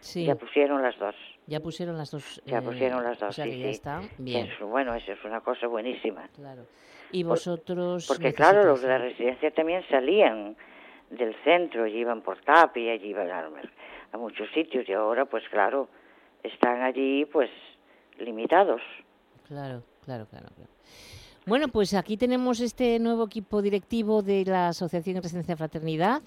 Sí. 0.00 0.26
Ya 0.26 0.34
pusieron 0.34 0.82
las 0.82 0.98
dos. 0.98 1.16
Ya 1.46 1.60
pusieron 1.60 1.96
las 1.96 2.10
dos. 2.10 2.40
Ya 2.44 2.60
pusieron 2.60 3.02
las 3.02 3.18
dos, 3.18 3.30
o 3.30 3.32
sea 3.32 3.46
sí, 3.46 3.58
ya 3.58 3.68
está 3.68 4.00
bien. 4.18 4.48
bueno, 4.60 4.94
eso 4.94 5.12
es 5.12 5.24
una 5.24 5.40
cosa 5.40 5.66
buenísima. 5.66 6.28
Claro. 6.34 6.66
¿Y 7.10 7.22
vosotros...? 7.22 8.06
porque 8.06 8.32
claro, 8.32 8.64
los 8.64 8.82
de 8.82 8.88
la 8.88 8.98
residencia 8.98 9.50
también 9.50 9.82
salían 9.88 10.56
del 11.10 11.34
centro 11.42 11.86
y 11.86 11.96
iban 11.98 12.22
por 12.22 12.40
Tapia 12.42 12.94
y 12.94 13.06
iban 13.06 13.30
a, 13.30 13.48
a 14.12 14.18
muchos 14.18 14.48
sitios 14.52 14.88
y 14.88 14.92
ahora, 14.92 15.24
pues 15.24 15.44
claro, 15.50 15.88
están 16.42 16.82
allí, 16.82 17.24
pues, 17.24 17.50
limitados. 18.18 18.82
Claro. 19.48 19.82
Claro, 20.04 20.26
claro, 20.26 20.48
Bueno, 21.46 21.68
pues 21.68 21.94
aquí 21.94 22.16
tenemos 22.16 22.60
este 22.60 22.98
nuevo 22.98 23.24
equipo 23.24 23.62
directivo 23.62 24.22
de 24.22 24.44
la 24.44 24.68
Asociación 24.68 25.22
Residencia 25.22 25.56
Fraternidad 25.56 26.20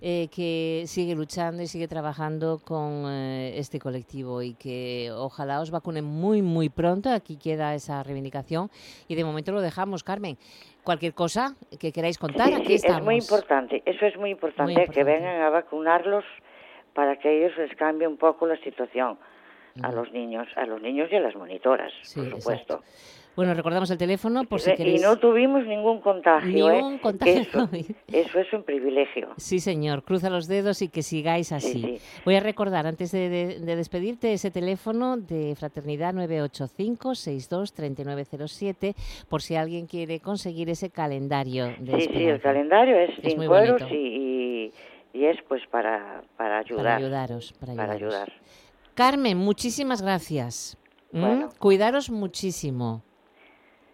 eh, 0.00 0.28
que 0.34 0.84
sigue 0.86 1.14
luchando 1.16 1.62
y 1.62 1.66
sigue 1.66 1.88
trabajando 1.88 2.60
con 2.64 3.04
eh, 3.06 3.58
este 3.58 3.80
colectivo 3.80 4.42
y 4.42 4.54
que 4.54 5.10
ojalá 5.12 5.60
os 5.60 5.72
vacunen 5.72 6.04
muy, 6.04 6.40
muy 6.40 6.68
pronto. 6.68 7.10
Aquí 7.10 7.36
queda 7.36 7.74
esa 7.74 8.02
reivindicación 8.04 8.70
y 9.08 9.16
de 9.16 9.24
momento 9.24 9.50
lo 9.50 9.60
dejamos, 9.60 10.04
Carmen. 10.04 10.36
Cualquier 10.84 11.14
cosa 11.14 11.56
que 11.80 11.90
queráis 11.90 12.18
contar, 12.18 12.54
aquí 12.54 12.74
estamos. 12.74 13.00
Es 13.00 13.04
muy 13.04 13.16
importante, 13.16 13.82
eso 13.86 14.06
es 14.06 14.16
muy 14.16 14.30
importante, 14.30 14.86
que 14.86 15.02
vengan 15.02 15.40
a 15.40 15.50
vacunarlos 15.50 16.24
para 16.94 17.18
que 17.18 17.38
ellos 17.38 17.56
les 17.58 17.74
cambie 17.76 18.06
un 18.06 18.18
poco 18.18 18.46
la 18.46 18.56
situación 18.58 19.18
a 19.82 19.92
los 19.92 20.12
niños, 20.12 20.46
a 20.56 20.66
los 20.66 20.80
niños 20.80 21.08
y 21.10 21.16
a 21.16 21.20
las 21.20 21.34
monitoras, 21.34 21.92
por 22.14 22.30
supuesto. 22.30 22.82
Bueno, 23.36 23.52
recordamos 23.52 23.90
el 23.90 23.98
teléfono 23.98 24.44
por 24.44 24.60
si 24.60 24.74
queréis. 24.74 25.02
Y 25.02 25.04
no 25.04 25.18
tuvimos 25.18 25.66
ningún 25.66 26.00
contagio. 26.00 26.70
¿eh? 26.70 26.76
Ningún 26.76 26.96
contagio. 26.96 27.44
Eso, 28.10 28.40
es 28.40 28.50
un 28.54 28.62
privilegio. 28.62 29.28
Sí, 29.36 29.60
señor. 29.60 30.04
Cruza 30.04 30.30
los 30.30 30.48
dedos 30.48 30.80
y 30.80 30.88
que 30.88 31.02
sigáis 31.02 31.52
así. 31.52 31.98
Voy 32.24 32.36
a 32.36 32.40
recordar, 32.40 32.86
antes 32.86 33.12
de, 33.12 33.58
despedirte, 33.60 34.32
ese 34.32 34.50
teléfono 34.50 35.18
de 35.18 35.54
Fraternidad 35.54 36.14
985-623907, 36.14 38.94
por 39.28 39.42
si 39.42 39.56
alguien 39.56 39.86
quiere 39.86 40.20
conseguir 40.20 40.70
ese 40.70 40.88
calendario 40.88 41.66
de 41.78 42.00
Sí, 42.00 42.08
sí, 42.14 42.24
el 42.24 42.40
calendario 42.40 42.98
es, 42.98 43.10
sin 43.22 43.42
euros 43.42 43.82
y, 43.92 44.72
es 45.12 45.36
pues 45.46 45.60
para, 45.70 46.22
para 46.38 46.60
ayudar. 46.60 46.84
Para 46.84 46.96
ayudaros. 46.96 47.52
Para, 47.60 47.74
para 47.74 47.92
ayudar. 47.92 48.32
Carmen, 48.96 49.36
muchísimas 49.36 50.00
gracias. 50.00 50.78
¿Mm? 51.12 51.44
Cuidaros 51.58 52.10
muchísimo. 52.10 53.02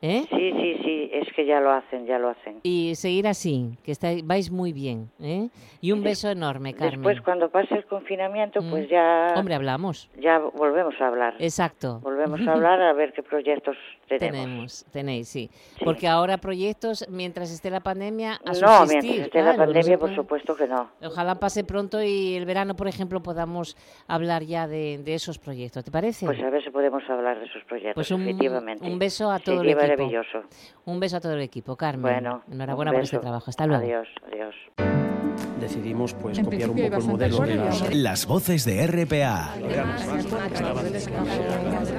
¿Eh? 0.01 0.25
Sí, 0.31 0.53
sí, 0.53 0.77
sí, 0.85 1.11
es 1.13 1.33
que 1.35 1.45
ya 1.45 1.61
lo 1.61 1.73
hacen, 1.73 2.07
ya 2.07 2.21
lo 2.21 2.29
hacen. 2.29 2.61
Y 2.63 2.95
seguir 2.95 3.27
así, 3.27 3.77
que 3.85 3.91
estáis, 3.91 4.25
vais 4.25 4.51
muy 4.53 4.73
bien. 4.73 5.11
¿eh? 5.21 5.49
Y 5.81 5.91
un 5.91 6.05
beso 6.05 6.31
enorme, 6.31 6.75
Carmen. 6.75 7.03
Después, 7.03 7.21
cuando 7.21 7.51
pase 7.51 7.75
el 7.75 7.85
confinamiento, 7.87 8.63
mm. 8.63 8.71
pues 8.71 8.89
ya... 8.89 9.35
Hombre, 9.37 9.57
hablamos. 9.57 10.09
Ya 10.21 10.39
volvemos 10.39 10.95
a 11.01 11.09
hablar. 11.09 11.35
Exacto. 11.41 11.99
Volvemos 12.01 12.41
a 12.47 12.53
hablar 12.53 12.81
a 12.81 12.93
ver 12.93 13.13
qué 13.13 13.25
proyectos 13.25 13.77
tenemos. 14.19 14.43
Tenemos, 14.43 14.85
tenéis, 14.93 15.29
sí. 15.29 15.51
Porque 15.85 16.09
ahora 16.09 16.39
proyectos, 16.39 17.07
mientras 17.09 17.51
esté 17.51 17.71
la 17.71 17.81
pandemia, 17.81 18.41
a 18.45 18.53
No, 18.53 18.87
mientras 18.87 19.19
esté 19.27 19.43
la 19.43 19.57
pandemia, 19.57 19.99
por 19.99 20.15
supuesto 20.15 20.57
que 20.57 20.67
no. 20.67 20.91
Ojalá 21.03 21.37
pase 21.37 21.65
pronto 21.65 22.03
y 22.03 22.35
el 22.35 22.47
verano, 22.47 22.75
por 22.75 22.89
ejemplo, 22.89 23.23
podamos 23.23 23.77
hablar 24.07 24.43
ya 24.45 24.67
de, 24.67 25.03
esos 25.07 25.39
proyectos. 25.39 25.85
¿Te 25.85 25.91
parece? 25.91 26.27
Pues 26.27 26.43
a 26.43 26.51
ver 26.51 26.63
si 26.63 26.71
podemos 26.71 27.03
hablar 27.09 27.39
de 27.39 27.47
esos 27.47 27.63
proyectos, 27.65 27.95
pues 27.95 28.11
un, 28.11 28.23
efectivamente. 28.23 28.87
Un 28.87 28.99
beso 28.99 29.31
a 29.31 29.39
todo 29.39 29.61
el 29.61 29.69
equipo 29.69 29.83
maravilloso. 29.83 30.43
Un 30.85 31.01
beso 31.01 31.17
a 31.19 31.21
todo 31.21 31.35
el 31.35 31.43
equipo, 31.43 31.77
Carmen. 31.77 32.13
Bueno, 32.13 32.43
enhorabuena 32.51 32.93
por 32.93 33.03
este 33.03 33.19
trabajo. 33.19 33.51
Hasta 33.51 33.67
luego. 33.67 33.85
Adiós, 33.85 34.09
adiós. 34.27 35.22
Decidimos 35.63 36.13
pues 36.15 36.41
copiar 36.41 36.71
un 36.71 36.77
poco 36.77 36.97
el 36.97 37.05
modelo 37.05 37.39
de 37.41 37.55
las... 37.55 37.95
Las 37.95 38.27
voces 38.27 38.65
de 38.65 38.85
RPA. 38.85 39.55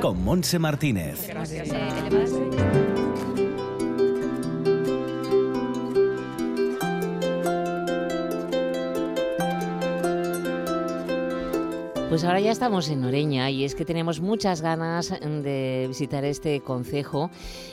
Con 0.01 0.21
Monse 0.21 0.59
Martínez. 0.59 1.29
Pues 12.13 12.25
ahora 12.25 12.41
ya 12.41 12.51
estamos 12.51 12.89
en 12.89 13.03
Oreña 13.05 13.49
y 13.49 13.63
es 13.63 13.73
que 13.73 13.85
tenemos 13.85 14.21
muchas 14.21 14.61
ganas 14.61 15.09
de 15.19 15.85
visitar 15.87 16.23
este 16.25 16.61
concejo, 16.61 17.31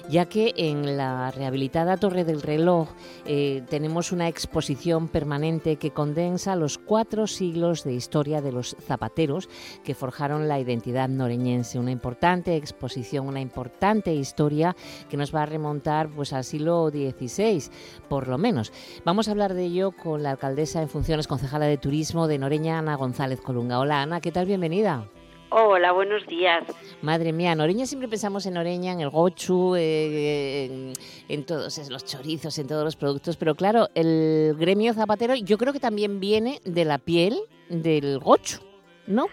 ya 0.09 0.31
que 0.31 0.55
en 0.57 0.97
la 0.97 1.31
rehabilitada 1.31 1.99
Torre 1.99 2.25
del 2.25 2.41
Reloj 2.41 2.89
eh, 3.27 3.63
tenemos 3.69 4.13
una 4.13 4.29
exposición 4.29 5.09
permanente 5.09 5.77
que 5.77 5.91
condensa 5.91 6.57
los 6.57 6.79
cuatro 6.79 7.27
siglos 7.27 7.85
de 7.85 7.93
historia 7.93 8.41
de 8.41 8.53
los 8.53 8.77
zapateros 8.81 9.51
que 9.85 9.95
forjaron 9.95 10.49
la 10.49 10.59
identidad 10.59 11.11
noreñense. 11.11 11.79
Una 11.79 11.91
importante 11.91 12.57
exposición, 12.57 13.29
una 13.29 13.43
importante 13.43 14.15
historia 14.15 14.75
que 15.11 15.19
nos 15.19 15.35
va 15.35 15.43
a 15.43 15.47
remontar 15.47 16.09
pues, 16.09 16.33
al 16.33 16.45
siglo 16.45 16.89
XVI, 16.89 17.65
por 18.09 18.27
lo 18.27 18.39
menos. 18.39 18.73
Vamos 19.05 19.29
a 19.29 19.33
hablar 19.33 19.53
de 19.53 19.65
ello 19.65 19.93
con 19.93 20.23
la 20.23 20.31
alcaldesa 20.31 20.81
en 20.81 20.89
funciones 20.89 21.27
concejala 21.27 21.67
de 21.67 21.77
turismo 21.77 22.27
de 22.27 22.39
Noreña, 22.39 22.79
Ana 22.79 22.95
González 22.95 23.43
Colunga. 23.43 23.79
Hola, 23.79 24.01
Ana, 24.01 24.23
¿qué 24.23 24.30
tal? 24.33 24.47
Bienvenida. 24.47 25.05
Hola, 25.53 25.91
buenos 25.91 26.25
días. 26.29 26.63
Madre 27.03 27.33
mía, 27.33 27.53
en 27.53 27.61
Oreña 27.61 27.85
siempre 27.85 28.09
pensamos 28.09 28.47
en 28.47 28.57
Oreña, 28.57 28.93
en 28.93 29.01
el 29.01 29.11
gochu, 29.11 29.75
eh, 29.77 30.93
en, 31.29 31.45
todos 31.45 31.91
los 31.91 32.05
chorizos, 32.05 32.57
en 32.61 32.69
todos 32.69 32.85
los 32.85 32.95
productos, 32.95 33.37
pero 33.37 33.57
claro, 33.57 33.89
el 33.97 34.55
gremio 34.57 34.95
zapatero 34.95 35.35
yo 35.35 35.59
creo 35.59 35.73
que 35.73 35.81
también 35.81 36.21
viene 36.21 36.61
de 36.65 36.85
la 36.85 36.99
piel 36.99 37.37
del 37.69 38.21
gochu, 38.21 38.61
¿no? 39.09 39.27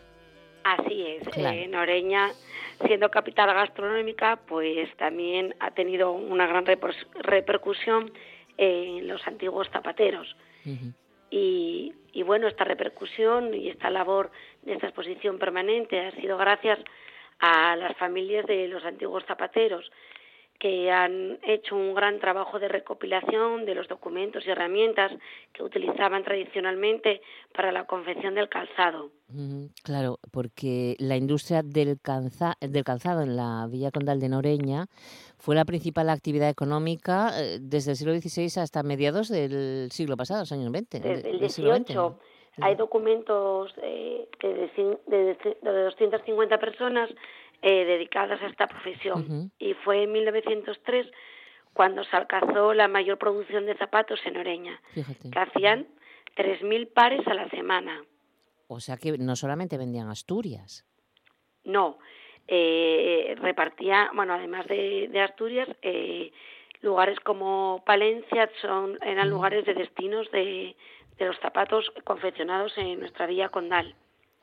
Así 0.64 1.06
es, 1.06 1.28
en 1.38 1.76
Oreña, 1.76 2.32
siendo 2.86 3.12
capital 3.12 3.54
gastronómica, 3.54 4.40
pues 4.48 4.90
también 4.98 5.54
ha 5.60 5.70
tenido 5.72 6.12
una 6.12 6.48
gran 6.48 6.66
repercusión 6.66 8.12
en 8.58 9.08
los 9.08 9.26
antiguos 9.28 9.70
zapateros. 9.72 10.36
Y, 11.30 11.94
y 12.14 12.24
bueno, 12.24 12.48
esta 12.48 12.64
repercusión 12.64 13.54
y 13.54 13.70
esta 13.70 13.90
labor 13.90 14.32
de 14.64 14.74
esta 14.74 14.88
exposición 14.88 15.38
permanente 15.40 16.00
ha 16.00 16.12
sido 16.12 16.38
gracias 16.38 16.80
a 17.40 17.76
las 17.76 17.96
familias 17.98 18.46
de 18.46 18.68
los 18.68 18.84
antiguos 18.84 19.24
zapateros 19.26 19.92
que 20.60 20.92
han 20.92 21.38
hecho 21.44 21.76
un 21.76 21.94
gran 21.94 22.20
trabajo 22.20 22.60
de 22.60 22.68
recopilación 22.68 23.66
de 23.66 23.76
los 23.76 23.88
documentos 23.88 24.46
y 24.46 24.50
herramientas 24.50 25.12
que 25.54 25.64
utilizaban 25.64 26.24
tradicionalmente 26.24 27.22
para 27.54 27.72
la 27.72 27.86
confección 27.86 28.34
del 28.34 28.50
calzado. 28.50 29.12
claro, 29.84 30.18
porque 30.32 30.96
la 31.00 31.16
industria 31.16 31.62
del, 31.62 32.00
del, 32.62 32.84
calzado 32.84 33.22
en 33.22 33.36
la 33.36 33.68
Villa 33.70 33.92
Condal 33.92 34.20
de 34.20 34.30
Noreña 34.30 34.88
fue 35.38 35.56
la 35.56 35.66
principal 35.66 36.10
actividad 36.10 36.50
económica 36.50 37.32
eh, 37.36 37.60
desde 37.62 37.92
el 37.92 37.98
siglo 37.98 38.16
XVI 38.16 38.60
hasta 38.60 38.82
mediados 38.82 39.30
del 39.30 39.90
siglo 39.92 40.18
pasado, 40.18 40.42
los 40.42 40.52
años 40.52 40.72
20. 40.72 41.00
Desde 41.00 41.30
el 41.30 41.50
XVIII. 41.50 41.98
Hay 42.60 42.74
documentos 42.74 43.72
eh, 43.84 44.28
de, 44.42 44.98
de, 45.06 45.38
de 45.62 45.84
250 45.84 46.58
personas 46.58 47.08
eh, 47.62 47.86
dedicadas 47.86 48.42
a 48.42 48.48
esta 48.48 48.68
profesión. 48.68 49.52
Y 49.58 49.74
fue 49.74 50.04
en 50.04 50.12
1903 50.12 51.08
cuando 51.74 52.04
se 52.04 52.16
alcanzó 52.16 52.74
la 52.74 52.88
mayor 52.88 53.18
producción 53.18 53.66
de 53.66 53.76
zapatos 53.76 54.20
en 54.26 54.38
Oreña, 54.38 54.82
que 54.94 55.40
hacían 55.40 55.88
3.000 56.36 56.92
pares 56.92 57.26
a 57.28 57.34
la 57.34 57.50
semana. 57.50 58.04
O 58.68 58.80
sea 58.80 58.98
que 58.98 59.18
no 59.18 59.36
solamente 59.36 59.78
vendían 59.78 60.10
Asturias. 60.10 60.86
No, 61.64 62.00
eh, 62.48 63.36
repartía, 63.40 64.10
bueno, 64.14 64.34
además 64.34 64.66
de, 64.68 65.10
Asturias, 65.22 65.68
eh, 65.82 66.32
lugares 66.82 67.20
como 67.20 67.84
Palencia 67.86 68.50
son, 68.62 68.98
eran 69.04 69.30
lugares 69.30 69.66
de 69.66 69.74
destinos 69.74 70.30
de, 70.32 70.76
de 71.18 71.26
los 71.26 71.38
zapatos 71.40 71.92
confeccionados 72.04 72.78
en 72.78 73.00
nuestra 73.00 73.26
villa 73.26 73.50
condal. 73.50 73.96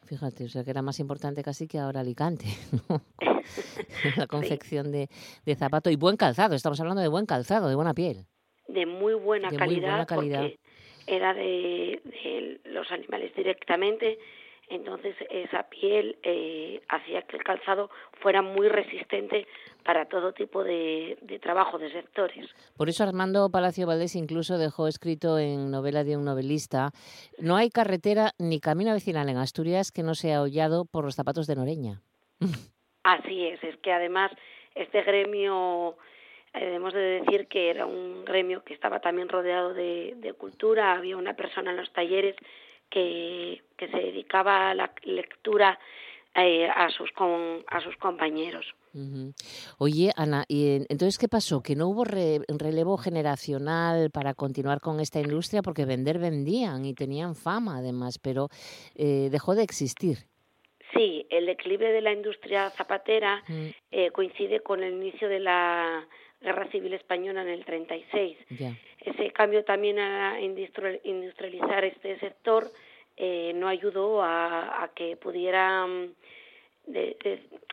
Fíjate, 0.07 0.45
o 0.45 0.49
sea 0.49 0.65
que 0.65 0.71
era 0.71 0.83
más 0.83 1.01
importante 1.01 1.43
casi 1.43 1.67
que 1.67 1.79
ahora 1.79 2.01
Alicante, 2.01 2.45
¿no? 2.89 3.01
la 4.17 4.27
confección 4.27 4.93
de, 4.93 5.09
de 5.45 5.55
zapato 5.55 5.91
y 5.91 5.97
buen 5.97 6.17
calzado, 6.17 6.55
estamos 6.55 6.81
hablando 6.81 7.03
de 7.03 7.09
buen 7.09 7.27
calzado, 7.27 7.69
de 7.69 7.75
buena 7.75 7.95
piel. 7.95 8.27
De 8.69 8.87
muy 8.87 9.15
buena, 9.15 9.51
calidad, 9.51 10.07
porque 10.09 10.59
era 11.07 11.35
de, 11.35 12.01
de 12.05 12.61
los 12.65 12.91
animales 12.91 13.35
directamente 13.37 14.19
entonces 14.69 15.15
esa 15.31 15.65
piel 15.65 16.17
eh, 16.23 16.83
hacía 16.89 17.23
que 17.23 17.37
el 17.37 17.45
calzado 17.45 17.91
fuera 18.21 18.43
muy 18.43 18.69
resistente 18.69 19.47
para 19.85 20.07
todo 20.07 20.33
tipo 20.33 20.65
de, 20.65 21.19
trabajo 21.43 21.79
de 21.79 21.93
sectores. 21.93 22.49
Por 22.77 22.89
eso 22.89 23.05
Armando 23.05 23.51
Palacio 23.51 23.87
Valdés 23.87 24.17
incluso 24.17 24.57
dejó 24.59 24.89
escrito 24.89 25.39
en 25.39 25.71
novela 25.71 26.05
de 26.05 26.17
un 26.17 26.25
novelista, 26.25 26.91
no 27.39 27.57
hay 27.57 27.71
carretera 27.71 28.33
ni 28.39 28.61
camino 28.61 28.93
vecinal 28.93 29.29
en 29.29 29.37
Asturias 29.37 29.93
que 29.93 30.03
no 30.03 30.15
sea 30.15 30.43
hollado 30.43 30.87
por 30.87 31.05
los 31.05 31.15
zapatos 31.15 31.47
de 31.47 31.57
Noreña. 31.57 32.01
Así 33.03 33.47
es, 33.47 33.63
es 33.63 33.77
que 33.79 33.93
además 33.93 34.33
este 34.75 35.03
gremio 35.03 35.97
eh, 36.55 36.65
debemos 36.65 36.95
de 36.95 37.21
decir 37.21 37.47
que 37.49 37.69
era 37.69 37.85
un 37.85 38.25
gremio 38.25 38.65
que 38.65 38.73
estaba 38.73 39.01
también 39.01 39.29
rodeado 39.29 39.75
de, 39.75 40.15
de 40.17 40.33
cultura, 40.33 40.95
había 40.95 41.19
una 41.19 41.35
persona 41.35 41.73
en 41.73 41.77
los 41.77 41.93
talleres 41.93 42.35
que, 42.95 43.61
se 43.79 43.97
dedicaba 43.99 44.71
a 44.71 44.75
la 44.75 44.93
lectura 45.03 45.79
eh, 46.35 46.67
a, 46.67 46.89
sus 46.91 47.11
a 47.67 47.81
sus 47.81 47.97
compañeros. 47.97 48.65
Oye, 49.79 50.13
Ana, 50.17 50.45
¿y 50.47 50.87
entonces 50.89 51.19
qué 51.19 51.29
pasó? 51.29 51.63
¿Que 51.63 51.75
no 51.75 51.89
hubo 51.89 52.05
relevo 52.05 52.97
generacional 52.97 54.11
para 54.11 54.35
continuar 54.35 54.81
con 54.81 55.01
esta 55.01 55.21
industria? 55.21 55.63
Porque 55.63 55.85
vender 55.85 56.19
vendían 56.19 56.85
y 56.85 56.95
tenían 56.95 57.35
fama 57.35 57.79
además, 57.79 58.19
pero 58.23 58.49
eh, 58.95 59.29
dejó 59.33 59.57
de 59.57 59.65
existir. 59.65 60.19
Sí, 60.95 61.27
el 61.29 61.47
declive 61.47 61.91
de 61.91 62.03
la 62.03 62.13
industria 62.13 62.71
zapatera 62.71 63.43
mm. 63.49 63.67
eh, 63.91 64.11
coincide 64.13 64.61
con 64.61 64.85
el 64.85 64.93
inicio 64.93 65.29
de 65.29 65.41
la 65.41 66.07
Guerra 66.41 66.71
Civil 66.71 66.93
Española 66.93 67.43
en 67.43 67.49
el 67.49 67.65
36. 67.65 68.37
Ese 69.01 69.33
cambio 69.33 69.65
también 69.65 69.99
a 69.99 70.41
industrializar 70.41 71.85
este 71.85 72.19
sector 72.21 72.71
eh, 73.17 73.53
no 73.55 73.69
ayudó 73.69 74.23
a, 74.23 74.91
que 74.95 75.17
pudiera 75.17 75.87
mm, 75.87 76.15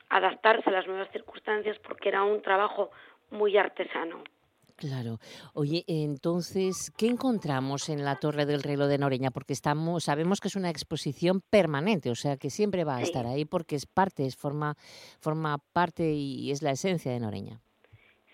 adaptarse 0.09 0.69
a 0.69 0.73
las 0.73 0.87
nuevas 0.87 1.11
circunstancias 1.11 1.77
porque 1.79 2.09
era 2.09 2.23
un 2.23 2.41
trabajo 2.41 2.91
muy 3.29 3.57
artesano. 3.57 4.23
Claro. 4.77 5.19
Oye, 5.53 5.83
entonces, 5.87 6.91
¿qué 6.97 7.05
encontramos 7.05 7.87
en 7.89 8.03
la 8.03 8.15
Torre 8.15 8.47
del 8.47 8.63
Reloj 8.63 8.87
de 8.87 8.97
Noreña? 8.97 9.29
Porque 9.29 9.53
estamos, 9.53 10.05
sabemos 10.05 10.39
que 10.39 10.47
es 10.47 10.55
una 10.55 10.71
exposición 10.71 11.41
permanente, 11.51 12.09
o 12.09 12.15
sea, 12.15 12.37
que 12.37 12.49
siempre 12.49 12.83
va 12.83 12.97
a 12.97 13.01
estar 13.01 13.27
ahí 13.27 13.45
porque 13.45 13.75
es 13.75 13.85
parte, 13.85 14.25
es 14.25 14.35
forma, 14.35 14.73
forma 15.19 15.59
parte 15.71 16.03
y 16.13 16.49
es 16.49 16.63
la 16.63 16.71
esencia 16.71 17.11
de 17.11 17.19
Noreña. 17.19 17.61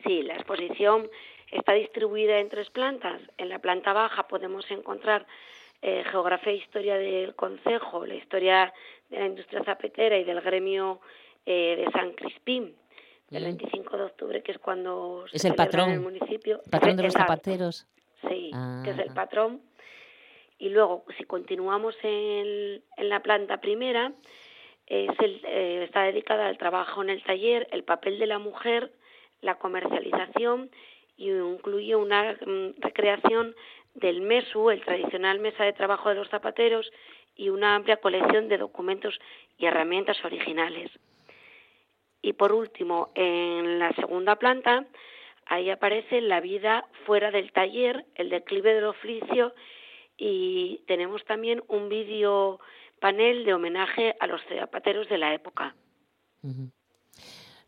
Sí, 0.05 0.21
la 0.21 0.35
exposición 0.35 1.09
está 1.51 1.73
distribuida 1.73 2.39
en 2.39 2.47
tres 2.49 2.69
plantas. 2.69 3.21
En 3.37 3.49
la 3.49 3.59
planta 3.59 3.91
baja 3.91 4.27
podemos 4.27 4.69
encontrar 4.71 5.27
eh, 5.81 6.03
geografía 6.11 6.53
e 6.53 6.57
historia 6.57 6.97
del 6.97 7.35
concejo, 7.35 8.05
la 8.05 8.15
historia 8.15 8.73
de 9.09 9.19
la 9.19 9.25
industria 9.27 9.63
zapatera 9.63 10.17
y 10.17 10.23
del 10.23 10.41
gremio 10.41 10.99
eh, 11.45 11.75
de 11.77 11.91
San 11.91 12.13
Crispín 12.13 12.75
el 13.31 13.43
25 13.43 13.97
de 13.97 14.03
octubre, 14.03 14.41
que 14.43 14.53
es 14.53 14.59
cuando 14.59 15.25
se 15.29 15.37
es 15.37 15.45
el 15.45 15.55
patrón, 15.55 15.89
en 15.89 15.95
el 15.95 16.01
municipio. 16.01 16.61
Patrón 16.71 16.95
de 16.95 17.03
los 17.03 17.13
zapateros. 17.13 17.87
Sí, 18.21 18.51
que 18.83 18.91
es 18.91 18.99
el 18.99 19.13
patrón. 19.13 19.61
Y 20.57 20.69
luego, 20.69 21.03
si 21.17 21.25
continuamos 21.25 21.95
en, 22.03 22.81
en 22.95 23.09
la 23.09 23.21
planta 23.21 23.59
primera, 23.59 24.13
es 24.87 25.19
el, 25.19 25.41
eh, 25.45 25.83
está 25.83 26.03
dedicada 26.03 26.47
al 26.47 26.57
trabajo 26.57 27.03
en 27.03 27.09
el 27.09 27.21
taller, 27.23 27.67
el 27.71 27.83
papel 27.83 28.17
de 28.17 28.27
la 28.27 28.39
mujer, 28.39 28.91
la 29.41 29.55
comercialización 29.55 30.71
y 31.17 31.29
incluye 31.29 31.95
una 31.95 32.33
mm, 32.33 32.79
recreación 32.79 33.55
del 33.99 34.21
MESU, 34.21 34.69
el 34.69 34.83
tradicional 34.83 35.39
mesa 35.39 35.63
de 35.63 35.73
trabajo 35.73 36.09
de 36.09 36.15
los 36.15 36.29
zapateros, 36.29 36.91
y 37.35 37.49
una 37.49 37.75
amplia 37.75 37.97
colección 37.97 38.47
de 38.47 38.57
documentos 38.57 39.19
y 39.57 39.65
herramientas 39.65 40.17
originales. 40.25 40.91
Y 42.21 42.33
por 42.33 42.51
último, 42.51 43.11
en 43.15 43.79
la 43.79 43.93
segunda 43.93 44.35
planta, 44.37 44.85
ahí 45.45 45.69
aparece 45.69 46.19
la 46.21 46.41
vida 46.41 46.87
fuera 47.05 47.31
del 47.31 47.51
taller, 47.51 48.05
el 48.15 48.29
declive 48.29 48.73
del 48.73 48.85
oficio 48.85 49.53
y 50.17 50.81
tenemos 50.87 51.23
también 51.25 51.63
un 51.67 51.89
vídeo 51.89 52.59
panel 52.99 53.45
de 53.45 53.53
homenaje 53.53 54.15
a 54.19 54.25
los 54.25 54.41
zapateros 54.49 55.07
de 55.07 55.17
la 55.19 55.33
época. 55.33 55.75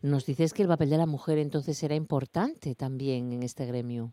Nos 0.02 0.26
dices 0.26 0.52
que 0.52 0.62
el 0.62 0.68
papel 0.68 0.90
de 0.90 0.98
la 0.98 1.06
mujer 1.06 1.38
entonces 1.38 1.80
era 1.82 1.94
importante 1.94 2.74
también 2.74 3.32
en 3.32 3.44
este 3.44 3.66
gremio. 3.66 4.12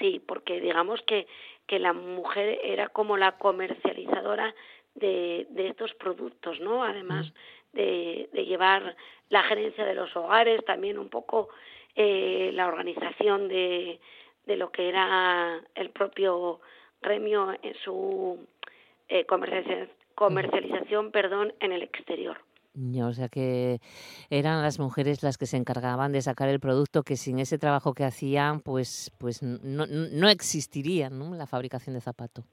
Sí, 0.00 0.20
porque 0.26 0.60
digamos 0.60 1.00
que, 1.02 1.28
que 1.66 1.78
la 1.78 1.92
mujer 1.92 2.58
era 2.64 2.88
como 2.88 3.16
la 3.16 3.38
comercializadora 3.38 4.54
de, 4.94 5.46
de 5.50 5.68
estos 5.68 5.94
productos, 5.94 6.58
¿no? 6.60 6.82
Además, 6.82 7.32
de, 7.72 8.28
llevar 8.32 8.96
la 9.28 9.42
gerencia 9.44 9.84
de 9.84 9.94
los 9.94 10.14
hogares, 10.16 10.64
también 10.64 10.98
un 10.98 11.08
poco 11.08 11.50
eh, 11.94 12.50
la 12.54 12.66
organización 12.66 13.46
de, 13.48 14.00
de 14.46 14.56
lo 14.56 14.72
que 14.72 14.88
era 14.88 15.60
el 15.74 15.90
propio 15.90 16.60
gremio 17.02 17.54
en 17.62 17.74
su 17.84 18.46
eh, 19.08 19.26
comercialización, 20.14 21.12
perdón, 21.12 21.52
en 21.60 21.72
el 21.72 21.82
exterior. 21.82 22.38
O 23.06 23.12
sea 23.12 23.28
que 23.28 23.78
eran 24.30 24.62
las 24.62 24.78
mujeres 24.78 25.22
las 25.22 25.38
que 25.38 25.46
se 25.46 25.56
encargaban 25.56 26.12
de 26.12 26.22
sacar 26.22 26.48
el 26.48 26.60
producto 26.60 27.02
que 27.02 27.16
sin 27.16 27.38
ese 27.38 27.58
trabajo 27.58 27.94
que 27.94 28.04
hacían 28.04 28.60
pues 28.60 29.12
pues 29.18 29.42
no, 29.42 29.86
no 29.86 30.28
existiría 30.28 31.10
¿no? 31.10 31.34
la 31.34 31.46
fabricación 31.46 31.94
de 31.94 32.00
zapato. 32.00 32.44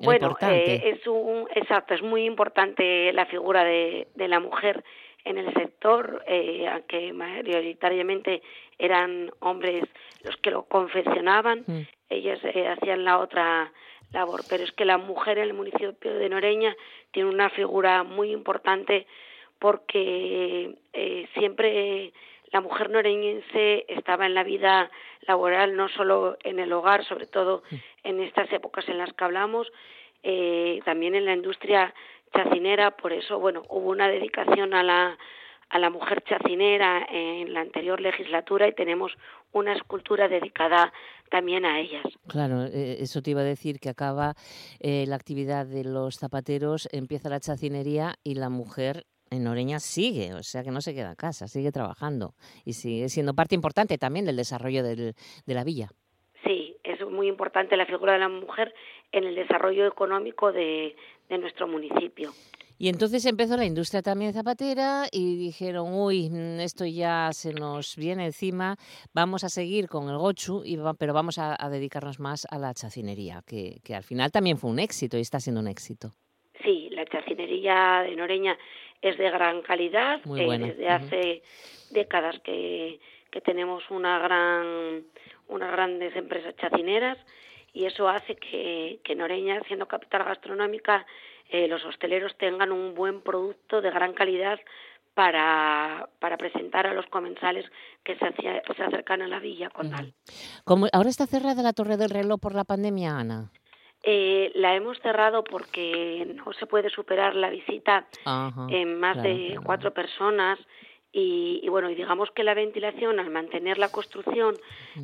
Bueno, 0.00 0.36
eh, 0.42 0.82
es 0.84 1.06
un, 1.06 1.46
exacto, 1.54 1.94
es 1.94 2.02
muy 2.02 2.24
importante 2.24 3.12
la 3.12 3.26
figura 3.26 3.64
de, 3.64 4.08
de 4.14 4.28
la 4.28 4.40
mujer 4.40 4.84
en 5.24 5.38
el 5.38 5.52
sector, 5.54 6.22
eh, 6.26 6.68
aunque 6.68 7.12
mayoritariamente 7.12 8.42
eran 8.78 9.30
hombres 9.40 9.84
los 10.22 10.36
que 10.38 10.50
lo 10.50 10.64
confeccionaban, 10.64 11.64
mm. 11.66 11.80
ellas 12.10 12.38
eh, 12.42 12.68
hacían 12.68 13.04
la 13.04 13.18
otra 13.18 13.72
labor, 14.14 14.42
pero 14.48 14.64
es 14.64 14.72
que 14.72 14.84
la 14.84 14.96
mujer 14.96 15.38
en 15.38 15.44
el 15.44 15.54
municipio 15.54 16.14
de 16.14 16.28
Noreña 16.28 16.74
tiene 17.10 17.28
una 17.28 17.50
figura 17.50 18.02
muy 18.04 18.30
importante 18.30 19.06
porque 19.58 20.74
eh, 20.92 21.28
siempre 21.34 22.12
la 22.52 22.60
mujer 22.60 22.90
noreñense 22.90 23.84
estaba 23.88 24.26
en 24.26 24.34
la 24.34 24.44
vida 24.44 24.90
laboral, 25.22 25.76
no 25.76 25.88
solo 25.88 26.36
en 26.44 26.60
el 26.60 26.72
hogar, 26.72 27.04
sobre 27.04 27.26
todo 27.26 27.62
en 28.04 28.20
estas 28.20 28.50
épocas 28.52 28.88
en 28.88 28.98
las 28.98 29.12
que 29.12 29.24
hablamos, 29.24 29.70
eh, 30.22 30.80
también 30.84 31.14
en 31.14 31.24
la 31.24 31.34
industria 31.34 31.92
chacinera, 32.32 32.92
por 32.92 33.12
eso, 33.12 33.38
bueno, 33.38 33.62
hubo 33.68 33.90
una 33.90 34.08
dedicación 34.08 34.74
a 34.74 34.82
la, 34.82 35.18
a 35.74 35.78
la 35.80 35.90
mujer 35.90 36.22
chacinera 36.22 37.04
en 37.10 37.52
la 37.52 37.60
anterior 37.60 38.00
legislatura 38.00 38.68
y 38.68 38.74
tenemos 38.74 39.10
una 39.50 39.72
escultura 39.72 40.28
dedicada 40.28 40.92
también 41.30 41.64
a 41.64 41.80
ellas. 41.80 42.04
Claro, 42.28 42.62
eh, 42.66 42.98
eso 43.00 43.22
te 43.22 43.32
iba 43.32 43.40
a 43.40 43.44
decir 43.44 43.80
que 43.80 43.88
acaba 43.88 44.34
eh, 44.78 45.04
la 45.08 45.16
actividad 45.16 45.66
de 45.66 45.82
los 45.82 46.16
zapateros, 46.16 46.88
empieza 46.92 47.28
la 47.28 47.40
chacinería 47.40 48.14
y 48.22 48.36
la 48.36 48.50
mujer 48.50 49.04
en 49.30 49.48
Oreña 49.48 49.80
sigue, 49.80 50.34
o 50.34 50.44
sea 50.44 50.62
que 50.62 50.70
no 50.70 50.80
se 50.80 50.94
queda 50.94 51.10
a 51.10 51.16
casa, 51.16 51.48
sigue 51.48 51.72
trabajando 51.72 52.34
y 52.64 52.74
sigue 52.74 53.08
siendo 53.08 53.34
parte 53.34 53.56
importante 53.56 53.98
también 53.98 54.26
del 54.26 54.36
desarrollo 54.36 54.84
del, 54.84 55.14
de 55.44 55.54
la 55.54 55.64
villa. 55.64 55.88
Sí, 56.44 56.76
es 56.84 57.04
muy 57.04 57.26
importante 57.26 57.76
la 57.76 57.86
figura 57.86 58.12
de 58.12 58.20
la 58.20 58.28
mujer 58.28 58.72
en 59.10 59.24
el 59.24 59.34
desarrollo 59.34 59.88
económico 59.88 60.52
de, 60.52 60.94
de 61.28 61.38
nuestro 61.38 61.66
municipio. 61.66 62.30
Y 62.78 62.88
entonces 62.88 63.24
empezó 63.26 63.56
la 63.56 63.64
industria 63.64 64.02
también 64.02 64.32
zapatera 64.32 65.06
y 65.12 65.36
dijeron, 65.36 65.92
uy, 65.92 66.30
esto 66.60 66.84
ya 66.84 67.30
se 67.32 67.52
nos 67.52 67.96
viene 67.96 68.26
encima, 68.26 68.76
vamos 69.12 69.44
a 69.44 69.48
seguir 69.48 69.88
con 69.88 70.08
el 70.08 70.18
gochu, 70.18 70.62
y 70.64 70.78
pero 70.98 71.14
vamos 71.14 71.38
a, 71.38 71.56
dedicarnos 71.70 72.18
más 72.18 72.46
a 72.50 72.58
la 72.58 72.74
chacinería, 72.74 73.42
que, 73.46 73.80
que, 73.84 73.94
al 73.94 74.02
final 74.02 74.32
también 74.32 74.58
fue 74.58 74.70
un 74.70 74.78
éxito 74.78 75.16
y 75.16 75.20
está 75.20 75.38
siendo 75.38 75.60
un 75.60 75.68
éxito. 75.68 76.10
Sí, 76.64 76.88
la 76.90 77.04
chacinería 77.06 78.02
de 78.06 78.16
Noreña 78.16 78.58
es 79.00 79.18
de 79.18 79.30
gran 79.30 79.62
calidad. 79.62 80.20
Eh, 80.36 80.58
desde 80.58 80.88
hace 80.88 81.42
décadas 81.90 82.40
que, 82.40 82.98
que 83.30 83.40
tenemos 83.40 83.82
una 83.90 84.18
gran, 84.18 85.04
unas 85.48 85.72
grandes 85.72 86.16
empresas 86.16 86.56
chacineras 86.56 87.18
y 87.72 87.84
eso 87.86 88.08
hace 88.08 88.36
que, 88.36 89.00
que 89.04 89.14
Noreña, 89.14 89.60
siendo 89.66 89.86
capital 89.86 90.24
gastronómica, 90.24 91.04
eh, 91.48 91.68
los 91.68 91.84
hosteleros 91.84 92.36
tengan 92.36 92.72
un 92.72 92.94
buen 92.94 93.20
producto 93.20 93.80
de 93.80 93.90
gran 93.90 94.12
calidad 94.14 94.58
para, 95.14 96.08
para 96.18 96.36
presentar 96.36 96.86
a 96.86 96.94
los 96.94 97.06
comensales 97.06 97.64
que 98.02 98.16
se, 98.16 98.32
se 98.76 98.82
acercan 98.82 99.22
a 99.22 99.28
la 99.28 99.38
villa 99.38 99.70
condal. 99.70 100.12
Como 100.64 100.86
¿Ahora 100.92 101.08
está 101.08 101.26
cerrada 101.26 101.62
la 101.62 101.72
Torre 101.72 101.96
del 101.96 102.10
Reloj 102.10 102.40
por 102.40 102.54
la 102.54 102.64
pandemia, 102.64 103.16
Ana? 103.16 103.50
Eh, 104.06 104.52
la 104.54 104.74
hemos 104.74 104.98
cerrado 105.00 105.42
porque 105.44 106.30
no 106.34 106.52
se 106.52 106.66
puede 106.66 106.90
superar 106.90 107.34
la 107.34 107.48
visita 107.48 108.06
en 108.68 109.00
más 109.00 109.22
de 109.22 109.58
cuatro 109.64 109.94
personas 109.94 110.58
y, 111.10 111.66
bueno, 111.70 111.88
y 111.88 111.94
digamos 111.94 112.30
que 112.32 112.44
la 112.44 112.52
ventilación 112.52 113.18
al 113.18 113.30
mantener 113.30 113.78
la 113.78 113.88
construcción 113.88 114.56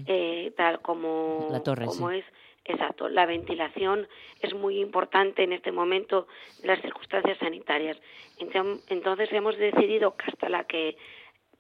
eh, 0.06 0.52
tal 0.56 0.82
como, 0.82 1.48
como 1.86 2.10
es, 2.10 2.24
exacto, 2.64 3.08
la 3.08 3.26
ventilación 3.26 4.08
es 4.40 4.54
muy 4.54 4.80
importante 4.80 5.42
en 5.42 5.52
este 5.52 5.72
momento 5.72 6.26
las 6.62 6.80
circunstancias 6.80 7.38
sanitarias. 7.38 7.98
Entonces 8.38 9.32
hemos 9.32 9.56
decidido 9.56 10.16
que 10.16 10.26
hasta 10.30 10.48
la 10.48 10.64
que 10.64 10.96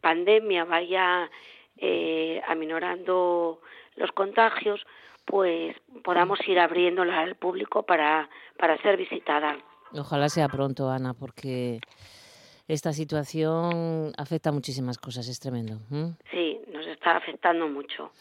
pandemia 0.00 0.64
vaya 0.64 1.30
eh, 1.76 2.40
aminorando 2.46 3.60
los 3.96 4.12
contagios, 4.12 4.84
pues 5.24 5.76
podamos 6.02 6.38
ir 6.46 6.58
abriéndola 6.58 7.20
al 7.20 7.36
público 7.36 7.84
para, 7.84 8.28
para 8.58 8.80
ser 8.82 8.96
visitada. 8.96 9.58
Ojalá 9.92 10.28
sea 10.28 10.48
pronto, 10.48 10.88
Ana, 10.88 11.14
porque 11.14 11.80
esta 12.68 12.92
situación 12.92 14.12
afecta 14.16 14.50
a 14.50 14.52
muchísimas 14.52 14.98
cosas, 14.98 15.28
es 15.28 15.40
tremendo. 15.40 15.78
Sí, 16.30 16.60
nos 16.72 16.86
está 16.86 17.16
afectando 17.16 17.68
mucho. 17.68 18.12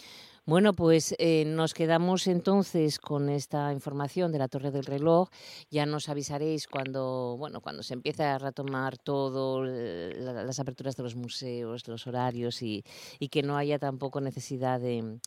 Bueno, 0.49 0.73
pues 0.73 1.13
eh, 1.19 1.45
nos 1.45 1.75
quedamos 1.75 2.25
entonces 2.25 2.97
con 2.97 3.29
esta 3.29 3.71
información 3.71 4.31
de 4.31 4.39
la 4.39 4.47
Torre 4.47 4.71
del 4.71 4.83
Reloj. 4.83 5.29
Ya 5.69 5.85
nos 5.85 6.09
avisaréis 6.09 6.65
cuando, 6.65 7.35
bueno, 7.37 7.61
cuando 7.61 7.83
se 7.83 7.93
empiece 7.93 8.23
a 8.23 8.39
retomar 8.39 8.97
todo, 8.97 9.63
las 9.63 10.59
aperturas 10.59 10.95
de 10.95 11.03
los 11.03 11.15
museos, 11.15 11.87
los 11.87 12.07
horarios 12.07 12.63
y, 12.63 12.83
y 13.19 13.29
que 13.29 13.43
no 13.43 13.57
haya 13.57 13.77
tampoco 13.77 14.21
necesidad 14.21 14.79
de, 14.79 15.19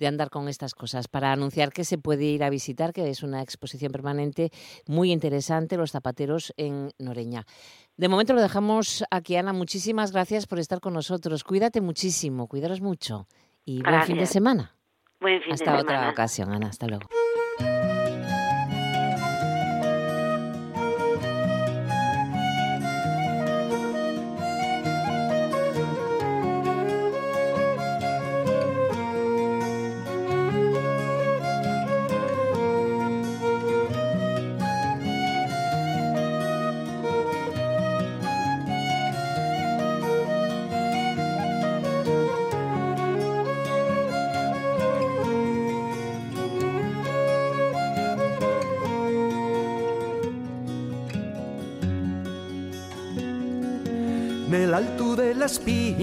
de 0.00 0.06
andar 0.08 0.28
con 0.28 0.48
estas 0.48 0.74
cosas, 0.74 1.06
para 1.06 1.30
anunciar 1.30 1.72
que 1.72 1.84
se 1.84 1.96
puede 1.96 2.24
ir 2.24 2.42
a 2.42 2.50
visitar, 2.50 2.92
que 2.92 3.08
es 3.08 3.22
una 3.22 3.42
exposición 3.42 3.92
permanente 3.92 4.50
muy 4.88 5.12
interesante, 5.12 5.76
Los 5.76 5.92
Zapateros 5.92 6.52
en 6.56 6.90
Noreña. 6.98 7.46
De 7.96 8.08
momento 8.08 8.34
lo 8.34 8.42
dejamos 8.42 9.04
aquí, 9.12 9.36
Ana. 9.36 9.52
Muchísimas 9.52 10.10
gracias 10.10 10.48
por 10.48 10.58
estar 10.58 10.80
con 10.80 10.94
nosotros. 10.94 11.44
Cuídate 11.44 11.80
muchísimo, 11.80 12.48
cuidaros 12.48 12.80
mucho 12.80 13.28
y 13.64 13.82
buen 13.82 14.02
fin 14.02 14.18
de 14.18 14.26
semana. 14.26 14.76
Buen 15.20 15.40
fin 15.42 15.52
Hasta 15.52 15.72
de 15.72 15.82
otra 15.82 16.10
ocasión, 16.10 16.52
Ana. 16.52 16.68
Hasta 16.68 16.86
luego. 16.86 17.08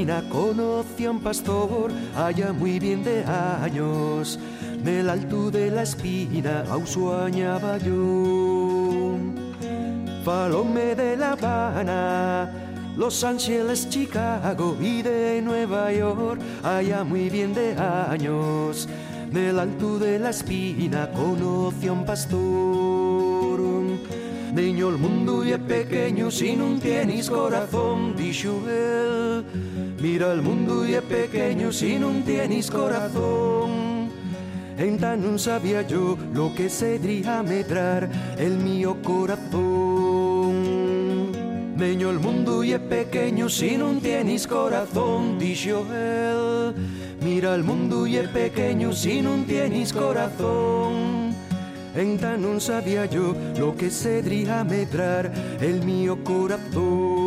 Espina 0.02 0.24
conocí 0.30 1.06
a 1.06 1.12
un 1.12 1.20
pastor 1.20 1.92
allá 2.16 2.52
muy 2.52 2.80
bien 2.80 3.04
de 3.04 3.24
años. 3.24 4.40
Del 4.84 5.10
alto 5.10 5.52
de 5.52 5.70
la 5.70 5.84
espina 5.84 6.64
aún 6.72 6.88
sueñaba 6.88 7.78
yo. 7.78 9.18
Falome 10.26 10.96
de 10.96 11.18
La 11.18 11.34
Habana, 11.34 12.52
Los 12.98 13.24
Ángeles, 13.24 13.90
Chicago 13.90 14.76
y 14.82 15.04
de 15.04 15.40
Nueva 15.42 15.94
York, 15.94 16.42
allá 16.64 17.04
muy 17.04 17.30
bien 17.30 17.54
de 17.54 17.76
años. 17.76 18.88
Del 19.32 19.60
alto 19.60 20.00
de 20.00 20.18
la 20.18 20.32
espina 20.32 21.12
conocí 21.12 21.88
a 21.88 21.94
un 21.94 22.06
pastor. 22.06 23.62
Niño, 24.54 24.90
el 24.90 24.98
mundo 24.98 25.46
y 25.46 25.52
es 25.52 25.60
pequeño 25.60 26.32
si 26.32 26.56
no 26.56 26.78
tienes 26.80 27.30
corazón, 27.30 28.16
dijo 28.18 28.68
él. 28.68 29.21
Mira 30.02 30.34
el 30.34 30.42
mundo 30.42 30.84
y 30.84 30.96
es 30.96 31.04
pequeño 31.04 31.72
si 31.72 32.00
no 32.00 32.10
tienes 32.26 32.72
corazón. 32.72 34.10
Entonces 34.76 35.20
no 35.20 35.38
sabía 35.38 35.84
yo 35.84 36.18
lo 36.34 36.56
que 36.56 36.72
sería 36.72 37.44
medrar 37.44 38.10
el 38.36 38.58
mío 38.58 38.98
corazón. 39.04 40.62
Niño, 41.78 42.10
el 42.10 42.20
mundo 42.20 42.64
y 42.64 42.74
es 42.74 42.80
pequeño 42.80 43.48
si 43.48 43.78
no 43.78 43.92
tienes 44.00 44.48
corazón, 44.48 45.38
dijo 45.38 45.86
él. 45.94 46.74
Mira 47.24 47.54
el 47.54 47.64
mundo 47.64 48.08
y 48.08 48.18
es 48.18 48.28
pequeño 48.30 48.94
si 48.94 49.22
no 49.22 49.36
tienes 49.46 49.94
corazón. 49.94 51.36
Entonces 51.96 52.40
no 52.40 52.60
sabía 52.60 53.06
yo 53.06 53.36
lo 53.56 53.76
que 53.76 53.92
sería 53.92 54.64
medrar 54.64 55.32
el 55.62 55.84
mío 55.84 56.24
corazón. 56.24 57.21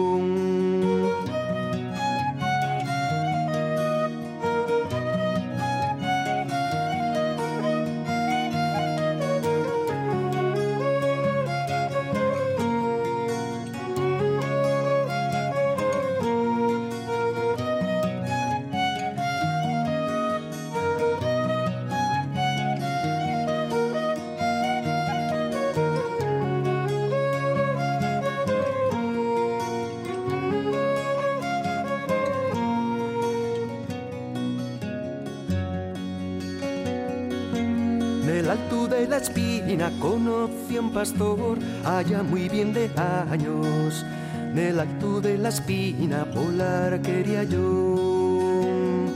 Conocí 40.01 40.77
a 40.77 40.81
un 40.81 40.93
pastor 40.93 41.59
allá 41.85 42.23
muy 42.23 42.49
bien 42.49 42.73
de 42.73 42.91
años. 43.31 44.05
En 44.51 44.59
el 44.59 44.81
alto 44.81 45.21
de 45.21 45.39
la 45.39 45.51
espina 45.51 46.25
polar 46.25 47.01
quería 47.01 47.45
yo. 47.45 49.07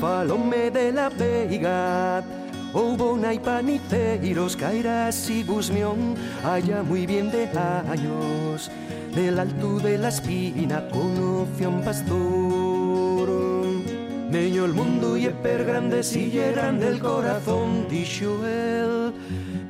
Falome 0.00 0.70
de 0.70 0.92
la 0.92 1.10
vega, 1.10 2.22
hubo 2.72 3.12
una 3.12 3.34
y 3.34 3.38
paniceiros, 3.38 4.56
cairás 4.56 5.28
y 5.28 5.44
busmión, 5.44 6.14
allá 6.42 6.82
muy 6.82 7.04
bien 7.04 7.30
de 7.30 7.46
años. 7.90 8.70
En 9.12 9.18
el 9.18 9.38
alto 9.38 9.80
de 9.80 9.98
la 9.98 10.08
espina 10.08 10.88
conocí 10.88 11.64
a 11.64 11.68
un 11.68 11.82
pastor. 11.82 13.28
Niño 14.30 14.64
el 14.64 14.72
mundo 14.72 15.16
y 15.16 15.26
es 15.26 15.34
per 15.34 15.64
grande, 15.64 16.02
si 16.02 16.30
grande 16.30 16.88
el 16.88 17.00
corazón, 17.00 17.86
dijo 17.90 18.46
él. 18.46 18.89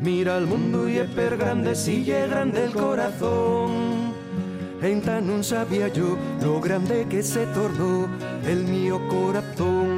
Mira 0.03 0.39
el 0.39 0.47
mundo 0.47 0.89
y 0.89 0.97
es 0.97 1.11
per 1.11 1.37
grande, 1.37 1.75
si 1.75 2.05
grande 2.05 2.65
el 2.65 2.73
corazón. 2.73 4.15
Entonces 4.81 5.23
no 5.23 5.43
sabía 5.43 5.89
yo 5.89 6.17
lo 6.43 6.59
grande 6.59 7.07
que 7.11 7.23
se 7.23 7.45
tornó 7.49 8.09
el 8.47 8.65
mío 8.65 8.99
corazón. 9.09 9.91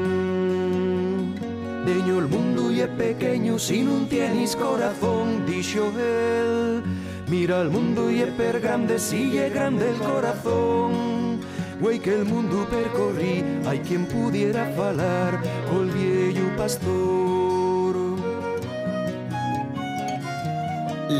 Niño, 1.84 2.18
el 2.18 2.26
mundo 2.26 2.72
y 2.72 2.80
es 2.80 2.88
pequeño 2.88 3.60
si 3.60 3.82
no 3.82 4.04
tienes 4.08 4.56
corazón, 4.56 5.46
dijo 5.46 5.92
él. 5.96 6.82
Mira 7.28 7.62
el 7.62 7.70
mundo 7.70 8.10
y 8.10 8.22
es 8.22 8.30
per 8.30 8.58
grande, 8.60 8.98
si 8.98 9.30
grande 9.30 9.88
el 9.90 9.98
corazón. 9.98 11.38
Güey 11.80 12.00
que 12.00 12.14
el 12.14 12.24
mundo 12.24 12.66
percorrí, 12.68 13.44
hay 13.66 13.78
quien 13.78 14.06
pudiera 14.06 14.66
falar 14.76 15.40
col 15.70 15.90
viejo 15.90 16.48
pastor. 16.56 17.31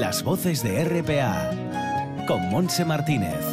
Las 0.01 0.22
voces 0.22 0.62
de 0.62 0.84
RPA 0.84 1.51
con 2.26 2.49
Monse 2.49 2.82
Martínez. 2.82 3.51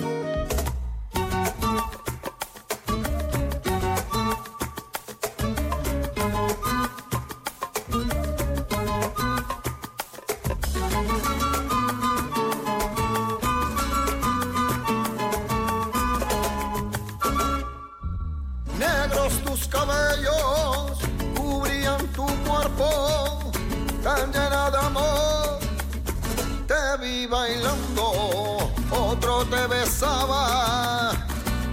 te 29.49 29.67
besaba, 29.67 31.11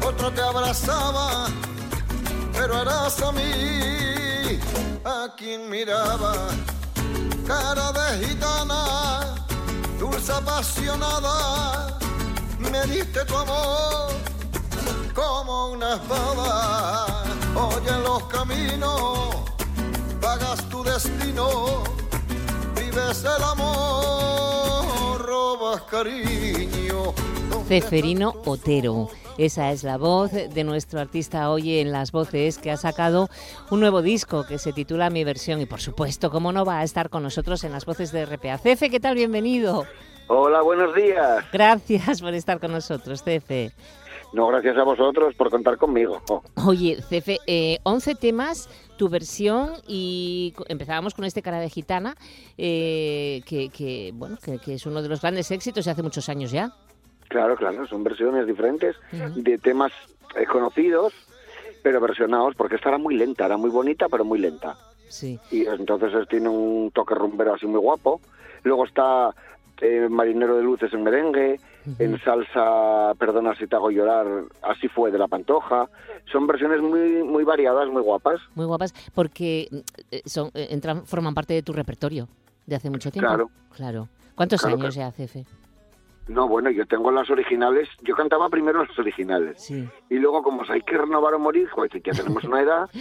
otro 0.04 0.32
te 0.32 0.40
abrazaba, 0.40 1.46
pero 2.52 2.80
eras 2.80 3.20
a 3.22 3.32
mí 3.32 4.58
a 5.04 5.28
quien 5.36 5.68
miraba. 5.68 6.32
Cara 7.46 7.92
de 7.92 8.26
gitana, 8.26 9.34
dulce 9.98 10.32
apasionada, 10.32 11.98
me 12.58 12.86
diste 12.86 13.24
tu 13.24 13.36
amor 13.36 14.10
como 15.14 15.68
una 15.72 15.94
espada. 15.96 17.06
Hoy 17.54 17.82
en 17.88 18.02
los 18.02 18.22
caminos 18.24 19.36
pagas 20.20 20.62
tu 20.70 20.82
destino, 20.82 21.84
vives 22.74 23.24
el 23.24 23.42
amor, 23.44 25.22
robas 25.24 25.82
cariño. 25.82 27.25
Ceferino 27.66 28.32
Otero. 28.44 29.08
Esa 29.38 29.72
es 29.72 29.82
la 29.82 29.98
voz 29.98 30.30
de 30.30 30.62
nuestro 30.62 31.00
artista 31.00 31.50
hoy 31.50 31.80
en 31.80 31.90
Las 31.90 32.12
Voces, 32.12 32.58
que 32.58 32.70
ha 32.70 32.76
sacado 32.76 33.28
un 33.72 33.80
nuevo 33.80 34.02
disco 34.02 34.46
que 34.46 34.58
se 34.58 34.72
titula 34.72 35.10
Mi 35.10 35.24
Versión. 35.24 35.60
Y 35.60 35.66
por 35.66 35.80
supuesto, 35.80 36.30
¿cómo 36.30 36.52
no 36.52 36.64
va 36.64 36.78
a 36.78 36.84
estar 36.84 37.10
con 37.10 37.24
nosotros 37.24 37.64
en 37.64 37.72
Las 37.72 37.84
Voces 37.84 38.12
de 38.12 38.24
RPA? 38.24 38.58
Cefe, 38.58 38.88
¿qué 38.88 39.00
tal? 39.00 39.16
Bienvenido. 39.16 39.84
Hola, 40.28 40.62
buenos 40.62 40.94
días. 40.94 41.44
Gracias 41.52 42.22
por 42.22 42.34
estar 42.34 42.60
con 42.60 42.70
nosotros, 42.70 43.24
Cefe. 43.24 43.72
No, 44.32 44.46
gracias 44.46 44.76
a 44.76 44.84
vosotros 44.84 45.34
por 45.34 45.50
contar 45.50 45.76
conmigo. 45.76 46.22
Oye, 46.66 47.02
Cefe, 47.02 47.38
eh, 47.48 47.78
11 47.82 48.14
temas, 48.14 48.68
tu 48.96 49.08
versión 49.08 49.72
y 49.88 50.54
empezábamos 50.68 51.14
con 51.14 51.24
este 51.24 51.42
cara 51.42 51.58
de 51.58 51.68
gitana, 51.68 52.14
eh, 52.56 53.42
que, 53.44 54.12
bueno, 54.14 54.38
que, 54.40 54.74
es 54.74 54.86
uno 54.86 55.02
de 55.02 55.08
los 55.08 55.20
grandes 55.20 55.50
éxitos 55.50 55.84
de 55.84 55.90
hace 55.90 56.02
muchos 56.02 56.28
años 56.28 56.52
ya. 56.52 56.72
Claro, 57.28 57.56
claro, 57.56 57.86
son 57.86 58.04
versiones 58.04 58.46
diferentes 58.46 58.96
de 59.10 59.58
temas 59.58 59.92
eh, 60.36 60.46
conocidos, 60.46 61.12
pero 61.82 62.00
versionados, 62.00 62.54
porque 62.54 62.76
esta 62.76 62.90
era 62.90 62.98
muy 62.98 63.16
lenta, 63.16 63.46
era 63.46 63.56
muy 63.56 63.70
bonita, 63.70 64.08
pero 64.08 64.24
muy 64.24 64.38
lenta. 64.38 64.76
Sí. 65.08 65.38
Y 65.50 65.66
entonces 65.66 66.12
tiene 66.28 66.48
un 66.48 66.90
toque 66.92 67.14
rumbero 67.14 67.54
así 67.54 67.66
muy 67.66 67.80
guapo. 67.80 68.20
Luego 68.64 68.84
está 68.84 69.34
eh, 69.80 70.08
Marinero 70.08 70.56
de 70.56 70.62
Luces 70.62 70.92
en 70.92 71.02
merengue, 71.02 71.60
en 71.98 72.18
salsa 72.20 73.12
Perdona 73.18 73.54
si 73.54 73.66
te 73.66 73.76
hago 73.76 73.90
llorar, 73.90 74.26
así 74.62 74.88
fue 74.88 75.10
de 75.10 75.18
la 75.18 75.28
Pantoja. 75.28 75.88
Son 76.32 76.46
versiones 76.46 76.80
muy 76.80 77.22
muy 77.22 77.44
variadas, 77.44 77.88
muy 77.88 78.02
guapas. 78.02 78.40
Muy 78.54 78.66
guapas 78.66 78.92
porque 79.14 79.68
eh, 80.10 80.22
son 80.24 80.50
entran 80.54 81.06
forman 81.06 81.34
parte 81.34 81.54
de 81.54 81.62
tu 81.62 81.72
repertorio 81.72 82.28
de 82.66 82.76
hace 82.76 82.90
mucho 82.90 83.10
tiempo. 83.10 83.28
Claro. 83.28 83.50
Claro. 83.74 84.08
¿Cuántos 84.34 84.64
años 84.64 84.94
ya 84.94 85.08
hace, 85.08 85.28
Fe? 85.28 85.44
No, 86.28 86.48
bueno, 86.48 86.70
yo 86.70 86.86
tengo 86.86 87.10
las 87.10 87.30
originales. 87.30 87.88
Yo 88.02 88.16
cantaba 88.16 88.48
primero 88.48 88.84
las 88.84 88.98
originales. 88.98 89.62
Sí. 89.62 89.88
Y 90.10 90.14
luego, 90.16 90.42
como 90.42 90.62
hay 90.68 90.82
que 90.82 90.98
renovar 90.98 91.34
o 91.34 91.38
morir, 91.38 91.68
pues 91.74 91.90
ya 91.92 92.12
tenemos 92.12 92.44
una 92.44 92.60
edad. 92.60 92.90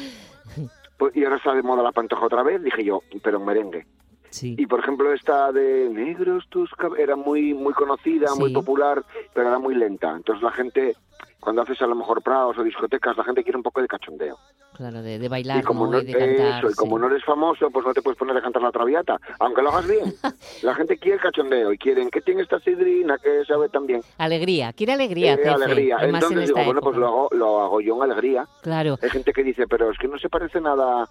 Pues, 0.98 1.14
y 1.14 1.26
ahora 1.26 1.36
está 1.36 1.54
de 1.54 1.62
moda 1.62 1.84
la 1.84 1.92
pantoja 1.92 2.26
otra 2.26 2.42
vez, 2.42 2.64
dije 2.64 2.86
yo, 2.86 3.02
pero 3.22 3.38
en 3.38 3.46
merengue. 3.46 3.88
Sí. 4.30 4.56
Y 4.58 4.66
por 4.66 4.80
ejemplo, 4.80 5.12
esta 5.12 5.52
de 5.52 5.90
Negros 5.90 6.48
tus 6.48 6.70
era 6.98 7.18
muy 7.18 7.54
muy 7.54 7.74
conocida, 7.74 8.34
muy 8.36 8.54
popular, 8.54 9.04
pero 9.34 9.50
era 9.50 9.60
muy 9.60 9.76
lenta. 9.76 10.16
Entonces 10.16 10.42
la 10.42 10.52
gente, 10.52 10.96
cuando 11.42 11.64
haces 11.64 11.82
a 11.82 11.88
lo 11.88 11.96
mejor 11.96 12.22
prados 12.22 12.58
o 12.58 12.64
discotecas, 12.64 13.18
la 13.18 13.26
gente 13.26 13.44
quiere 13.44 13.58
un 13.58 13.64
poco 13.64 13.82
de 13.82 13.88
cachondeo. 13.88 14.38
Claro, 14.76 15.02
de, 15.02 15.30
bailar 15.30 15.60
y 15.60 15.64
como 15.64 15.88
no, 15.88 16.02
de 16.02 16.12
cantar. 16.12 16.60
Eso, 16.60 16.70
y 16.70 16.74
como 16.74 17.00
no 17.00 17.08
eres 17.08 17.24
famoso, 17.24 17.70
pues 17.72 17.86
no 17.86 17.94
te 17.94 18.02
puedes 18.02 18.18
poner 18.18 18.36
a 18.36 18.42
cantar 18.42 18.62
la 18.62 18.72
traviata, 18.72 19.18
aunque 19.40 19.62
lo 19.62 19.70
hagas 19.70 19.88
bien. 19.88 20.14
la 20.64 20.76
gente 20.76 20.98
quiere 20.98 21.16
el 21.16 21.22
cachondeo 21.22 21.72
y 21.72 21.78
quieren 21.78 22.10
que 22.10 22.22
tiene 22.22 22.42
esta 22.42 22.60
sidrina 22.60 23.18
que 23.18 23.46
sabe 23.46 23.70
también. 23.70 24.02
Alegría, 24.18 24.74
quiere 24.74 24.94
alegría. 24.94 25.36
Eh, 25.36 25.48
alegría. 25.48 25.98
Entonces 26.02 26.48
digo, 26.48 26.64
bueno, 26.66 26.82
pues 26.82 26.98
lo 26.98 27.08
hago, 27.08 27.30
lo 27.32 27.62
hago 27.62 27.82
yo 27.82 27.96
en 27.96 28.12
alegría. 28.12 28.48
Claro. 28.62 28.98
Hay 29.02 29.10
gente 29.10 29.32
que 29.32 29.44
dice, 29.44 29.66
pero 29.68 29.92
es 29.92 29.98
que 29.98 30.08
no 30.08 30.18
se 30.18 30.30
parece 30.30 30.60
nada 30.60 31.08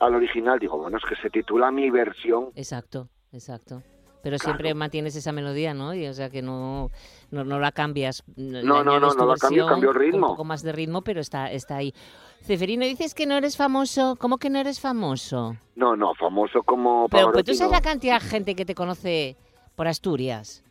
al 0.00 0.14
original. 0.14 0.58
Digo, 0.58 0.78
bueno, 0.78 0.96
es 0.96 1.04
que 1.04 1.16
se 1.16 1.30
titula 1.30 1.70
mi 1.70 1.90
versión. 1.90 2.50
Exacto, 2.54 3.08
exacto 3.32 3.82
pero 4.26 4.40
siempre 4.40 4.74
mantienes 4.74 5.14
esa 5.14 5.30
melodía, 5.30 5.72
¿no? 5.72 5.94
Y, 5.94 6.08
o 6.08 6.12
sea 6.12 6.30
que 6.30 6.42
no, 6.42 6.90
no, 7.30 7.44
no 7.44 7.60
la 7.60 7.70
cambias. 7.70 8.24
No, 8.34 8.82
no, 8.82 8.98
no, 8.98 8.98
no 8.98 9.24
la 9.24 9.36
cambio, 9.36 9.68
cambio 9.68 9.90
el 9.90 9.94
ritmo. 9.94 10.26
Un 10.26 10.32
poco 10.32 10.42
más 10.42 10.64
de 10.64 10.72
ritmo, 10.72 11.02
pero 11.02 11.20
está, 11.20 11.52
está 11.52 11.76
ahí. 11.76 11.94
Ceferino, 12.42 12.84
dices 12.84 13.14
que 13.14 13.24
no 13.24 13.36
eres 13.36 13.56
famoso. 13.56 14.16
¿Cómo 14.18 14.38
que 14.38 14.50
no 14.50 14.58
eres 14.58 14.80
famoso? 14.80 15.54
No, 15.76 15.94
no, 15.94 16.12
famoso 16.16 16.64
como 16.64 17.08
Pero 17.08 17.30
pues 17.30 17.44
tú 17.44 17.54
sabes 17.54 17.70
la 17.70 17.80
cantidad 17.80 18.20
de 18.20 18.28
gente 18.28 18.56
que 18.56 18.64
te 18.64 18.74
conoce 18.74 19.36
por 19.76 19.86
Asturias. 19.86 20.64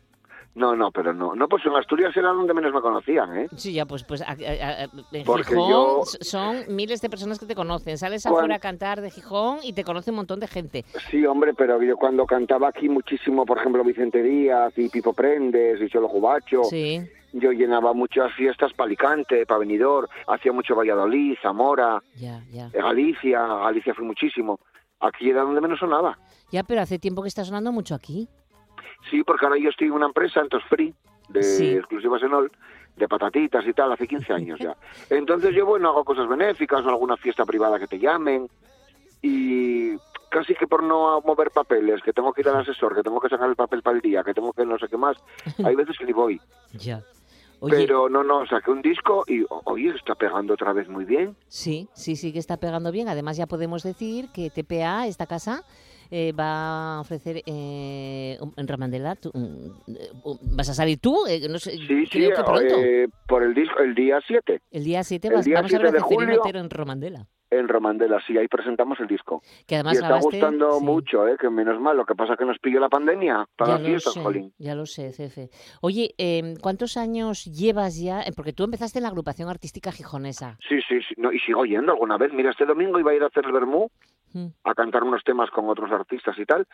No, 0.56 0.74
no, 0.74 0.90
pero 0.90 1.12
no. 1.12 1.34
No, 1.34 1.48
pues 1.48 1.66
en 1.66 1.76
Asturias 1.76 2.16
era 2.16 2.30
donde 2.30 2.54
menos 2.54 2.72
me 2.72 2.80
conocían, 2.80 3.36
¿eh? 3.36 3.48
Sí, 3.56 3.74
ya, 3.74 3.84
pues, 3.84 4.04
pues 4.04 4.24
en 4.26 5.24
Gijón 5.26 6.06
son 6.22 6.64
miles 6.70 7.02
de 7.02 7.10
personas 7.10 7.38
que 7.38 7.44
te 7.44 7.54
conocen. 7.54 7.98
Sales 7.98 8.24
afuera 8.24 8.54
a 8.54 8.58
cantar 8.58 9.02
de 9.02 9.10
Gijón 9.10 9.58
y 9.62 9.74
te 9.74 9.84
conoce 9.84 10.10
un 10.12 10.16
montón 10.16 10.40
de 10.40 10.48
gente. 10.48 10.86
Sí, 11.10 11.26
hombre, 11.26 11.52
pero 11.52 11.82
yo 11.82 11.98
cuando 11.98 12.24
cantaba 12.24 12.68
aquí 12.68 12.88
muchísimo, 12.88 13.44
por 13.44 13.58
ejemplo, 13.58 13.84
Vicente 13.84 14.22
Díaz 14.22 14.72
y 14.78 14.88
Pipo 14.88 15.12
Prendes 15.12 15.78
y 15.82 15.90
Cholo 15.90 16.08
Jubacho, 16.08 16.64
sí. 16.64 17.02
yo 17.34 17.52
llenaba 17.52 17.92
muchas 17.92 18.32
fiestas 18.32 18.72
para 18.72 18.86
Alicante, 18.86 19.44
para 19.44 19.58
Benidorm, 19.58 20.08
hacía 20.26 20.52
mucho 20.52 20.74
Valladolid, 20.74 21.36
Zamora, 21.42 22.02
ya, 22.14 22.42
ya. 22.50 22.70
Galicia, 22.70 23.46
Galicia 23.46 23.92
fui 23.92 24.06
muchísimo. 24.06 24.58
Aquí 25.00 25.28
era 25.28 25.42
donde 25.42 25.60
menos 25.60 25.78
sonaba. 25.78 26.18
Ya, 26.50 26.62
pero 26.62 26.80
hace 26.80 26.98
tiempo 26.98 27.20
que 27.20 27.28
está 27.28 27.44
sonando 27.44 27.72
mucho 27.72 27.94
aquí. 27.94 28.26
Sí, 29.10 29.22
porque 29.22 29.46
ahora 29.46 29.58
yo 29.58 29.70
estoy 29.70 29.88
en 29.88 29.94
una 29.94 30.06
empresa, 30.06 30.40
entonces 30.40 30.68
Free, 30.68 30.94
de 31.28 31.76
exclusivas 31.76 32.22
Enol, 32.22 32.50
de 32.96 33.08
patatitas 33.08 33.66
y 33.66 33.72
tal, 33.72 33.92
hace 33.92 34.06
15 34.06 34.32
años 34.32 34.58
ya. 34.58 34.76
Entonces 35.10 35.54
yo, 35.54 35.66
bueno, 35.66 35.90
hago 35.90 36.04
cosas 36.04 36.28
benéficas 36.28 36.84
o 36.84 36.88
alguna 36.88 37.16
fiesta 37.16 37.44
privada 37.44 37.78
que 37.78 37.86
te 37.86 37.98
llamen 37.98 38.48
y 39.22 39.96
casi 40.30 40.54
que 40.54 40.66
por 40.66 40.82
no 40.82 41.20
mover 41.20 41.50
papeles, 41.50 42.02
que 42.02 42.12
tengo 42.12 42.32
que 42.32 42.40
ir 42.40 42.48
al 42.48 42.56
asesor, 42.56 42.94
que 42.94 43.02
tengo 43.02 43.20
que 43.20 43.28
sacar 43.28 43.48
el 43.48 43.56
papel 43.56 43.82
para 43.82 43.96
el 43.96 44.02
día, 44.02 44.22
que 44.22 44.34
tengo 44.34 44.52
que 44.52 44.64
no 44.64 44.78
sé 44.78 44.88
qué 44.88 44.96
más, 44.96 45.16
hay 45.64 45.74
veces 45.76 45.96
que 45.98 46.04
ni 46.04 46.12
voy. 46.12 46.40
Ya. 46.72 47.02
Pero 47.60 48.08
no, 48.08 48.22
no, 48.22 48.46
saqué 48.46 48.70
un 48.70 48.82
disco 48.82 49.24
y, 49.26 49.44
oye, 49.64 49.88
está 49.88 50.14
pegando 50.14 50.54
otra 50.54 50.72
vez 50.72 50.88
muy 50.88 51.04
bien. 51.04 51.36
Sí, 51.48 51.88
sí, 51.94 52.16
sí 52.16 52.32
que 52.32 52.38
está 52.38 52.58
pegando 52.58 52.92
bien. 52.92 53.08
Además 53.08 53.36
ya 53.36 53.46
podemos 53.46 53.82
decir 53.82 54.28
que 54.32 54.50
TPA, 54.50 55.06
esta 55.06 55.26
casa, 55.26 55.64
eh, 56.10 56.32
va 56.32 56.96
a 56.96 57.00
ofrecer 57.00 57.42
eh, 57.46 58.38
en 58.56 58.68
Ramandela. 58.68 59.16
¿Vas 60.42 60.68
a 60.68 60.74
salir 60.74 60.98
tú? 60.98 61.26
Eh, 61.26 61.48
no 61.48 61.58
sé, 61.58 61.72
sí, 61.72 61.86
creo 62.10 62.30
sí, 62.30 62.36
que 62.36 62.42
pronto. 62.44 62.74
Eh, 62.78 63.08
por 63.26 63.42
el 63.42 63.54
disco, 63.54 63.78
el 63.80 63.94
día 63.94 64.20
7. 64.26 64.60
El 64.70 64.84
día 64.84 65.02
7 65.02 65.30
vas, 65.30 65.46
vamos 65.48 65.74
a 65.74 65.78
ver 65.78 65.96
a 65.96 66.00
julio, 66.00 66.40
en 66.44 66.70
Romandela. 66.70 67.26
En 67.50 67.68
Romandela, 67.68 68.20
sí, 68.26 68.36
ahí 68.36 68.48
presentamos 68.48 68.98
el 69.00 69.06
disco. 69.06 69.42
Que 69.66 69.76
además 69.76 69.94
y 69.94 69.96
está 69.98 70.18
gustando 70.20 70.80
mucho, 70.80 71.28
¿eh? 71.28 71.36
que 71.38 71.48
menos 71.48 71.80
mal. 71.80 71.96
Lo 71.96 72.04
que 72.04 72.14
pasa 72.14 72.32
es 72.32 72.38
que 72.38 72.44
nos 72.44 72.58
pilló 72.58 72.80
la 72.80 72.88
pandemia 72.88 73.46
para 73.56 73.78
ya 73.78 74.00
sé, 74.00 74.20
Jolín. 74.20 74.52
Ya 74.58 74.74
lo 74.74 74.86
sé, 74.86 75.12
Cefe. 75.12 75.50
Oye, 75.80 76.14
eh, 76.18 76.54
¿cuántos 76.60 76.96
años 76.96 77.44
llevas 77.44 78.00
ya? 78.00 78.24
Porque 78.34 78.52
tú 78.52 78.64
empezaste 78.64 78.98
en 78.98 79.04
la 79.04 79.10
agrupación 79.10 79.48
artística 79.48 79.92
gijonesa. 79.92 80.58
Sí, 80.68 80.80
sí, 80.88 81.00
sí. 81.08 81.14
No, 81.18 81.32
y 81.32 81.38
sigo 81.38 81.64
yendo 81.64 81.92
alguna 81.92 82.18
vez. 82.18 82.32
Mira, 82.32 82.50
este 82.50 82.66
domingo 82.66 82.98
iba 82.98 83.12
a 83.12 83.14
ir 83.14 83.22
a 83.22 83.26
hacer 83.26 83.44
el 83.44 83.52
Bermú 83.52 83.90
a 84.64 84.74
cantar 84.74 85.02
unos 85.02 85.24
temas 85.24 85.50
con 85.50 85.68
otros 85.68 85.90
artistas 85.90 86.38
y 86.38 86.44
tal. 86.44 86.66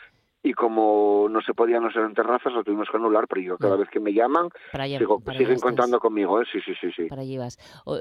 Y 0.45 0.55
como 0.55 1.28
no 1.30 1.40
se 1.40 1.55
podía 1.55 1.78
no 1.78 1.90
ser 1.93 2.03
en 2.03 2.14
terrazas, 2.14 2.53
lo 2.53 2.64
tuvimos 2.64 2.88
que 2.90 2.97
anular, 2.97 3.28
pero 3.28 3.40
yo 3.40 3.59
cada 3.59 3.76
vez 3.76 3.88
que 3.88 4.01
me 4.01 4.12
llaman, 4.12 4.49
para 4.72 4.84
allá, 4.84 4.99
sigo, 4.99 5.20
para 5.20 5.38
siguen 5.38 5.61
contando 5.61 6.01
conmigo, 6.01 6.40
¿eh? 6.40 6.45
Sí, 6.51 6.59
sí, 6.64 6.72
sí, 6.80 6.90
sí. 6.97 7.05
Para 7.05 7.22
allí 7.22 7.38
vas. 7.38 7.59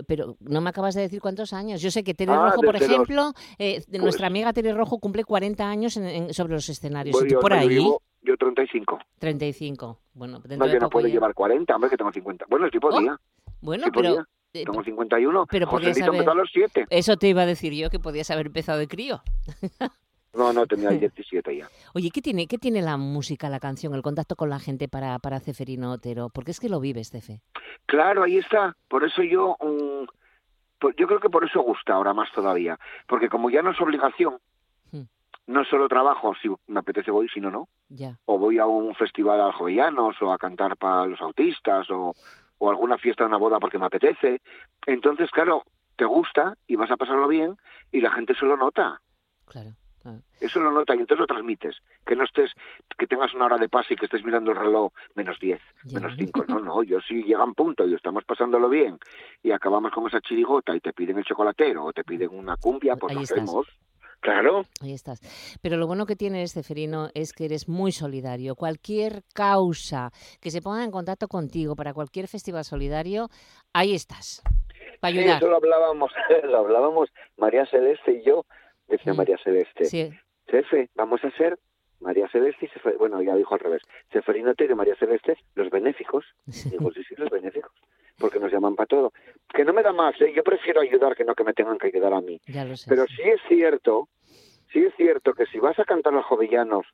pero 0.07 0.37
no 0.39 0.59
me 0.59 0.71
acabas 0.71 0.95
de 0.95 1.01
decir 1.01 1.21
cuántos 1.21 1.53
años. 1.53 1.81
Yo 1.81 1.91
sé 1.91 2.03
que 2.03 2.15
Tere 2.15 2.31
ah, 2.31 2.49
Rojo, 2.49 2.61
por 2.61 2.75
ejemplo, 2.75 3.33
eh, 3.59 3.83
pues, 3.87 4.01
nuestra 4.01 4.25
amiga 4.25 4.53
Tere 4.53 4.73
Rojo 4.73 4.97
cumple 4.99 5.23
40 5.23 5.69
años 5.69 5.97
en, 5.97 6.33
sobre 6.33 6.53
los 6.53 6.67
escenarios. 6.67 7.15
¿Y 7.23 7.27
tú 7.27 7.39
por 7.39 7.53
ahí? 7.53 7.75
Yo, 7.75 7.99
yo 8.23 8.37
35. 8.37 8.99
35. 9.19 9.99
Bueno, 10.13 10.41
no, 10.43 10.67
yo 10.67 10.79
no 10.79 10.89
puedo 10.89 11.07
ya... 11.07 11.13
llevar 11.13 11.35
40, 11.35 11.75
hombre, 11.75 11.91
que 11.91 11.97
tengo 11.97 12.11
50. 12.11 12.45
Bueno, 12.49 12.65
el 12.65 12.71
tipo 12.71 12.87
oh, 12.87 12.99
día. 12.99 13.19
Bueno, 13.61 13.85
sí 13.85 13.91
pero... 13.93 14.25
Eh, 14.53 14.65
tengo 14.65 14.83
51. 14.83 15.45
Pero 15.49 15.69
podías 15.69 16.01
haber... 16.01 16.27
a 16.27 16.33
los 16.33 16.49
7. 16.51 16.87
Eso 16.89 17.17
te 17.17 17.27
iba 17.27 17.43
a 17.43 17.45
decir 17.45 17.73
yo, 17.73 17.89
que 17.89 17.99
podías 17.99 18.31
haber 18.31 18.47
empezado 18.47 18.79
de 18.79 18.87
crío. 18.87 19.21
No, 20.33 20.53
no, 20.53 20.65
tenía 20.65 20.89
17 20.89 21.57
ya. 21.57 21.67
Oye, 21.93 22.09
¿qué 22.13 22.21
tiene, 22.21 22.47
¿qué 22.47 22.57
tiene 22.57 22.81
la 22.81 22.97
música, 22.97 23.49
la 23.49 23.59
canción, 23.59 23.93
el 23.93 24.01
contacto 24.01 24.35
con 24.35 24.49
la 24.49 24.59
gente 24.59 24.87
para, 24.87 25.19
para 25.19 25.39
Ceferino 25.39 25.91
Otero? 25.91 26.29
Porque 26.29 26.51
es 26.51 26.59
que 26.59 26.69
lo 26.69 26.79
vives, 26.79 27.09
Cefe. 27.09 27.41
Claro, 27.85 28.23
ahí 28.23 28.37
está. 28.37 28.75
Por 28.87 29.03
eso 29.03 29.23
yo, 29.23 29.57
um, 29.59 30.07
por, 30.79 30.95
yo 30.95 31.07
creo 31.07 31.19
que 31.19 31.29
por 31.29 31.43
eso 31.43 31.61
gusta 31.61 31.93
ahora 31.93 32.13
más 32.13 32.31
todavía. 32.31 32.79
Porque 33.07 33.27
como 33.27 33.49
ya 33.49 33.61
no 33.61 33.71
es 33.71 33.81
obligación, 33.81 34.37
hmm. 34.91 35.03
no 35.47 35.65
solo 35.65 35.89
trabajo, 35.89 36.33
si 36.41 36.49
me 36.67 36.79
apetece 36.79 37.11
voy, 37.11 37.27
si 37.27 37.41
no, 37.41 37.51
no. 37.51 37.67
Ya. 37.89 38.17
O 38.25 38.37
voy 38.37 38.57
a 38.57 38.65
un 38.65 38.95
festival 38.95 39.41
a 39.41 39.51
jovellanos, 39.51 40.21
o 40.21 40.31
a 40.31 40.37
cantar 40.37 40.77
para 40.77 41.07
los 41.07 41.19
autistas, 41.19 41.89
o, 41.89 42.13
o 42.57 42.69
alguna 42.69 42.97
fiesta, 42.97 43.25
una 43.25 43.37
boda 43.37 43.59
porque 43.59 43.77
me 43.77 43.87
apetece. 43.87 44.39
Entonces, 44.85 45.29
claro, 45.31 45.63
te 45.97 46.05
gusta 46.05 46.55
y 46.67 46.77
vas 46.77 46.89
a 46.89 46.97
pasarlo 46.97 47.27
bien 47.27 47.57
y 47.91 47.99
la 47.99 48.11
gente 48.11 48.33
se 48.35 48.45
lo 48.45 48.55
nota. 48.55 49.01
Claro. 49.45 49.71
Eso 50.39 50.59
lo 50.59 50.71
nota 50.71 50.95
y 50.95 50.99
entonces 50.99 51.19
lo 51.19 51.27
transmites. 51.27 51.77
Que 52.05 52.15
no 52.15 52.23
estés, 52.23 52.51
que 52.97 53.07
tengas 53.07 53.33
una 53.33 53.45
hora 53.45 53.57
de 53.57 53.69
pase 53.69 53.93
y 53.93 53.97
que 53.97 54.05
estés 54.05 54.23
mirando 54.23 54.51
el 54.51 54.57
reloj 54.57 54.91
menos 55.15 55.39
10, 55.39 55.61
menos 55.93 56.13
5. 56.17 56.45
No, 56.47 56.59
no, 56.59 56.83
yo 56.83 56.99
sí 57.01 57.23
llega 57.23 57.43
un 57.43 57.53
punto 57.53 57.87
y 57.87 57.93
estamos 57.93 58.23
pasándolo 58.25 58.69
bien 58.69 58.97
y 59.43 59.51
acabamos 59.51 59.91
con 59.91 60.07
esa 60.07 60.21
chirigota 60.21 60.75
y 60.75 60.79
te 60.79 60.93
piden 60.93 61.17
el 61.17 61.25
chocolatero 61.25 61.85
o 61.85 61.93
te 61.93 62.03
piden 62.03 62.29
una 62.31 62.57
cumbia, 62.57 62.95
pues 62.95 63.13
lo 63.13 63.21
hacemos. 63.21 63.67
Claro. 64.21 64.65
Ahí 64.81 64.93
estás. 64.93 65.19
Pero 65.61 65.77
lo 65.77 65.87
bueno 65.87 66.05
que 66.05 66.15
tienes, 66.15 66.53
Ceferino, 66.53 67.09
es 67.15 67.33
que 67.33 67.45
eres 67.45 67.67
muy 67.67 67.91
solidario. 67.91 68.55
Cualquier 68.55 69.23
causa 69.33 70.11
que 70.39 70.51
se 70.51 70.61
ponga 70.61 70.83
en 70.83 70.91
contacto 70.91 71.27
contigo 71.27 71.75
para 71.75 71.93
cualquier 71.93 72.27
festival 72.27 72.63
solidario, 72.63 73.29
ahí 73.73 73.93
estás. 73.93 74.43
Para 74.99 75.13
ayudar. 75.15 75.39
Sí, 75.39 75.45
eso 75.45 75.47
lo 75.47 75.57
hablábamos, 75.57 76.11
lo 76.43 76.57
hablábamos 76.59 77.09
María 77.37 77.65
Celeste 77.65 78.13
y 78.13 78.23
yo 78.23 78.45
decía 78.91 79.13
María 79.13 79.37
Celeste. 79.43 79.85
Sí. 79.85 80.11
Jefe, 80.47 80.89
vamos 80.95 81.23
a 81.23 81.31
ser 81.31 81.57
María 82.01 82.27
Celeste 82.29 82.65
y 82.65 82.69
Sefer... 82.69 82.97
bueno, 82.97 83.21
ya 83.21 83.35
dijo 83.35 83.53
al 83.53 83.59
revés, 83.59 83.81
Seferino 84.11 84.53
y 84.57 84.75
María 84.75 84.95
Celeste, 84.95 85.37
los 85.55 85.69
benéficos. 85.69 86.25
Digo, 86.71 86.91
sí, 86.91 87.03
sí, 87.07 87.15
los 87.17 87.29
benéficos, 87.29 87.71
porque 88.19 88.39
nos 88.39 88.51
llaman 88.51 88.75
para 88.75 88.87
todo. 88.87 89.13
Que 89.53 89.63
no 89.63 89.73
me 89.73 89.83
da 89.83 89.93
más, 89.93 90.19
¿eh? 90.21 90.33
yo 90.35 90.43
prefiero 90.43 90.81
ayudar 90.81 91.15
que 91.15 91.23
no 91.23 91.35
que 91.35 91.43
me 91.43 91.53
tengan 91.53 91.77
que 91.77 91.87
ayudar 91.87 92.13
a 92.13 92.21
mí. 92.21 92.41
Ya 92.47 92.65
lo 92.65 92.75
sé, 92.75 92.89
Pero 92.89 93.05
sí 93.07 93.21
es 93.21 93.39
cierto, 93.47 94.09
sí 94.73 94.79
es 94.79 94.93
cierto 94.95 95.33
que 95.33 95.45
si 95.45 95.59
vas 95.59 95.77
a 95.79 95.85
cantar 95.85 96.13
los 96.13 96.25
jovellanos 96.25 96.85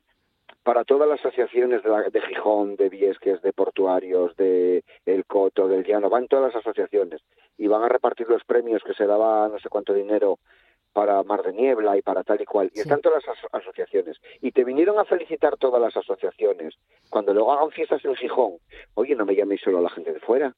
para 0.62 0.84
todas 0.84 1.08
las 1.08 1.20
asociaciones 1.20 1.82
de, 1.82 1.88
la, 1.88 2.02
de 2.02 2.20
Gijón, 2.20 2.76
de 2.76 2.90
Viesques, 2.90 3.40
de 3.40 3.52
Portuarios, 3.54 4.36
de 4.36 4.84
El 5.06 5.24
Coto, 5.24 5.66
del 5.66 5.84
Llano, 5.84 6.10
van 6.10 6.28
todas 6.28 6.52
las 6.52 6.62
asociaciones 6.62 7.22
y 7.56 7.66
van 7.68 7.82
a 7.82 7.88
repartir 7.88 8.28
los 8.28 8.44
premios 8.44 8.82
que 8.84 8.92
se 8.92 9.06
daba 9.06 9.48
no 9.48 9.58
sé 9.58 9.70
cuánto 9.70 9.94
dinero 9.94 10.38
para 10.92 11.22
Mar 11.22 11.42
de 11.42 11.52
Niebla 11.52 11.96
y 11.96 12.02
para 12.02 12.24
tal 12.24 12.40
y 12.40 12.44
cual. 12.44 12.70
Y 12.74 12.80
están 12.80 13.00
todas 13.00 13.24
las 13.26 13.36
asociaciones. 13.52 14.16
Y 14.40 14.52
te 14.52 14.64
vinieron 14.64 14.98
a 14.98 15.04
felicitar 15.04 15.56
todas 15.56 15.80
las 15.80 15.96
asociaciones. 15.96 16.74
Cuando 17.10 17.32
luego 17.32 17.52
hagan 17.52 17.70
fiestas 17.70 18.04
en 18.04 18.14
Gijón, 18.16 18.58
oye, 18.94 19.14
no 19.14 19.24
me 19.24 19.34
llaméis 19.34 19.60
solo 19.60 19.78
a 19.78 19.82
la 19.82 19.90
gente 19.90 20.12
de 20.12 20.20
fuera. 20.20 20.54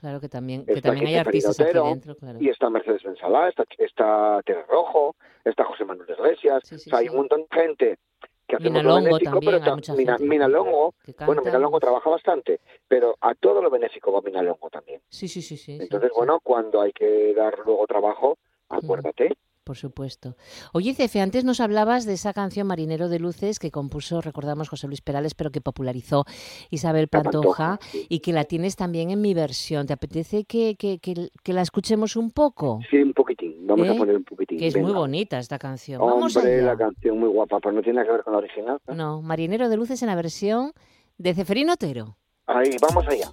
Claro 0.00 0.20
que 0.20 0.28
también, 0.28 0.66
que 0.66 0.82
también 0.82 1.06
hay 1.06 1.16
artistas 1.16 1.58
aquí 1.58 1.72
dentro, 1.72 2.16
claro. 2.16 2.38
Y 2.40 2.50
está 2.50 2.68
Mercedes 2.68 3.02
Bensalá, 3.02 3.48
está, 3.48 3.64
está 3.78 4.42
Tere 4.44 4.64
Rojo, 4.68 5.16
está 5.44 5.64
José 5.64 5.84
Manuel 5.84 6.10
Iglesias. 6.10 6.70
o 6.70 6.78
sea, 6.78 6.98
hay 6.98 7.08
un 7.08 7.16
montón 7.16 7.46
de 7.50 7.56
gente 7.56 7.98
que 8.46 8.56
hacemos 8.56 8.84
lo 8.84 8.96
benéfico, 8.96 9.40
pero 9.40 9.60
Mina, 9.96 10.18
Minalongo, 10.18 10.94
bueno, 11.24 11.42
Minalongo 11.42 11.80
trabaja 11.80 12.10
bastante, 12.10 12.60
pero 12.86 13.16
a 13.20 13.34
todo 13.34 13.60
lo 13.60 13.70
benéfico 13.70 14.12
va 14.12 14.20
Minalongo 14.20 14.70
también. 14.70 15.00
Sí, 15.08 15.28
sí, 15.28 15.42
sí, 15.42 15.56
sí. 15.56 15.78
Entonces, 15.80 16.10
bueno, 16.14 16.40
cuando 16.42 16.80
hay 16.80 16.92
que 16.92 17.34
dar 17.34 17.58
luego 17.64 17.86
trabajo, 17.86 18.38
acuérdate. 18.68 19.36
Por 19.66 19.76
supuesto. 19.76 20.36
Oye, 20.72 20.94
Cefe, 20.94 21.20
antes 21.20 21.44
nos 21.44 21.58
hablabas 21.58 22.06
de 22.06 22.12
esa 22.12 22.32
canción 22.32 22.68
Marinero 22.68 23.08
de 23.08 23.18
Luces 23.18 23.58
que 23.58 23.72
compuso, 23.72 24.20
recordamos, 24.20 24.68
José 24.68 24.86
Luis 24.86 25.00
Perales, 25.00 25.34
pero 25.34 25.50
que 25.50 25.60
popularizó 25.60 26.24
Isabel 26.70 27.08
Pantoja, 27.08 27.80
y 28.08 28.20
que 28.20 28.32
la 28.32 28.44
tienes 28.44 28.76
también 28.76 29.10
en 29.10 29.20
mi 29.20 29.34
versión. 29.34 29.88
¿Te 29.88 29.92
apetece 29.92 30.44
que, 30.44 30.76
que, 30.76 31.00
que, 31.00 31.52
la 31.52 31.62
escuchemos 31.62 32.14
un 32.14 32.30
poco? 32.30 32.78
Sí, 32.88 32.98
un 32.98 33.12
poquitín. 33.12 33.66
Vamos 33.66 33.88
a 33.88 33.94
¿Eh? 33.94 33.98
poner 33.98 34.16
un 34.18 34.24
poquitín. 34.24 34.56
Que 34.56 34.68
es 34.68 34.76
muy 34.76 34.92
bonita 34.92 35.40
esta 35.40 35.58
canción. 35.58 36.00
Vamos 36.00 36.36
Hombre, 36.36 36.62
la 36.62 36.76
canción 36.76 37.18
muy 37.18 37.28
guapa, 37.28 37.58
pero 37.58 37.72
no 37.72 37.82
tiene 37.82 38.04
que 38.04 38.12
ver 38.12 38.22
con 38.22 38.34
la 38.34 38.38
original. 38.38 38.78
No, 38.94 39.20
Marinero 39.20 39.68
de 39.68 39.76
Luces 39.76 40.00
en 40.00 40.06
la 40.06 40.14
versión 40.14 40.74
de 41.18 41.34
Ceferino 41.34 41.72
Otero. 41.72 42.16
Ahí, 42.46 42.70
vamos 42.80 43.04
allá. 43.08 43.28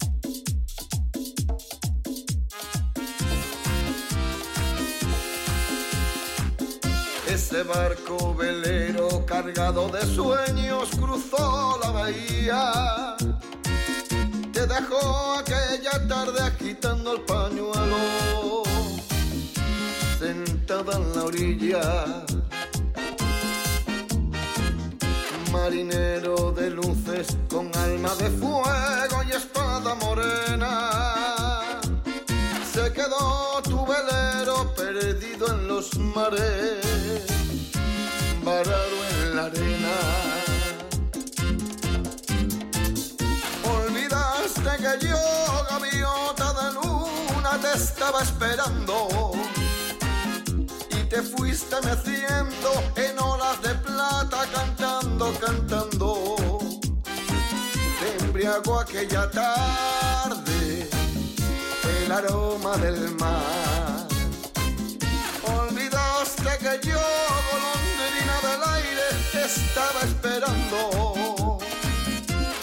Ese 7.34 7.64
barco 7.64 8.36
velero 8.36 9.26
cargado 9.26 9.90
de 9.90 10.06
sueños 10.06 10.90
cruzó 10.92 11.80
la 11.82 11.90
bahía. 11.90 13.16
Te 14.54 14.68
dejó 14.68 15.40
aquella 15.40 16.08
tarde 16.08 16.44
agitando 16.44 17.14
el 17.14 17.22
pañuelo, 17.22 18.62
sentada 20.20 20.96
en 20.96 21.16
la 21.16 21.24
orilla. 21.24 22.26
Marinero 25.52 26.52
de 26.52 26.70
luces 26.70 27.36
con 27.50 27.76
alma 27.78 28.14
de 28.14 28.30
fuego 28.30 29.24
y 29.28 29.32
espada 29.32 29.96
morena. 29.96 31.33
Los 35.84 35.98
mares 35.98 37.26
varado 38.44 38.98
en 39.12 39.36
la 39.36 39.46
arena. 39.46 39.96
Olvidaste 43.76 44.72
que 44.78 45.08
yo, 45.08 45.18
gaviota 45.70 46.54
de 46.54 46.74
luna, 46.74 47.60
te 47.62 47.78
estaba 47.78 48.22
esperando. 48.22 49.32
Y 50.92 51.04
te 51.10 51.22
fuiste 51.22 51.76
meciendo 51.84 52.72
en 52.96 53.20
olas 53.20 53.62
de 53.62 53.76
plata, 53.76 54.46
cantando, 54.54 55.34
cantando. 55.40 56.36
Te 58.00 58.24
embriagó 58.24 58.80
aquella 58.80 59.30
tarde 59.32 60.90
el 62.06 62.12
aroma 62.12 62.78
del 62.78 63.16
mar. 63.16 63.93
Olvidaste 66.44 66.80
que 66.82 66.90
yo, 66.90 67.00
estaba 69.46 70.02
esperando. 70.04 71.58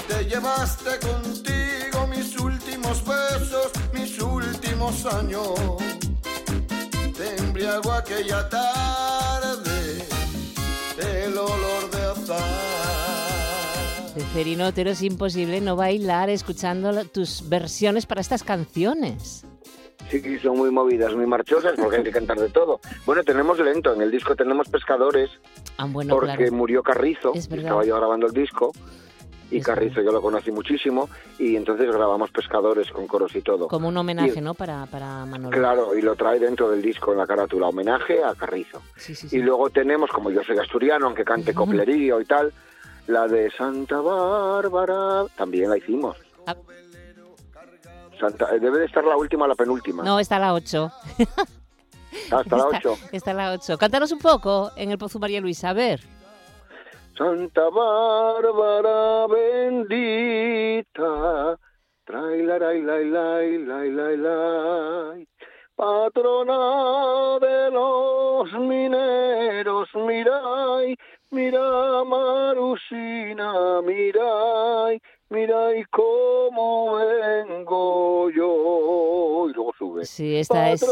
Te 0.07 0.24
llevaste 0.24 0.99
contigo 0.99 2.07
mis 2.09 2.39
últimos 2.39 3.03
besos, 3.05 3.72
mis 3.93 4.20
últimos 4.20 5.07
años. 5.07 5.55
Te 7.16 7.37
embriagó 7.39 7.93
aquella 7.93 8.49
tarde 8.49 10.05
el 10.99 11.39
olor 11.39 11.91
de 11.91 12.03
azar. 12.03 12.70
Ceferino 14.14 14.72
pero 14.74 14.91
es 14.91 15.03
imposible 15.03 15.61
no 15.61 15.76
bailar 15.76 16.28
escuchando 16.28 17.05
tus 17.07 17.49
versiones 17.49 18.07
para 18.07 18.20
estas 18.20 18.43
canciones. 18.43 19.45
Sí, 20.11 20.38
son 20.40 20.58
muy 20.58 20.70
movidas, 20.70 21.14
muy 21.14 21.26
marchosas, 21.26 21.74
porque 21.80 21.98
hay 21.98 22.02
que 22.02 22.11
cantar 22.11 22.38
de 22.38 22.48
todo. 22.48 22.80
Bueno, 23.06 23.22
tenemos 23.22 23.58
lento, 23.61 23.94
en 23.94 24.02
el 24.02 24.11
disco 24.11 24.34
tenemos 24.34 24.68
pescadores, 24.68 25.30
ah, 25.78 25.86
bueno, 25.88 26.16
porque 26.16 26.50
murió 26.50 26.82
Carrizo, 26.82 27.32
estaba 27.34 27.84
yo 27.84 27.96
grabando 27.96 28.26
el 28.26 28.32
disco, 28.32 28.72
y 29.52 29.61
Carrizo 29.61 30.00
yo 30.00 30.11
lo 30.11 30.20
conocí 30.20 30.50
muchísimo, 30.50 31.08
y 31.38 31.54
entonces 31.54 31.90
grabamos 31.90 32.30
pescadores 32.30 32.90
con 32.90 33.06
coros 33.06 33.34
y 33.36 33.42
todo. 33.42 33.68
Como 33.68 33.88
un 33.88 33.96
homenaje, 33.96 34.40
¿no?, 34.40 34.54
para, 34.54 34.86
para 34.86 35.24
Manolo. 35.26 35.56
Claro, 35.56 35.96
y 35.96 36.02
lo 36.02 36.16
trae 36.16 36.38
dentro 36.38 36.70
del 36.70 36.82
disco 36.82 37.12
en 37.12 37.18
la 37.18 37.26
carátula, 37.26 37.68
homenaje 37.68 38.22
a 38.24 38.34
Carrizo. 38.34 38.82
y 39.30 39.38
luego 39.38 39.70
tenemos, 39.70 40.11
como 40.11 40.30
yo 40.30 40.42
soy 40.42 40.58
asturiano, 40.58 41.06
aunque 41.06 41.24
cante 41.24 41.54
coplerío 41.54 42.20
y 42.20 42.24
tal, 42.24 42.52
la 43.06 43.26
de 43.26 43.50
Santa 43.50 44.00
Bárbara, 44.00 45.24
también 45.36 45.70
la 45.70 45.78
hicimos. 45.78 46.16
Ah, 46.46 46.56
eh, 48.29 48.59
debe 48.61 48.79
de 48.79 48.87
estar 48.87 49.05
la 49.05 49.16
última 49.16 49.47
la 49.49 49.55
penúltima. 49.55 50.03
No, 50.03 50.18
está 50.18 50.39
la 50.39 50.55
8. 50.55 50.93
Ah, 52.33 52.41
está 52.43 52.57
la 52.57 52.66
8. 52.66 52.99
Está, 53.12 53.33
la 53.33 53.53
8. 53.53 53.79
Cántanos 53.79 54.11
un 54.11 54.18
poco 54.18 54.73
en 54.77 54.91
el 54.91 54.99
Pozo 54.99 55.21
María 55.21 55.41
Luisa, 55.41 55.71
a 55.71 55.73
ver. 55.73 56.01
Santa 57.16 57.68
Bárbara 57.68 59.27
bendita, 59.29 61.07
trae 62.05 62.43
la 62.43 62.59
la 62.59 62.73
la 62.73 63.43
la 63.43 63.85
la 63.85 64.16
la 64.16 65.25
patrona 65.77 67.39
de 67.41 67.71
los 67.71 68.53
mineros, 68.53 69.89
mirai, 69.95 70.97
mira 71.31 72.05
Marusina, 72.05 73.81
mirai, 73.83 75.01
mira 75.31 75.76
y 75.76 75.85
cómo 75.85 76.97
vengo 76.97 78.31
yo. 78.31 79.49
Y 79.49 79.53
luego 79.55 79.72
sube. 79.78 80.05
Sí, 80.05 80.37
esta 80.37 80.70
es... 80.70 80.81
de 80.81 80.87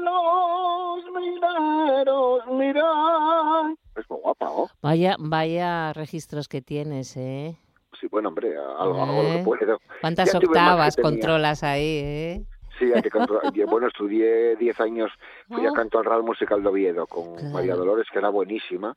los 0.00 1.04
mineros, 1.12 2.46
mira. 2.52 3.74
Es 3.96 4.08
muy 4.08 4.20
guapa, 4.20 4.46
¿no? 4.46 4.68
Vaya, 4.82 5.16
vaya 5.18 5.92
registros 5.92 6.48
que 6.48 6.62
tienes, 6.62 7.16
¿eh? 7.16 7.56
Sí, 8.00 8.06
bueno, 8.10 8.28
hombre, 8.28 8.56
algo, 8.56 9.02
algo 9.02 9.22
lo 9.22 9.28
que 9.30 9.40
¿Eh? 9.40 9.44
puedo. 9.44 9.78
¿Cuántas 10.00 10.34
octavas 10.34 10.96
controlas 10.96 11.62
ahí, 11.62 12.00
eh? 12.02 12.44
Sí, 12.78 12.90
que 13.02 13.64
bueno, 13.66 13.88
estudié 13.88 14.56
10 14.56 14.80
años, 14.80 15.10
fui 15.48 15.64
a 15.66 15.70
ah. 15.70 15.72
canto 15.74 15.98
al 15.98 16.04
Real 16.04 16.22
Musical 16.22 16.62
de 16.62 16.68
Oviedo 16.68 17.06
con 17.06 17.52
María 17.52 17.74
Dolores, 17.74 18.06
que 18.12 18.18
era 18.18 18.28
buenísima. 18.28 18.96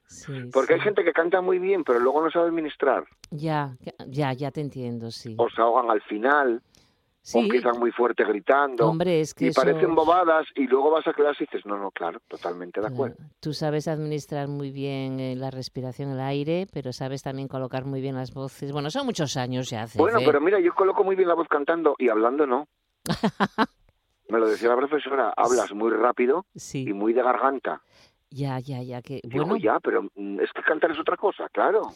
porque 0.52 0.76
hay 0.76 0.80
gente 0.80 1.04
que 1.04 1.14
canta 1.14 1.42
muy 1.42 1.60
bien, 1.60 1.84
pero 1.84 2.00
luego 2.00 2.24
no 2.24 2.32
sabe 2.32 2.48
administrar. 2.48 3.06
Ya, 3.32 3.78
ya, 4.08 4.34
ya 4.34 4.52
te 4.52 4.62
entiendo, 4.62 5.12
sí. 5.12 5.36
O 5.38 5.50
se 5.50 5.62
ahogan 5.62 5.92
al 5.92 6.02
final. 6.02 6.62
O 7.34 7.40
empiezan 7.40 7.78
muy 7.78 7.92
fuerte 7.92 8.24
gritando. 8.24 8.88
Hombre, 8.88 9.20
es 9.20 9.34
que 9.34 9.48
y 9.48 9.52
parecen 9.52 9.94
bobadas 9.94 10.48
y 10.56 10.66
luego 10.66 10.92
vas 10.92 11.06
a 11.08 11.14
clase 11.14 11.44
y 11.44 11.48
dices, 11.48 11.66
no, 11.66 11.78
no, 11.78 11.92
claro, 11.92 12.22
totalmente 12.28 12.80
de 12.80 12.88
acuerdo. 12.88 13.18
Tú 13.42 13.52
sabes 13.52 13.90
administrar 13.90 14.48
muy 14.48 14.72
bien 14.72 15.20
eh, 15.20 15.36
la 15.36 15.52
respiración, 15.52 16.12
el 16.12 16.22
aire, 16.22 16.68
pero 16.72 16.94
sabes 16.94 17.24
también 17.24 17.50
colocar 17.50 17.84
muy 17.84 18.00
bien 18.00 18.16
las 18.16 18.34
voces. 18.34 18.72
Bueno, 18.72 18.90
son 18.90 19.06
muchos 19.06 19.36
años 19.36 19.70
ya. 19.70 19.84
Hace, 19.84 20.00
bueno, 20.00 20.20
pero 20.26 20.40
mira, 20.40 20.60
yo 20.62 20.74
coloco 20.74 21.04
muy 21.04 21.18
bien 21.18 21.28
la 21.28 21.36
voz 21.36 21.50
cantando 21.50 21.96
y 21.98 22.08
hablando 22.08 22.48
no. 22.48 22.70
Me 24.30 24.40
lo 24.40 24.50
decía 24.50 24.70
la 24.70 24.76
profesora, 24.76 25.34
hablas 25.36 25.74
muy 25.74 25.92
rápido 25.92 26.46
y 26.74 26.94
muy 26.94 27.14
de 27.14 27.24
garganta. 27.24 27.82
Ya, 28.30 28.60
ya, 28.60 28.82
ya. 28.82 29.02
Que, 29.02 29.22
bueno, 29.24 29.56
ya, 29.56 29.80
pero 29.80 30.04
mm, 30.16 30.42
es 30.42 30.52
que 30.52 30.62
cantar 30.64 30.92
es 30.92 31.00
otra 31.00 31.16
cosa, 31.16 31.48
claro. 31.50 31.92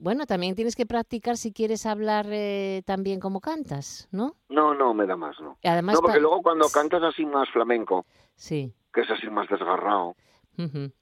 Bueno, 0.00 0.24
también 0.24 0.54
tienes 0.54 0.76
que 0.76 0.86
practicar 0.86 1.36
si 1.36 1.52
quieres 1.52 1.84
hablar 1.84 2.26
eh, 2.30 2.82
también 2.86 3.20
como 3.20 3.40
cantas, 3.40 4.08
¿no? 4.10 4.34
No, 4.48 4.74
no, 4.74 4.94
me 4.94 5.06
da 5.06 5.16
más, 5.16 5.38
¿no? 5.40 5.58
Además, 5.62 5.96
no, 5.96 6.00
porque 6.00 6.20
luego 6.20 6.40
cuando 6.40 6.68
cantas 6.70 7.02
así 7.02 7.26
más 7.26 7.50
flamenco, 7.50 8.06
sí. 8.34 8.72
que 8.94 9.02
es 9.02 9.10
así 9.10 9.28
más 9.28 9.46
desgarrado, 9.48 10.16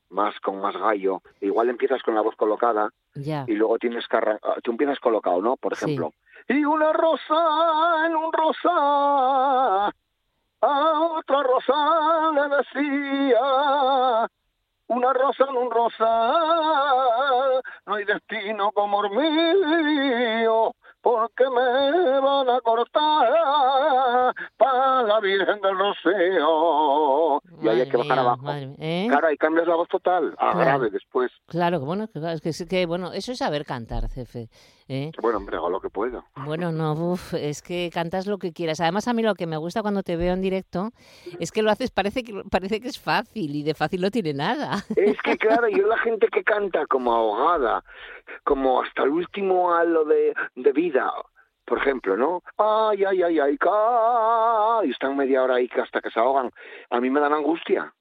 más 0.08 0.38
con 0.40 0.60
más 0.60 0.76
gallo, 0.76 1.22
igual 1.40 1.68
empiezas 1.68 2.02
con 2.02 2.16
la 2.16 2.22
voz 2.22 2.34
colocada 2.34 2.92
y 3.14 3.52
luego 3.54 3.78
tienes 3.78 4.06
que 4.08 4.16
ah, 4.16 4.38
tú 4.64 4.72
empiezas 4.72 4.98
colocado, 4.98 5.40
¿no? 5.40 5.56
Por 5.56 5.74
ejemplo, 5.74 6.12
y 6.48 6.64
una 6.64 6.92
rosa 6.92 8.06
en 8.06 8.16
un 8.16 8.32
rosa 8.32 9.92
a 10.60 11.00
otra 11.00 11.42
rosa 11.42 12.30
le 12.34 12.48
decía 12.56 14.28
una 14.88 15.12
rosa 15.12 15.44
en 15.48 15.56
un 15.56 15.70
rosal, 15.70 17.62
no 17.86 17.94
hay 17.94 18.04
destino 18.04 18.72
como 18.72 19.04
el 19.04 19.10
mío, 19.10 20.74
porque 21.02 21.44
me 21.50 22.20
van 22.20 22.48
a 22.48 22.60
cortar 22.60 24.34
para 24.56 25.02
la 25.02 25.20
Virgen 25.20 25.60
del 25.60 25.76
Rocío. 25.76 27.42
y 27.60 27.68
ahí 27.68 27.80
hay 27.80 27.88
que 27.88 27.96
bajar 27.96 28.18
abajo. 28.20 28.46
¿eh? 28.78 29.06
Claro, 29.08 29.26
ahí 29.26 29.36
cambias 29.36 29.66
la 29.66 29.74
voz 29.74 29.88
total, 29.88 30.34
a 30.38 30.56
grave 30.56 30.90
después. 30.90 31.30
Claro, 31.46 31.80
bueno, 31.80 32.08
es 32.14 32.40
que, 32.40 32.66
que, 32.66 32.86
bueno, 32.86 33.12
eso 33.12 33.32
es 33.32 33.38
saber 33.38 33.64
cantar, 33.64 34.08
jefe. 34.08 34.48
¿eh? 34.88 35.10
Bueno, 35.20 35.38
hombre, 35.38 35.56
hago 35.56 35.70
lo 35.70 35.80
que 35.80 35.90
puedo. 35.90 36.24
Bueno, 36.44 36.70
no, 36.70 36.92
uf, 36.92 37.34
es 37.34 37.62
que 37.62 37.90
cantas 37.92 38.26
lo 38.26 38.38
que 38.38 38.52
quieras. 38.52 38.80
Además, 38.80 39.08
a 39.08 39.12
mí 39.12 39.22
lo 39.22 39.34
que 39.34 39.46
me 39.46 39.56
gusta 39.56 39.82
cuando 39.82 40.02
te 40.02 40.16
veo 40.16 40.34
en 40.34 40.40
directo 40.40 40.90
es 41.40 41.50
que 41.50 41.62
lo 41.62 41.70
haces, 41.70 41.90
parece 41.90 42.22
que, 42.22 42.42
parece 42.50 42.80
que 42.80 42.88
es 42.88 43.00
fácil 43.00 43.54
y 43.56 43.62
de 43.62 43.74
fácil 43.74 44.00
no 44.00 44.10
tiene 44.10 44.34
nada. 44.34 44.84
Es 44.96 45.20
que, 45.22 45.36
claro, 45.36 45.68
yo 45.68 45.86
la 45.86 45.98
gente 45.98 46.28
que 46.28 46.44
canta 46.44 46.86
como 46.86 47.12
ahogada, 47.12 47.82
como 48.44 48.82
hasta 48.82 49.02
el 49.04 49.10
último 49.10 49.74
halo 49.74 50.04
de, 50.04 50.34
de 50.54 50.72
vida, 50.72 51.12
por 51.64 51.78
ejemplo, 51.78 52.16
¿no? 52.16 52.42
Ay, 52.58 53.04
ay, 53.04 53.22
ay, 53.22 53.38
ay, 53.40 53.58
ca... 53.58 54.80
y 54.84 54.90
están 54.90 55.16
media 55.16 55.42
hora 55.42 55.56
ahí 55.56 55.70
hasta 55.80 56.00
que 56.00 56.10
se 56.10 56.20
ahogan. 56.20 56.50
A 56.90 57.00
mí 57.00 57.10
me 57.10 57.20
dan 57.20 57.32
angustia. 57.32 57.92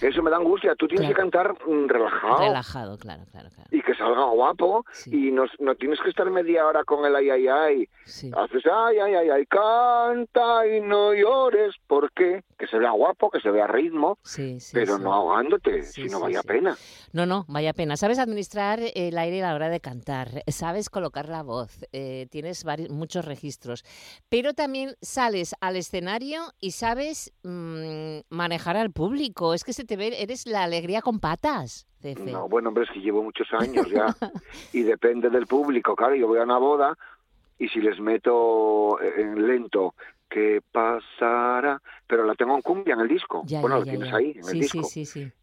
Eso 0.00 0.22
me 0.22 0.30
da 0.30 0.36
angustia. 0.36 0.74
Tú 0.74 0.88
tienes 0.88 1.08
que 1.08 1.14
cantar 1.14 1.54
mm, 1.66 1.88
relajado. 1.88 2.38
Relajado, 2.38 2.98
claro, 2.98 3.24
claro, 3.30 3.48
claro. 3.54 3.68
Y 3.70 3.82
que 3.82 3.94
salga 3.94 4.24
guapo. 4.24 4.84
Y 5.06 5.30
no, 5.30 5.44
no, 5.58 5.74
tienes 5.74 6.00
que 6.00 6.10
estar 6.10 6.28
media 6.30 6.66
hora 6.66 6.84
con 6.84 7.04
el 7.04 7.14
ay, 7.14 7.30
ay, 7.30 7.48
ay. 7.48 7.88
Haces 8.04 8.64
ay, 8.66 8.98
ay, 8.98 9.14
ay, 9.14 9.30
ay, 9.30 9.46
canta 9.46 10.66
y 10.66 10.80
no 10.80 11.14
llores. 11.14 11.74
¿Por 11.86 12.12
qué? 12.12 12.42
Que 12.58 12.66
se 12.66 12.78
vea 12.78 12.90
guapo, 12.90 13.30
que 13.30 13.40
se 13.40 13.50
vea 13.50 13.66
ritmo. 13.66 14.18
pero 14.72 14.98
no 14.98 15.12
ahogándote, 15.12 15.82
si 15.82 16.04
no 16.04 16.20
vaya 16.20 16.42
pena. 16.42 16.76
No, 17.12 17.26
no, 17.26 17.44
vaya 17.48 17.72
pena. 17.72 17.96
Sabes 17.96 18.18
administrar 18.18 18.80
el 18.94 19.16
aire 19.18 19.42
a 19.42 19.48
la 19.48 19.54
hora 19.54 19.68
de 19.68 19.80
cantar. 19.80 20.42
Sabes 20.48 20.90
colocar 20.90 21.28
la 21.28 21.42
voz. 21.42 21.84
Eh, 21.92 22.26
tienes 22.30 22.64
varios, 22.64 22.90
muchos 22.90 23.24
registros. 23.24 23.84
Pero 24.28 24.54
también 24.54 24.96
sales 25.00 25.54
al 25.60 25.76
escenario 25.76 26.42
y 26.60 26.72
sabes 26.72 27.32
mm, 27.42 28.20
manejar 28.30 28.76
al 28.76 28.90
público 28.90 29.19
es 29.54 29.64
que 29.64 29.72
se 29.72 29.84
te 29.84 29.96
ve, 29.96 30.22
eres 30.22 30.46
la 30.46 30.64
alegría 30.64 31.02
con 31.02 31.20
patas. 31.20 31.86
No, 32.24 32.48
bueno, 32.48 32.68
hombre, 32.68 32.84
es 32.84 32.90
que 32.90 33.00
llevo 33.00 33.22
muchos 33.22 33.48
años 33.52 33.88
ya. 33.90 34.06
y 34.72 34.82
depende 34.82 35.28
del 35.28 35.46
público, 35.46 35.94
claro. 35.94 36.14
Yo 36.14 36.26
voy 36.26 36.38
a 36.38 36.44
una 36.44 36.58
boda 36.58 36.96
y 37.58 37.68
si 37.68 37.80
les 37.80 38.00
meto 38.00 39.00
en 39.02 39.46
lento 39.46 39.94
¿qué 40.30 40.62
pasará? 40.72 41.82
Pero 42.06 42.24
la 42.24 42.34
tengo 42.34 42.54
en 42.54 42.62
cumbia 42.62 42.94
en 42.94 43.00
el 43.00 43.08
disco. 43.08 43.44
bueno, 43.60 43.80
lo 43.80 43.84
tienes 43.84 44.12
ahí, 44.14 44.36
en 44.36 44.48
el 44.48 44.60
disco. 44.60 44.88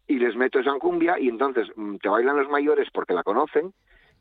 y 0.08 0.18
les 0.18 0.34
meto 0.34 0.58
esa 0.58 0.70
en 0.70 0.78
cumbia 0.78 1.18
y 1.20 1.28
entonces 1.28 1.68
mm, 1.76 1.96
te 1.96 2.08
bailan 2.08 2.36
los 2.36 2.48
mayores 2.48 2.88
porque 2.92 3.12
la 3.12 3.22
conocen 3.22 3.72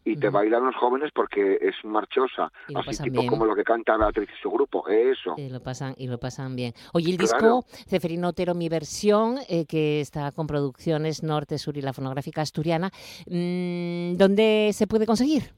y 0.08 0.16
te 0.16 0.30
bailan 0.30 0.66
los 0.66 0.76
jóvenes 0.76 1.12
porque 1.14 1.58
es 1.60 1.76
marchosa, 1.84 2.50
así 2.74 3.04
tipo 3.04 3.26
como 3.28 3.46
lo 3.46 3.54
que 3.54 3.64
canta 3.64 3.98
Beatriz 3.98 4.30
y 4.30 4.42
su 4.42 4.50
grupo, 4.50 4.88
eso. 4.88 5.34
Y 5.36 5.50
lo 5.50 5.62
pasan, 5.62 5.96
y 5.98 6.08
lo 6.08 6.18
pasan 6.18 6.56
bien. 6.56 6.74
Oye, 6.94 7.12
el 7.12 7.18
disco 7.18 7.66
Ceferino 7.90 8.30
Otero, 8.30 8.54
mi 8.56 8.70
versión, 8.70 9.38
eh, 9.50 9.66
que 9.66 10.00
está 10.00 10.32
con 10.32 10.48
producciones 10.48 11.24
Norte, 11.24 11.58
Sur 11.58 11.76
y 11.76 11.82
la 11.82 11.92
fonográfica 11.92 12.42
asturiana, 12.42 12.90
mm, 13.28 14.16
¿dónde 14.16 14.70
se 14.72 14.88
puede 14.88 15.06
conseguir? 15.06 15.52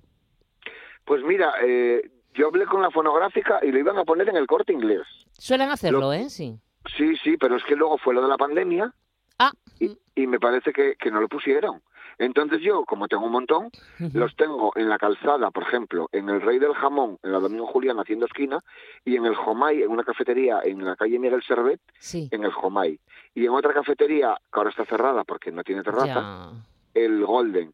Pues 1.06 1.24
mira, 1.24 1.54
eh, 1.64 2.10
yo 2.34 2.48
hablé 2.48 2.66
con 2.66 2.82
la 2.82 2.90
fonográfica 2.90 3.60
y 3.62 3.72
lo 3.72 3.78
iban 3.78 4.00
a 4.00 4.04
poner 4.04 4.30
en 4.30 4.36
el 4.36 4.48
corte 4.48 4.74
inglés. 4.74 5.04
Suelen 5.34 5.70
hacerlo, 5.70 6.12
¿eh? 6.12 6.28
Sí. 6.30 6.58
Sí, 6.98 7.16
sí, 7.24 7.38
pero 7.38 7.56
es 7.56 7.64
que 7.66 7.76
luego 7.76 8.00
fue 8.00 8.16
lo 8.16 8.22
de 8.24 8.30
la 8.30 8.38
pandemia. 8.38 8.92
Ah. 9.38 9.52
Y, 9.80 9.96
y 10.16 10.28
me 10.28 10.40
parece 10.40 10.74
que, 10.74 10.96
que 10.96 11.12
no 11.12 11.22
lo 11.22 11.28
pusieron. 11.28 11.82
Entonces 12.20 12.62
yo, 12.62 12.84
como 12.86 13.08
tengo 13.08 13.26
un 13.26 13.32
montón, 13.32 13.70
los 14.14 14.36
tengo 14.36 14.74
en 14.76 14.90
la 14.90 14.98
calzada, 14.98 15.52
por 15.52 15.64
ejemplo, 15.64 16.10
en 16.12 16.30
el 16.30 16.42
Rey 16.42 16.60
del 16.60 16.74
Jamón, 16.74 17.18
en 17.24 17.32
la 17.32 17.40
Domingo 17.40 17.66
Julián 17.66 17.98
haciendo 18.00 18.26
esquina, 18.26 18.60
y 19.06 19.16
en 19.16 19.26
el 19.26 19.36
Jomay, 19.36 19.82
en 19.82 19.90
una 19.90 20.04
cafetería 20.04 20.60
en 20.64 20.84
la 20.84 20.98
calle 20.98 21.18
Miguel 21.18 21.42
Servet, 21.42 21.80
en 22.14 22.44
el 22.44 22.52
Jomay. 22.52 23.00
Y 23.34 23.46
en 23.46 23.52
otra 23.52 23.74
cafetería, 23.74 24.36
que 24.52 24.60
ahora 24.60 24.70
está 24.70 24.86
cerrada 24.86 25.24
porque 25.24 25.52
no 25.52 25.64
tiene 25.64 25.82
terraza, 25.82 26.52
el 26.94 27.26
Golden. 27.26 27.74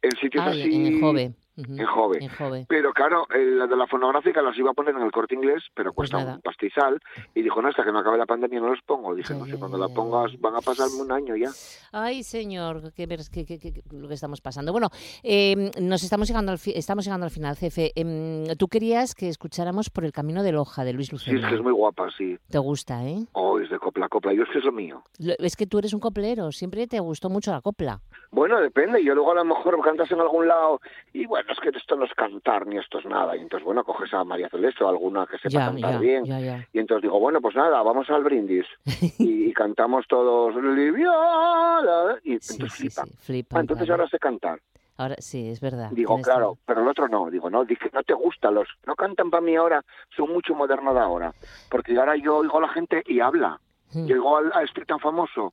En 0.00 0.10
sitios 0.12 0.46
así... 0.46 0.74
En 0.74 0.94
el 0.94 1.00
Jove 1.00 1.34
en, 1.56 1.86
joven. 1.86 2.66
Pero 2.68 2.92
claro, 2.92 3.26
la 3.30 3.66
de 3.66 3.76
la 3.76 3.86
fonográfica 3.86 4.42
las 4.42 4.56
iba 4.58 4.70
a 4.70 4.74
poner 4.74 4.94
en 4.94 5.02
el 5.02 5.12
corte 5.12 5.34
inglés, 5.34 5.62
pero 5.74 5.92
pues 5.92 6.10
cuesta 6.10 6.34
un 6.34 6.40
pastizal. 6.40 7.00
Y 7.34 7.42
dijo, 7.42 7.62
no, 7.62 7.68
hasta 7.68 7.84
que 7.84 7.92
no 7.92 7.98
acabe 8.00 8.18
la 8.18 8.26
pandemia 8.26 8.60
no 8.60 8.70
los 8.70 8.82
pongo. 8.82 9.14
Dije, 9.14 9.34
no 9.34 9.46
sé, 9.46 9.58
cuando 9.58 9.78
la 9.78 9.88
pongas 9.88 10.38
van 10.40 10.56
a 10.56 10.60
pasar 10.60 10.88
un 11.00 11.12
año 11.12 11.36
ya. 11.36 11.50
Ay, 11.92 12.22
señor, 12.22 12.92
qué, 12.94 13.06
qué, 13.06 13.44
qué, 13.46 13.82
lo 13.92 14.08
que 14.08 14.14
estamos 14.14 14.40
pasando. 14.40 14.72
Bueno, 14.72 14.88
eh, 15.22 15.70
nos 15.80 16.02
estamos 16.02 16.28
llegando 16.28 16.52
al, 16.52 16.58
estamos 16.66 17.04
llegando 17.04 17.24
al 17.24 17.30
final, 17.30 17.56
jefe. 17.56 17.92
Em, 17.94 18.46
tú 18.56 18.68
querías 18.68 19.14
que 19.14 19.28
escucháramos 19.28 19.90
por 19.90 20.04
el 20.04 20.12
camino 20.12 20.42
de 20.42 20.52
Loja, 20.52 20.84
de 20.84 20.92
Luis 20.92 21.12
Lucena. 21.12 21.38
Sí, 21.38 21.44
es 21.44 21.48
que 21.48 21.56
es 21.56 21.62
muy 21.62 21.72
guapa, 21.72 22.08
sí. 22.16 22.36
¿Te 22.50 22.58
gusta, 22.58 23.04
eh? 23.04 23.26
Oh, 23.32 23.58
es 23.58 23.70
de 23.70 23.78
copla, 23.78 24.08
copla. 24.08 24.32
Yo 24.32 24.42
es 24.42 24.48
que 24.50 24.58
es 24.58 24.64
lo 24.64 24.72
mío. 24.72 25.02
Es 25.38 25.56
que 25.56 25.66
tú 25.66 25.78
eres 25.78 25.92
un 25.92 26.00
coplero, 26.00 26.50
siempre 26.52 26.86
te 26.86 26.98
gustó 27.00 27.30
mucho 27.30 27.52
la 27.52 27.60
copla. 27.60 28.00
Bueno, 28.30 28.60
depende. 28.60 29.04
Yo 29.04 29.14
luego 29.14 29.32
a 29.32 29.36
lo 29.36 29.44
mejor 29.44 29.80
cantas 29.84 30.10
en 30.10 30.20
algún 30.20 30.48
lado 30.48 30.80
y 31.12 31.26
bueno, 31.26 31.43
es 31.48 31.60
que 31.60 31.68
esto 31.76 31.96
no 31.96 32.04
es 32.04 32.12
cantar 32.14 32.66
ni 32.66 32.78
esto 32.78 32.98
es 32.98 33.04
nada. 33.04 33.36
Y 33.36 33.40
entonces, 33.40 33.64
bueno, 33.64 33.84
coges 33.84 34.12
a 34.14 34.24
María 34.24 34.48
Celeste 34.48 34.84
o 34.84 34.88
alguna 34.88 35.26
que 35.26 35.38
sepa 35.38 35.66
cantar 35.66 36.00
bien. 36.00 36.24
y 36.72 36.78
entonces 36.78 37.02
digo, 37.02 37.18
bueno, 37.20 37.40
pues 37.40 37.54
nada, 37.54 37.82
vamos 37.82 38.08
al 38.10 38.24
brindis. 38.24 38.66
y, 39.18 39.52
cantamos 39.52 40.06
todos 40.08 40.54
Liviana. 40.56 42.18
Y 42.22 42.32
entonces 42.32 42.72
flipa. 43.20 43.56
Ah, 43.56 43.60
entonces 43.60 43.88
ahora 43.90 44.08
sé 44.08 44.18
cantar. 44.18 44.60
Ahora 44.96 45.16
sí, 45.18 45.48
es 45.48 45.60
verdad. 45.60 45.90
Digo, 45.90 46.20
claro, 46.20 46.56
pero 46.64 46.82
el 46.82 46.88
otro 46.88 47.08
no. 47.08 47.30
Digo, 47.30 47.50
no, 47.50 47.64
dije, 47.64 47.90
no 47.92 48.02
te 48.02 48.14
gusta. 48.14 48.50
Los 48.50 48.68
no 48.86 48.94
cantan 48.94 49.30
para 49.30 49.40
mí 49.40 49.56
ahora, 49.56 49.84
son 50.16 50.32
mucho 50.32 50.54
modernos 50.54 50.94
de 50.94 51.00
ahora. 51.00 51.32
Porque 51.68 51.98
ahora 51.98 52.16
yo 52.16 52.36
oigo 52.38 52.58
a 52.58 52.62
la 52.62 52.68
gente 52.68 53.02
y 53.06 53.20
habla. 53.20 53.60
Hmm. 53.92 54.06
Yo 54.06 54.36
a, 54.36 54.62
este 54.62 54.84
tan 54.84 55.00
famoso, 55.00 55.52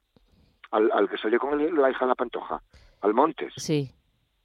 al, 0.72 0.92
al 0.92 1.10
que 1.10 1.18
salió 1.18 1.40
con 1.40 1.58
la 1.58 1.90
hija 1.90 2.06
de 2.06 2.10
la 2.10 2.16
Pantoja, 2.16 2.62
al 3.02 3.14
Montes. 3.14 3.54
Sí 3.58 3.92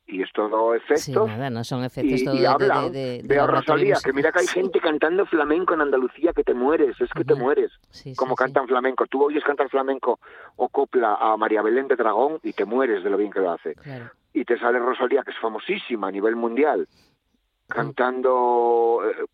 y 0.07 0.23
es 0.23 0.33
todo 0.33 0.75
efectos. 0.75 1.03
Sí, 1.03 1.13
nada, 1.13 1.51
no 1.51 1.65
son 1.65 1.85
efectos 1.85 2.21
y, 2.21 2.41
y 2.41 2.45
hablan. 2.45 2.93
De, 2.93 3.23
Rosalía, 3.47 3.97
que 4.03 4.13
mira 4.13 4.31
que 4.31 4.41
hay 4.41 4.47
gente 4.47 4.81
cantando 4.81 5.27
flamenco 5.27 5.75
en 5.75 5.81
Andalucía 5.81 6.33
que 6.33 6.45
te 6.45 6.55
mueres, 6.55 7.01
es 7.01 7.11
que 7.11 7.25
te 7.25 7.35
mueres. 7.35 7.73
como 8.17 8.37
cantan 8.37 8.69
flamenco. 8.69 9.07
Tú 9.07 9.25
oyes 9.25 9.43
cantar 9.45 9.69
flamenco 9.69 10.21
o 10.57 10.69
copla 10.69 11.17
a 11.21 11.37
María 11.37 11.63
Belén 11.63 11.89
de 11.89 11.97
Dragón 11.97 12.39
y 12.43 12.53
te 12.53 12.65
mueres 12.65 13.03
de 13.03 13.11
lo 13.11 13.17
bien 13.17 13.33
que 13.33 13.41
lo 13.41 13.51
hace. 13.51 13.75
Y 14.33 14.45
te 14.45 14.59
sale 14.59 14.79
Rosalía, 14.79 15.23
que 15.23 15.31
es 15.31 15.39
famosísima 15.39 16.09
a 16.09 16.11
nivel 16.11 16.37
mundial, 16.37 16.87
cantando 17.69 19.01
eh, 19.05 19.25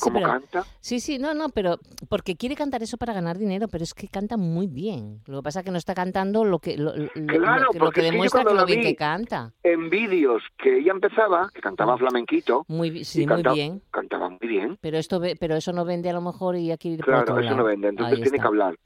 ¿Cómo 0.00 0.22
canta? 0.22 0.64
Sí, 0.80 1.00
sí, 1.00 1.18
no, 1.18 1.34
no, 1.34 1.48
pero 1.48 1.78
porque 2.08 2.36
quiere 2.36 2.54
cantar 2.54 2.82
eso 2.82 2.96
para 2.96 3.12
ganar 3.12 3.38
dinero, 3.38 3.68
pero 3.68 3.84
es 3.84 3.94
que 3.94 4.08
canta 4.08 4.36
muy 4.36 4.66
bien. 4.66 5.20
Lo 5.26 5.38
que 5.38 5.42
pasa 5.44 5.60
es 5.60 5.64
que 5.64 5.70
no 5.70 5.78
está 5.78 5.94
cantando 5.94 6.44
lo 6.44 6.58
que 6.58 6.76
lo, 6.76 6.92
lo, 6.94 7.90
que 7.90 8.02
demuestra 8.02 8.44
que 8.44 8.54
lo 8.54 8.64
bien 8.66 8.82
que 8.82 8.96
canta. 8.96 9.52
En 9.62 9.90
vídeos 9.90 10.42
que 10.58 10.78
ella 10.78 10.92
empezaba, 10.92 11.50
que 11.52 11.60
cantaba 11.60 11.96
flamenquito, 11.96 12.64
muy, 12.68 13.04
sí, 13.04 13.26
muy 13.26 13.42
bien. 13.42 13.82
Cantaba 13.90 14.28
muy 14.28 14.46
bien. 14.46 14.78
Pero 14.80 14.98
esto 14.98 15.20
pero 15.40 15.56
eso 15.56 15.72
no 15.72 15.84
vende 15.84 16.10
a 16.10 16.12
lo 16.12 16.20
mejor 16.20 16.56
y 16.56 16.70
aquí 16.70 16.96
Claro, 16.98 17.38
eso 17.38 17.54
no 17.54 17.64
vende, 17.64 17.88
entonces 17.88 18.20
tiene 18.20 18.38
que 18.38 18.46
hablar. 18.46 18.76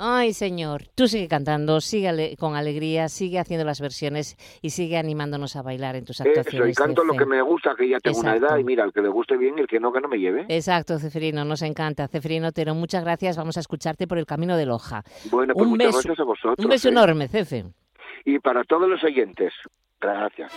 Ay, 0.00 0.32
señor, 0.32 0.82
tú 0.94 1.08
sigue 1.08 1.26
cantando, 1.26 1.80
sigue 1.80 2.36
con 2.38 2.54
alegría, 2.54 3.08
sigue 3.08 3.40
haciendo 3.40 3.64
las 3.64 3.80
versiones 3.80 4.36
y 4.62 4.70
sigue 4.70 4.96
animándonos 4.96 5.56
a 5.56 5.62
bailar 5.62 5.96
en 5.96 6.04
tus 6.04 6.20
actuaciones. 6.20 6.70
Eso, 6.70 6.82
y 6.82 6.86
canto 6.86 7.02
lo 7.02 7.14
que 7.14 7.26
me 7.26 7.42
gusta, 7.42 7.74
que 7.76 7.88
ya 7.88 7.98
tengo 7.98 8.20
una 8.20 8.36
edad 8.36 8.56
y 8.58 8.62
mira, 8.62 8.84
el 8.84 8.92
que 8.92 9.02
le 9.02 9.08
guste 9.08 9.36
bien 9.36 9.58
y 9.58 9.62
el 9.62 9.66
que 9.66 9.80
no, 9.80 9.92
que 9.92 10.00
no 10.00 10.06
me 10.06 10.18
lleve. 10.18 10.46
Exacto, 10.48 11.00
Ceferino, 11.00 11.44
nos 11.44 11.62
encanta. 11.62 12.06
Ceferino 12.06 12.46
Otero, 12.46 12.76
muchas 12.76 13.02
gracias, 13.02 13.36
vamos 13.36 13.56
a 13.56 13.60
escucharte 13.60 14.06
por 14.06 14.18
el 14.18 14.26
camino 14.26 14.56
de 14.56 14.66
Loja. 14.66 15.02
Bueno, 15.32 15.52
pues 15.54 15.68
muchas 15.68 15.92
gracias 15.94 16.20
a 16.20 16.24
vosotros. 16.24 16.64
Un 16.64 16.70
beso 16.70 16.88
¿eh? 16.88 16.92
enorme, 16.92 17.26
Cefe. 17.26 17.64
Y 18.24 18.38
para 18.38 18.62
todos 18.62 18.88
los 18.88 19.02
oyentes, 19.02 19.52
gracias. 20.00 20.52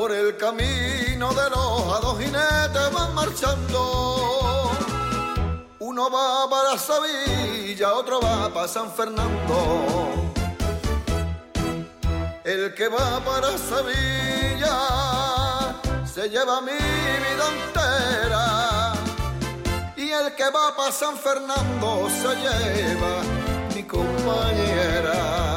Por 0.00 0.12
el 0.12 0.34
camino 0.38 1.28
de 1.34 1.50
los 1.50 2.00
dos 2.00 2.18
jinetes 2.18 2.90
van 2.90 3.14
marchando. 3.14 4.70
Uno 5.78 6.10
va 6.10 6.48
para 6.48 6.78
Sevilla, 6.78 7.92
otro 7.92 8.18
va 8.18 8.48
para 8.48 8.66
San 8.66 8.90
Fernando. 8.90 10.32
El 12.44 12.72
que 12.72 12.88
va 12.88 13.20
para 13.20 13.58
Sevilla 13.58 14.76
se 16.06 16.30
lleva 16.30 16.62
mi 16.62 16.80
vida 17.26 17.46
entera. 17.58 18.94
Y 19.98 20.08
el 20.08 20.34
que 20.34 20.44
va 20.44 20.74
para 20.78 20.92
San 20.92 21.14
Fernando 21.18 22.08
se 22.08 22.36
lleva 22.36 23.22
compañera. 23.86 25.49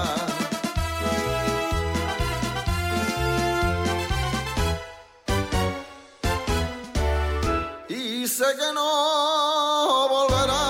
Que 8.56 8.72
no 8.72 10.08
volverá 10.10 10.66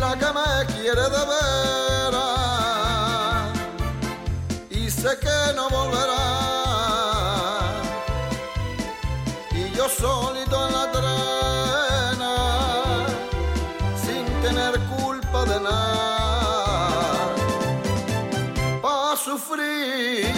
la 0.00 0.16
que 0.16 0.32
me 0.32 0.66
quiere 0.72 1.02
de 1.02 1.24
veras. 1.32 2.28
Y 4.70 4.90
sé 4.90 5.18
que 5.20 5.52
no 5.54 5.68
volverá. 5.68 6.24
Y 9.50 9.70
yo 9.72 9.88
solito 9.90 10.68
en 10.68 10.72
la 10.72 10.90
trena, 10.90 12.34
sin 14.02 14.24
tener 14.40 14.80
culpa 14.96 15.44
de 15.44 15.60
nada, 15.60 17.34
pa' 18.80 19.14
sufrir. 19.16 20.32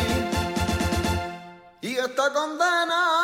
Y 1.83 1.97
esta 1.97 2.33
condena. 2.33 3.20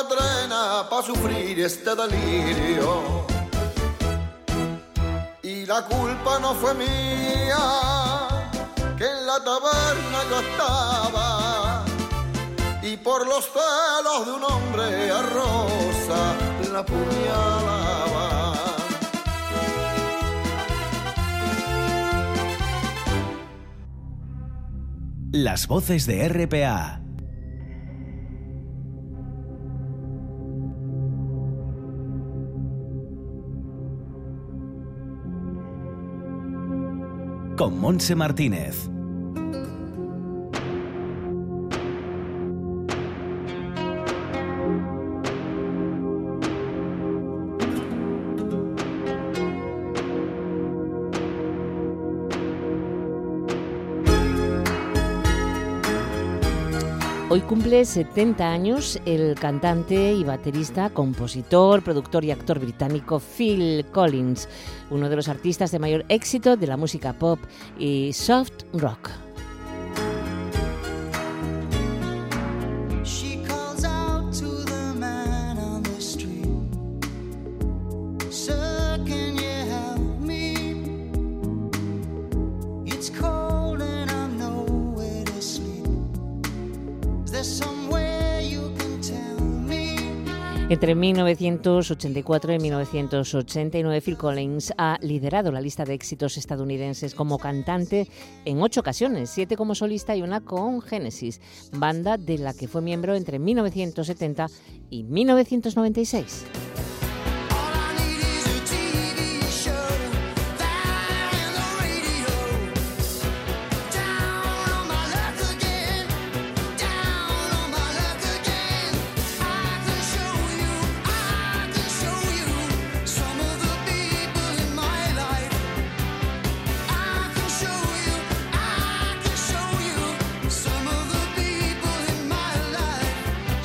Solito 0.00 0.14
en 0.14 0.48
la 0.48 0.48
trena 0.48 0.88
pa' 0.88 1.02
sufrir 1.02 1.60
este 1.60 1.94
delirio. 1.94 3.26
Y 5.42 5.66
la 5.66 5.82
culpa 5.82 6.38
no 6.40 6.54
fue 6.54 6.74
mía, 6.74 7.58
que 8.96 9.04
en 9.04 9.26
la 9.26 9.38
taberna 9.42 10.18
yo 10.30 10.40
estaba. 10.40 11.84
Y 12.82 12.96
por 12.96 13.26
los 13.26 13.44
celos 13.44 14.26
de 14.26 14.32
un 14.32 14.44
hombre 14.44 15.10
a 15.10 15.22
rosa 15.22 16.34
la 16.72 16.84
puñalaba. 16.84 18.54
Las 25.32 25.66
voces 25.68 26.06
de 26.06 26.28
RPA. 26.28 26.99
Con 37.60 37.78
Monse 37.78 38.14
Martínez. 38.14 38.99
Hoy 57.32 57.42
cumple 57.42 57.84
70 57.84 58.50
años 58.50 59.00
el 59.06 59.36
cantante 59.36 60.12
y 60.14 60.24
baterista, 60.24 60.90
compositor, 60.90 61.80
productor 61.80 62.24
y 62.24 62.32
actor 62.32 62.58
británico 62.58 63.20
Phil 63.20 63.86
Collins, 63.92 64.48
uno 64.90 65.08
de 65.08 65.14
los 65.14 65.28
artistas 65.28 65.70
de 65.70 65.78
mayor 65.78 66.04
éxito 66.08 66.56
de 66.56 66.66
la 66.66 66.76
música 66.76 67.12
pop 67.12 67.38
y 67.78 68.12
soft 68.14 68.64
rock. 68.72 69.29
Entre 90.80 90.94
1984 90.94 92.54
y 92.54 92.58
1989, 92.58 94.00
Phil 94.00 94.16
Collins 94.16 94.72
ha 94.78 94.96
liderado 95.02 95.52
la 95.52 95.60
lista 95.60 95.84
de 95.84 95.92
éxitos 95.92 96.38
estadounidenses 96.38 97.14
como 97.14 97.38
cantante 97.38 98.08
en 98.46 98.62
ocho 98.62 98.80
ocasiones, 98.80 99.28
siete 99.28 99.58
como 99.58 99.74
solista 99.74 100.16
y 100.16 100.22
una 100.22 100.40
con 100.40 100.80
Genesis, 100.80 101.42
banda 101.70 102.16
de 102.16 102.38
la 102.38 102.54
que 102.54 102.66
fue 102.66 102.80
miembro 102.80 103.14
entre 103.14 103.38
1970 103.38 104.46
y 104.88 105.02
1996. 105.02 106.46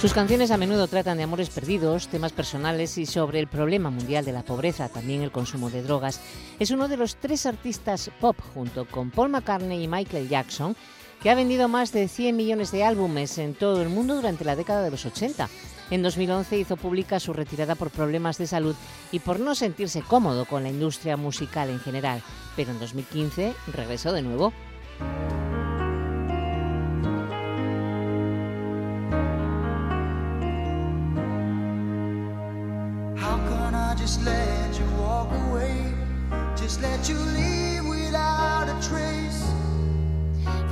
Sus 0.01 0.13
canciones 0.13 0.51
a 0.51 0.57
menudo 0.57 0.87
tratan 0.87 1.17
de 1.17 1.23
amores 1.23 1.49
perdidos, 1.49 2.09
temas 2.09 2.33
personales 2.33 2.97
y 2.97 3.05
sobre 3.05 3.39
el 3.39 3.47
problema 3.47 3.89
mundial 3.89 4.25
de 4.25 4.33
la 4.33 4.43
pobreza, 4.43 4.89
también 4.89 5.21
el 5.21 5.31
consumo 5.31 5.69
de 5.69 5.81
drogas. 5.81 6.19
Es 6.59 6.69
uno 6.71 6.87
de 6.87 6.97
los 6.97 7.15
tres 7.15 7.45
artistas 7.45 8.11
pop, 8.19 8.37
junto 8.53 8.85
con 8.85 9.09
Paul 9.09 9.29
McCartney 9.29 9.83
y 9.83 9.87
Michael 9.87 10.27
Jackson, 10.27 10.75
que 11.23 11.29
ha 11.29 11.35
vendido 11.35 11.69
más 11.69 11.93
de 11.93 12.09
100 12.09 12.35
millones 12.35 12.71
de 12.71 12.83
álbumes 12.83 13.37
en 13.37 13.55
todo 13.55 13.81
el 13.81 13.89
mundo 13.89 14.15
durante 14.15 14.43
la 14.43 14.57
década 14.57 14.83
de 14.83 14.91
los 14.91 15.05
80. 15.05 15.49
En 15.89 16.03
2011 16.03 16.59
hizo 16.59 16.77
pública 16.77 17.19
su 17.19 17.31
retirada 17.31 17.75
por 17.75 17.89
problemas 17.89 18.37
de 18.37 18.47
salud 18.47 18.75
y 19.11 19.19
por 19.19 19.39
no 19.39 19.55
sentirse 19.55 20.01
cómodo 20.01 20.45
con 20.45 20.63
la 20.63 20.69
industria 20.69 21.15
musical 21.15 21.69
en 21.69 21.79
general, 21.79 22.21
pero 22.55 22.71
en 22.71 22.79
2015 22.79 23.53
regresó 23.73 24.11
de 24.11 24.23
nuevo. 24.23 24.51
Just 34.05 34.23
let 34.23 34.77
you 34.77 34.85
walk 35.01 35.31
away? 35.47 35.91
Just 36.55 36.79
let 36.79 37.09
you 37.09 37.15
leave 37.15 37.83
without 37.87 38.69
a 38.69 38.87
trace. 38.87 39.34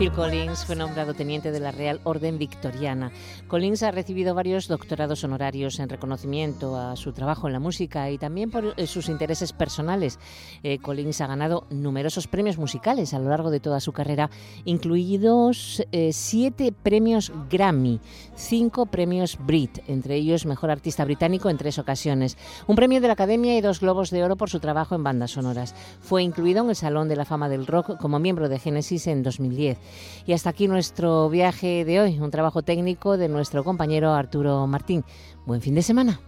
Phil 0.03 0.11
Collins 0.11 0.65
fue 0.65 0.75
nombrado 0.75 1.13
teniente 1.13 1.53
de 1.53 1.61
la 1.61 1.71
Real 1.71 2.01
Orden 2.03 2.37
Victoriana. 2.37 3.13
Collins 3.47 3.83
ha 3.83 3.91
recibido 3.91 4.35
varios 4.35 4.67
doctorados 4.67 5.23
honorarios 5.23 5.79
en 5.79 5.87
reconocimiento 5.87 6.75
a 6.75 6.97
su 6.97 7.13
trabajo 7.13 7.47
en 7.47 7.53
la 7.53 7.61
música 7.61 8.11
y 8.11 8.17
también 8.17 8.51
por 8.51 8.73
eh, 8.75 8.85
sus 8.85 9.07
intereses 9.07 9.53
personales. 9.53 10.19
Eh, 10.61 10.79
Collins 10.79 11.21
ha 11.21 11.27
ganado 11.27 11.67
numerosos 11.69 12.27
premios 12.27 12.57
musicales 12.57 13.13
a 13.13 13.19
lo 13.19 13.29
largo 13.29 13.49
de 13.49 13.61
toda 13.61 13.79
su 13.79 13.93
carrera, 13.93 14.29
incluidos 14.65 15.81
eh, 15.93 16.11
siete 16.11 16.73
premios 16.73 17.31
Grammy, 17.49 18.01
cinco 18.35 18.87
premios 18.87 19.37
Brit, 19.39 19.87
entre 19.87 20.15
ellos 20.15 20.45
Mejor 20.45 20.69
Artista 20.69 21.05
Británico 21.05 21.49
en 21.49 21.55
tres 21.55 21.79
ocasiones, 21.79 22.37
un 22.67 22.75
premio 22.75 22.99
de 22.99 23.07
la 23.07 23.13
Academia 23.13 23.57
y 23.57 23.61
dos 23.61 23.79
Globos 23.79 24.09
de 24.09 24.21
Oro 24.21 24.35
por 24.35 24.49
su 24.49 24.59
trabajo 24.59 24.95
en 24.95 25.03
bandas 25.05 25.31
sonoras. 25.31 25.73
Fue 26.01 26.23
incluido 26.23 26.61
en 26.61 26.71
el 26.71 26.75
Salón 26.75 27.07
de 27.07 27.15
la 27.15 27.23
Fama 27.23 27.47
del 27.47 27.67
Rock 27.67 27.97
como 28.01 28.19
miembro 28.19 28.49
de 28.49 28.59
Genesis 28.59 29.07
en 29.07 29.23
2010. 29.23 29.92
Y 30.25 30.33
hasta 30.33 30.49
aquí 30.49 30.67
nuestro 30.67 31.29
viaje 31.29 31.85
de 31.85 31.99
hoy, 31.99 32.19
un 32.19 32.31
trabajo 32.31 32.61
técnico 32.61 33.17
de 33.17 33.29
nuestro 33.29 33.63
compañero 33.63 34.13
Arturo 34.13 34.65
Martín. 34.67 35.03
Buen 35.45 35.61
fin 35.61 35.75
de 35.75 35.81
semana. 35.81 36.19